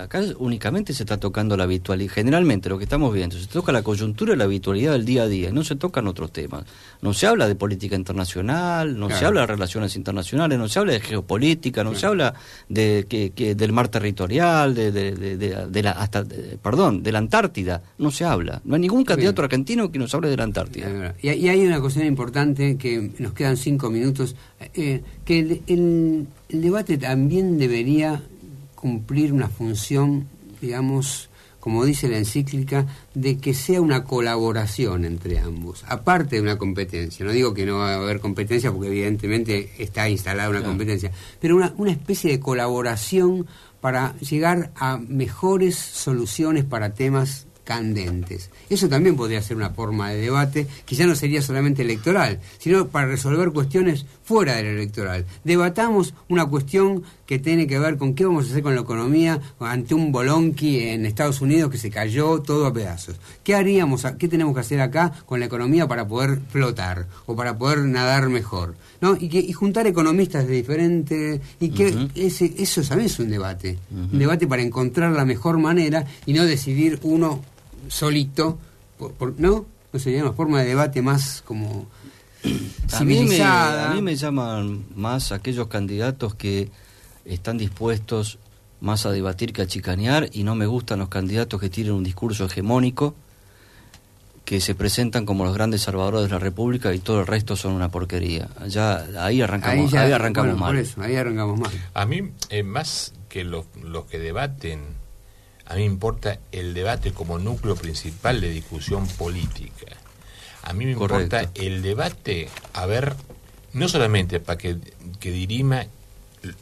acá 0.00 0.22
únicamente 0.38 0.92
se 0.92 1.02
está 1.02 1.18
tocando 1.18 1.56
la 1.56 1.64
habitualidad. 1.64 2.12
Generalmente 2.12 2.68
lo 2.68 2.78
que 2.78 2.84
estamos 2.84 3.12
viendo, 3.12 3.36
se 3.36 3.46
toca 3.46 3.72
la 3.72 3.82
coyuntura 3.82 4.34
y 4.34 4.36
la 4.36 4.44
habitualidad 4.44 4.92
del 4.92 5.04
día 5.04 5.24
a 5.24 5.28
día, 5.28 5.50
no 5.50 5.64
se 5.64 5.76
tocan 5.76 6.06
otros 6.06 6.32
temas. 6.32 6.64
No 7.00 7.12
se 7.12 7.26
habla 7.26 7.48
de 7.48 7.54
política 7.54 7.96
internacional, 7.96 8.98
no 8.98 9.10
se 9.10 9.24
habla 9.24 9.42
de 9.42 9.46
relaciones 9.48 9.96
internacionales, 9.96 10.58
no 10.58 10.68
se 10.68 10.78
habla 10.78 10.92
de 10.92 11.00
geopolítica, 11.00 11.84
no 11.84 11.94
se 11.94 12.06
habla 12.06 12.34
de 12.68 13.06
que, 13.08 13.54
del 13.54 13.72
mar 13.72 13.88
territorial, 13.88 14.74
de, 14.74 14.92
de, 14.92 15.82
la, 15.82 15.90
hasta, 15.92 16.24
perdón, 16.62 17.02
de 17.02 17.12
la 17.12 17.18
Antártida, 17.18 17.82
no 17.98 18.10
se 18.10 18.24
habla. 18.24 18.60
No 18.64 18.74
hay 18.74 18.80
ningún 18.80 19.04
candidato 19.04 19.42
argentino 19.42 19.90
que 19.90 19.98
nos 19.98 20.14
hable 20.14 20.28
de 20.28 20.36
la 20.36 20.44
Antártida. 20.44 21.14
Y, 21.20 21.28
hay 21.28 21.66
una 21.66 21.80
cuestión 21.80 22.06
importante 22.06 22.76
que 22.76 23.10
nos 23.18 23.32
quedan 23.32 23.56
cinco 23.56 23.90
minutos, 23.90 24.36
eh, 24.74 25.02
que 25.24 25.38
el 25.38 25.62
el, 25.66 26.26
debate 26.48 26.98
también 26.98 27.58
debería 27.58 28.22
cumplir 28.74 29.32
una 29.32 29.48
función, 29.48 30.26
digamos, 30.60 31.28
como 31.60 31.84
dice 31.84 32.08
la 32.08 32.18
encíclica, 32.18 32.86
de 33.14 33.38
que 33.38 33.54
sea 33.54 33.80
una 33.80 34.04
colaboración 34.04 35.04
entre 35.04 35.38
ambos, 35.38 35.84
aparte 35.86 36.36
de 36.36 36.42
una 36.42 36.58
competencia. 36.58 37.24
No 37.24 37.32
digo 37.32 37.54
que 37.54 37.64
no 37.64 37.78
va 37.78 37.94
a 37.94 37.96
haber 37.96 38.20
competencia, 38.20 38.72
porque 38.72 38.88
evidentemente 38.88 39.70
está 39.78 40.08
instalada 40.08 40.50
una 40.50 40.64
competencia, 40.64 41.12
pero 41.40 41.56
una, 41.56 41.72
una 41.76 41.92
especie 41.92 42.32
de 42.32 42.40
colaboración 42.40 43.46
para 43.80 44.16
llegar 44.18 44.72
a 44.76 44.98
mejores 44.98 45.76
soluciones 45.76 46.64
para 46.64 46.94
temas 46.94 47.46
candentes. 47.64 48.50
Eso 48.68 48.88
también 48.88 49.16
podría 49.16 49.42
ser 49.42 49.56
una 49.56 49.70
forma 49.70 50.10
de 50.10 50.20
debate, 50.20 50.66
que 50.84 50.94
ya 50.94 51.06
no 51.06 51.14
sería 51.14 51.42
solamente 51.42 51.82
electoral, 51.82 52.40
sino 52.58 52.88
para 52.88 53.06
resolver 53.06 53.50
cuestiones 53.50 54.06
fuera 54.24 54.56
del 54.56 54.66
electoral. 54.66 55.26
Debatamos 55.44 56.14
una 56.28 56.46
cuestión 56.46 57.02
que 57.26 57.38
tiene 57.38 57.66
que 57.66 57.78
ver 57.78 57.96
con 57.96 58.14
qué 58.14 58.24
vamos 58.24 58.46
a 58.46 58.50
hacer 58.50 58.62
con 58.62 58.74
la 58.74 58.82
economía 58.82 59.40
ante 59.58 59.94
un 59.94 60.12
bolonqui 60.12 60.80
en 60.80 61.06
Estados 61.06 61.40
Unidos 61.40 61.70
que 61.70 61.78
se 61.78 61.90
cayó 61.90 62.40
todo 62.40 62.66
a 62.66 62.72
pedazos. 62.72 63.16
¿Qué 63.42 63.54
haríamos, 63.54 64.06
qué 64.18 64.28
tenemos 64.28 64.54
que 64.54 64.60
hacer 64.60 64.80
acá 64.80 65.12
con 65.26 65.40
la 65.40 65.46
economía 65.46 65.88
para 65.88 66.06
poder 66.06 66.40
flotar 66.50 67.06
o 67.26 67.34
para 67.36 67.56
poder 67.56 67.78
nadar 67.80 68.28
mejor? 68.28 68.74
¿no? 69.00 69.16
Y, 69.18 69.28
que, 69.28 69.52
juntar 69.52 69.86
economistas 69.86 70.46
de 70.46 70.54
diferentes... 70.54 71.40
Y 71.60 71.70
que 71.70 72.08
ese, 72.14 72.52
eso 72.58 72.82
también 72.82 73.06
es 73.06 73.18
un 73.18 73.30
debate. 73.30 73.78
Un 73.90 74.18
debate 74.18 74.46
para 74.46 74.62
encontrar 74.62 75.12
la 75.12 75.24
mejor 75.24 75.58
manera 75.58 76.04
y 76.26 76.32
no 76.32 76.44
decidir 76.44 76.98
uno 77.02 77.40
solito, 77.88 78.58
¿no? 79.38 79.66
No 79.92 79.98
sería 79.98 80.22
una 80.22 80.32
forma 80.32 80.60
de 80.60 80.68
debate 80.68 81.02
más 81.02 81.42
como 81.46 81.86
civilizada. 82.88 83.90
A 83.90 83.94
mí, 83.94 84.02
me, 84.02 84.16
llaman 84.16 84.84
más 84.94 85.32
aquellos 85.32 85.68
candidatos 85.68 86.34
que 86.34 86.70
están 87.24 87.58
dispuestos 87.58 88.38
más 88.80 89.06
a 89.06 89.12
debatir 89.12 89.52
que 89.52 89.62
a 89.62 89.66
chicanear 89.66 90.28
y 90.32 90.42
no 90.42 90.54
me 90.54 90.66
gustan 90.66 90.98
los 90.98 91.08
candidatos 91.08 91.60
que 91.60 91.68
tienen 91.68 91.92
un 91.92 92.02
discurso 92.02 92.46
hegemónico 92.46 93.14
que 94.44 94.60
se 94.60 94.74
presentan 94.74 95.24
como 95.24 95.44
los 95.44 95.54
grandes 95.54 95.82
salvadores 95.82 96.22
de 96.22 96.28
la 96.30 96.40
República 96.40 96.92
y 96.92 96.98
todo 96.98 97.20
el 97.20 97.26
resto 97.26 97.54
son 97.54 97.74
una 97.74 97.90
porquería. 97.90 98.48
Ya 98.66 99.06
ahí 99.18 99.40
arrancamos, 99.40 99.94
ahí, 99.94 100.10
arrancamos 100.10 100.58
mal. 100.58 100.84
ahí 100.98 101.14
arrancamos 101.14 101.60
mal. 101.60 101.70
A 101.94 102.06
mí 102.06 102.32
eh, 102.50 102.62
más 102.64 103.14
que 103.28 103.44
los, 103.44 103.66
los 103.82 104.06
que 104.06 104.18
debaten 104.18 104.80
a 105.66 105.74
mí 105.74 105.80
me 105.80 105.86
importa 105.86 106.38
el 106.50 106.74
debate 106.74 107.12
como 107.12 107.38
núcleo 107.38 107.76
principal 107.76 108.40
de 108.40 108.50
discusión 108.50 109.06
política. 109.06 109.96
A 110.62 110.72
mí 110.72 110.84
me 110.84 110.92
importa 110.92 111.50
el 111.54 111.82
debate, 111.82 112.48
a 112.72 112.86
ver, 112.86 113.14
no 113.72 113.88
solamente 113.88 114.40
para 114.40 114.58
que, 114.58 114.76
que, 115.18 115.30
dirima 115.30 115.86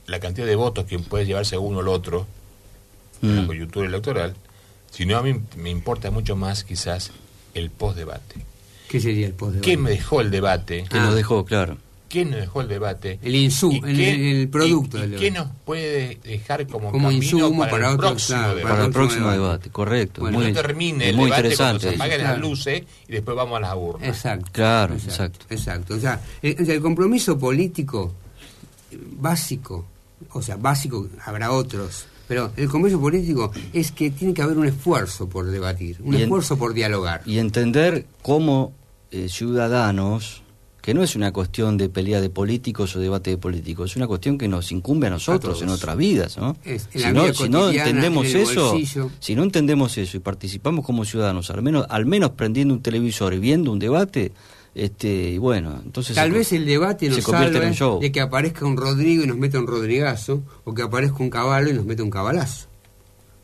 la 0.06 0.20
cantidad 0.20 0.46
de 0.46 0.56
votos 0.56 0.86
que 0.86 0.98
puede 0.98 1.26
llevarse 1.26 1.58
uno 1.58 1.78
o 1.78 1.80
el 1.80 1.88
otro 1.88 2.26
en 3.22 3.36
la 3.36 3.42
mm. 3.42 3.46
coyuntura 3.46 3.88
electoral, 3.88 4.34
sino 4.90 5.16
a 5.18 5.22
mí 5.22 5.40
me 5.56 5.70
importa 5.70 6.10
mucho 6.10 6.36
más 6.36 6.64
quizás 6.64 7.10
el 7.54 7.70
post-debate. 7.70 8.36
¿Qué 8.88 9.00
sería 9.00 9.26
el 9.26 9.34
post-debate? 9.34 9.70
¿Qué 9.70 9.76
me 9.76 9.90
dejó 9.90 10.20
el 10.20 10.30
debate? 10.30 10.84
¿Qué 10.88 10.98
nos 10.98 11.14
dejó, 11.14 11.44
claro? 11.44 11.76
¿Qué 12.10 12.24
nos 12.24 12.40
dejó 12.40 12.60
el 12.60 12.68
debate? 12.68 13.18
El 13.22 13.36
insumo, 13.36 13.86
el, 13.86 14.00
el, 14.00 14.48
producto 14.48 14.98
y, 14.98 15.00
del 15.02 15.14
y 15.14 15.16
¿Qué 15.16 15.30
nos 15.30 15.46
puede 15.64 16.18
dejar 16.24 16.66
como, 16.66 16.90
como 16.90 17.08
camino 17.08 17.22
insumo 17.22 17.58
para, 17.60 17.70
para, 17.70 17.86
el 17.88 17.94
otro, 17.94 18.08
próximo 18.08 18.38
claro, 18.40 18.54
debate? 18.56 18.72
Para 18.74 18.84
el 18.86 18.92
próximo 18.92 19.20
debate. 19.30 19.40
debate, 19.40 19.70
correcto. 19.70 20.20
Bueno, 20.22 20.38
muy, 20.40 20.48
no 20.48 20.52
termine 20.54 21.08
el 21.10 21.16
muy 21.16 21.24
debate 21.26 21.40
interesante. 21.42 21.86
cuando 21.86 21.90
se 21.90 21.94
apaguen 21.94 22.18
Claro. 22.20 22.32
las 22.34 22.40
luces 22.50 22.82
y 23.08 23.12
después 23.12 23.36
vamos 23.36 23.56
a 23.56 23.60
las 23.60 23.74
urnas. 23.76 24.08
Exacto. 24.08 24.50
Claro, 24.52 24.94
exacto. 24.94 25.14
exacto. 25.14 25.46
Exacto. 25.54 25.94
O 25.94 25.98
sea, 26.00 26.20
el, 26.42 26.56
o 26.60 26.64
sea, 26.64 26.74
el 26.74 26.80
compromiso 26.82 27.38
político 27.38 28.12
eh, 28.90 28.98
básico, 29.12 29.86
o 30.32 30.42
sea, 30.42 30.56
básico 30.56 31.08
habrá 31.24 31.52
otros, 31.52 32.06
pero 32.26 32.50
el 32.56 32.68
compromiso 32.68 33.00
político 33.00 33.52
es 33.72 33.92
que 33.92 34.10
tiene 34.10 34.34
que 34.34 34.42
haber 34.42 34.58
un 34.58 34.66
esfuerzo 34.66 35.28
por 35.28 35.46
debatir, 35.46 35.96
un 36.02 36.14
Y 36.14 36.16
en- 36.16 36.22
esfuerzo 36.24 36.58
por 36.58 36.74
dialogar. 36.74 37.22
Y 37.24 37.38
entender 37.38 38.04
cómo 38.22 38.72
eh, 39.12 39.28
ciudadanos, 39.28 40.42
que 40.90 40.94
no 40.94 41.04
es 41.04 41.14
una 41.14 41.32
cuestión 41.32 41.76
de 41.76 41.88
pelea 41.88 42.20
de 42.20 42.30
políticos 42.30 42.96
o 42.96 42.98
debate 42.98 43.30
de 43.30 43.38
políticos, 43.38 43.92
es 43.92 43.96
una 43.96 44.08
cuestión 44.08 44.36
que 44.36 44.48
nos 44.48 44.72
incumbe 44.72 45.06
a 45.06 45.10
nosotros 45.10 45.60
en 45.60 45.68
nuestras 45.68 45.96
vidas, 45.96 46.36
¿no? 46.36 46.56
Es- 46.64 46.88
si, 46.92 46.98
no 47.12 47.32
si 47.70 47.78
entendemos 47.78 48.26
en 48.26 48.36
eso, 48.40 48.70
bolsillo. 48.72 49.10
si 49.20 49.36
no 49.36 49.44
entendemos 49.44 49.96
eso 49.98 50.16
y 50.16 50.20
participamos 50.20 50.84
como 50.84 51.04
ciudadanos, 51.04 51.48
al 51.50 51.62
menos, 51.62 51.86
al 51.88 52.06
menos 52.06 52.30
prendiendo 52.30 52.74
un 52.74 52.82
televisor 52.82 53.34
y 53.34 53.38
viendo 53.38 53.70
un 53.70 53.78
debate, 53.78 54.32
este, 54.74 55.30
y 55.30 55.38
bueno, 55.38 55.80
entonces 55.84 56.16
Tal 56.16 56.30
se 56.32 56.38
vez 56.38 56.52
el 56.52 56.66
debate 56.66 57.08
se 57.08 57.16
nos 57.18 57.24
convierte 57.24 57.58
en 57.58 57.68
un 57.68 57.74
show. 57.74 58.00
de 58.00 58.10
que 58.10 58.20
aparezca 58.20 58.66
un 58.66 58.76
Rodrigo 58.76 59.22
y 59.22 59.28
nos 59.28 59.36
meta 59.36 59.60
un 59.60 59.68
Rodrigazo, 59.68 60.42
o 60.64 60.74
que 60.74 60.82
aparezca 60.82 61.18
un 61.22 61.30
caballo 61.30 61.68
y 61.70 61.72
nos 61.72 61.84
meta 61.84 62.02
un 62.02 62.10
cabalazo. 62.10 62.66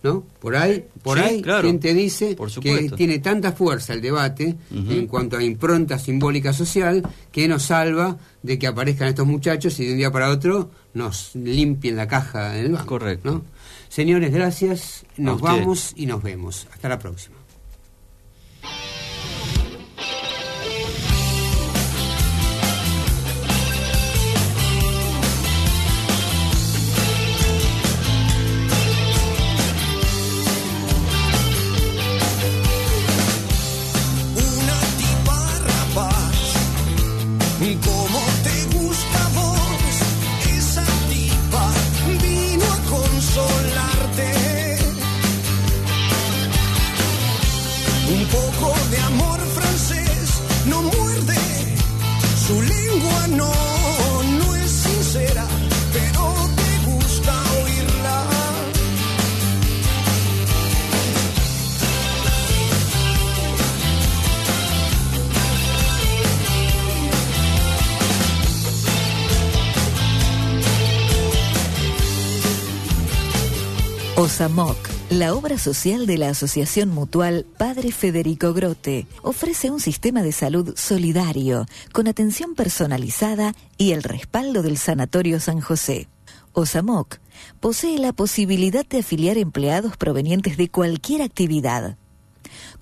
¿No? 0.03 0.25
Por 0.41 0.55
ahí, 0.57 0.85
por 1.03 1.19
Sí, 1.19 1.25
ahí, 1.25 1.43
claro. 1.43 1.63
¿quién 1.63 1.81
te 1.81 1.93
dice 1.95 2.37
Por 2.37 2.51
que 2.61 2.91
tiene 2.91 3.19
tanta 3.19 3.53
fuerza 3.53 3.93
el 3.93 4.01
debate 4.01 4.55
en 4.71 5.07
cuanto 5.09 5.37
a 5.37 5.43
impronta 5.43 5.99
simbólica 5.99 6.53
social 6.53 7.03
que 7.33 7.49
nos 7.49 7.65
salva 7.65 8.17
de 8.43 8.59
que 8.59 8.67
aparezcan 8.69 9.09
estos 9.09 9.27
muchachos 9.27 9.81
y 9.81 9.87
de 9.87 9.93
un 9.93 9.99
día 9.99 10.13
para 10.13 10.29
otro 10.31 10.71
nos 10.95 11.35
limpien 11.35 11.97
la 11.97 12.07
caja 12.07 12.51
del 12.53 12.73
banco? 12.73 12.87
Correcto. 12.87 13.31
¿no? 13.33 13.45
Señores, 13.89 14.33
gracias. 14.33 15.05
Nos 15.17 15.41
vamos 15.41 15.93
y 15.97 16.07
nos 16.07 16.23
vemos. 16.23 16.67
Hasta 16.73 16.89
la 16.89 16.99
próxima. 16.99 17.36
OSAMOC, 74.37 74.77
la 75.13 75.33
obra 75.35 75.57
social 75.57 76.07
de 76.07 76.19
la 76.19 76.29
Asociación 76.29 76.91
Mutual 76.91 77.47
Padre 77.57 77.91
Federico 77.91 78.53
Grote, 78.53 79.07
ofrece 79.23 79.71
un 79.71 79.81
sistema 79.81 80.23
de 80.23 80.31
salud 80.31 80.75
solidario, 80.77 81.65
con 81.91 82.07
atención 82.07 82.55
personalizada 82.55 83.55
y 83.79 83.93
el 83.93 84.03
respaldo 84.03 84.61
del 84.61 84.77
Sanatorio 84.77 85.41
San 85.41 85.63
José. 85.63 86.09
OSAMOC 86.53 87.17
posee 87.61 87.99
la 87.99 88.13
posibilidad 88.13 88.85
de 88.85 88.99
afiliar 88.99 89.39
empleados 89.39 89.97
provenientes 89.97 90.59
de 90.59 90.69
cualquier 90.69 91.23
actividad. 91.23 91.97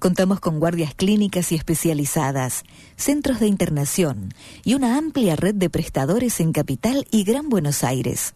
Contamos 0.01 0.41
con 0.41 0.59
guardias 0.59 0.93
clínicas 0.97 1.53
y 1.53 1.55
especializadas, 1.55 2.65
centros 2.97 3.39
de 3.39 3.47
internación 3.47 4.35
y 4.65 4.75
una 4.75 4.99
amplia 4.99 5.37
red 5.37 5.55
de 5.55 5.71
prestadores 5.71 6.41
en 6.41 6.51
Capital 6.51 7.07
y 7.13 7.23
Gran 7.23 7.49
Buenos 7.49 7.85
Aires. 7.85 8.35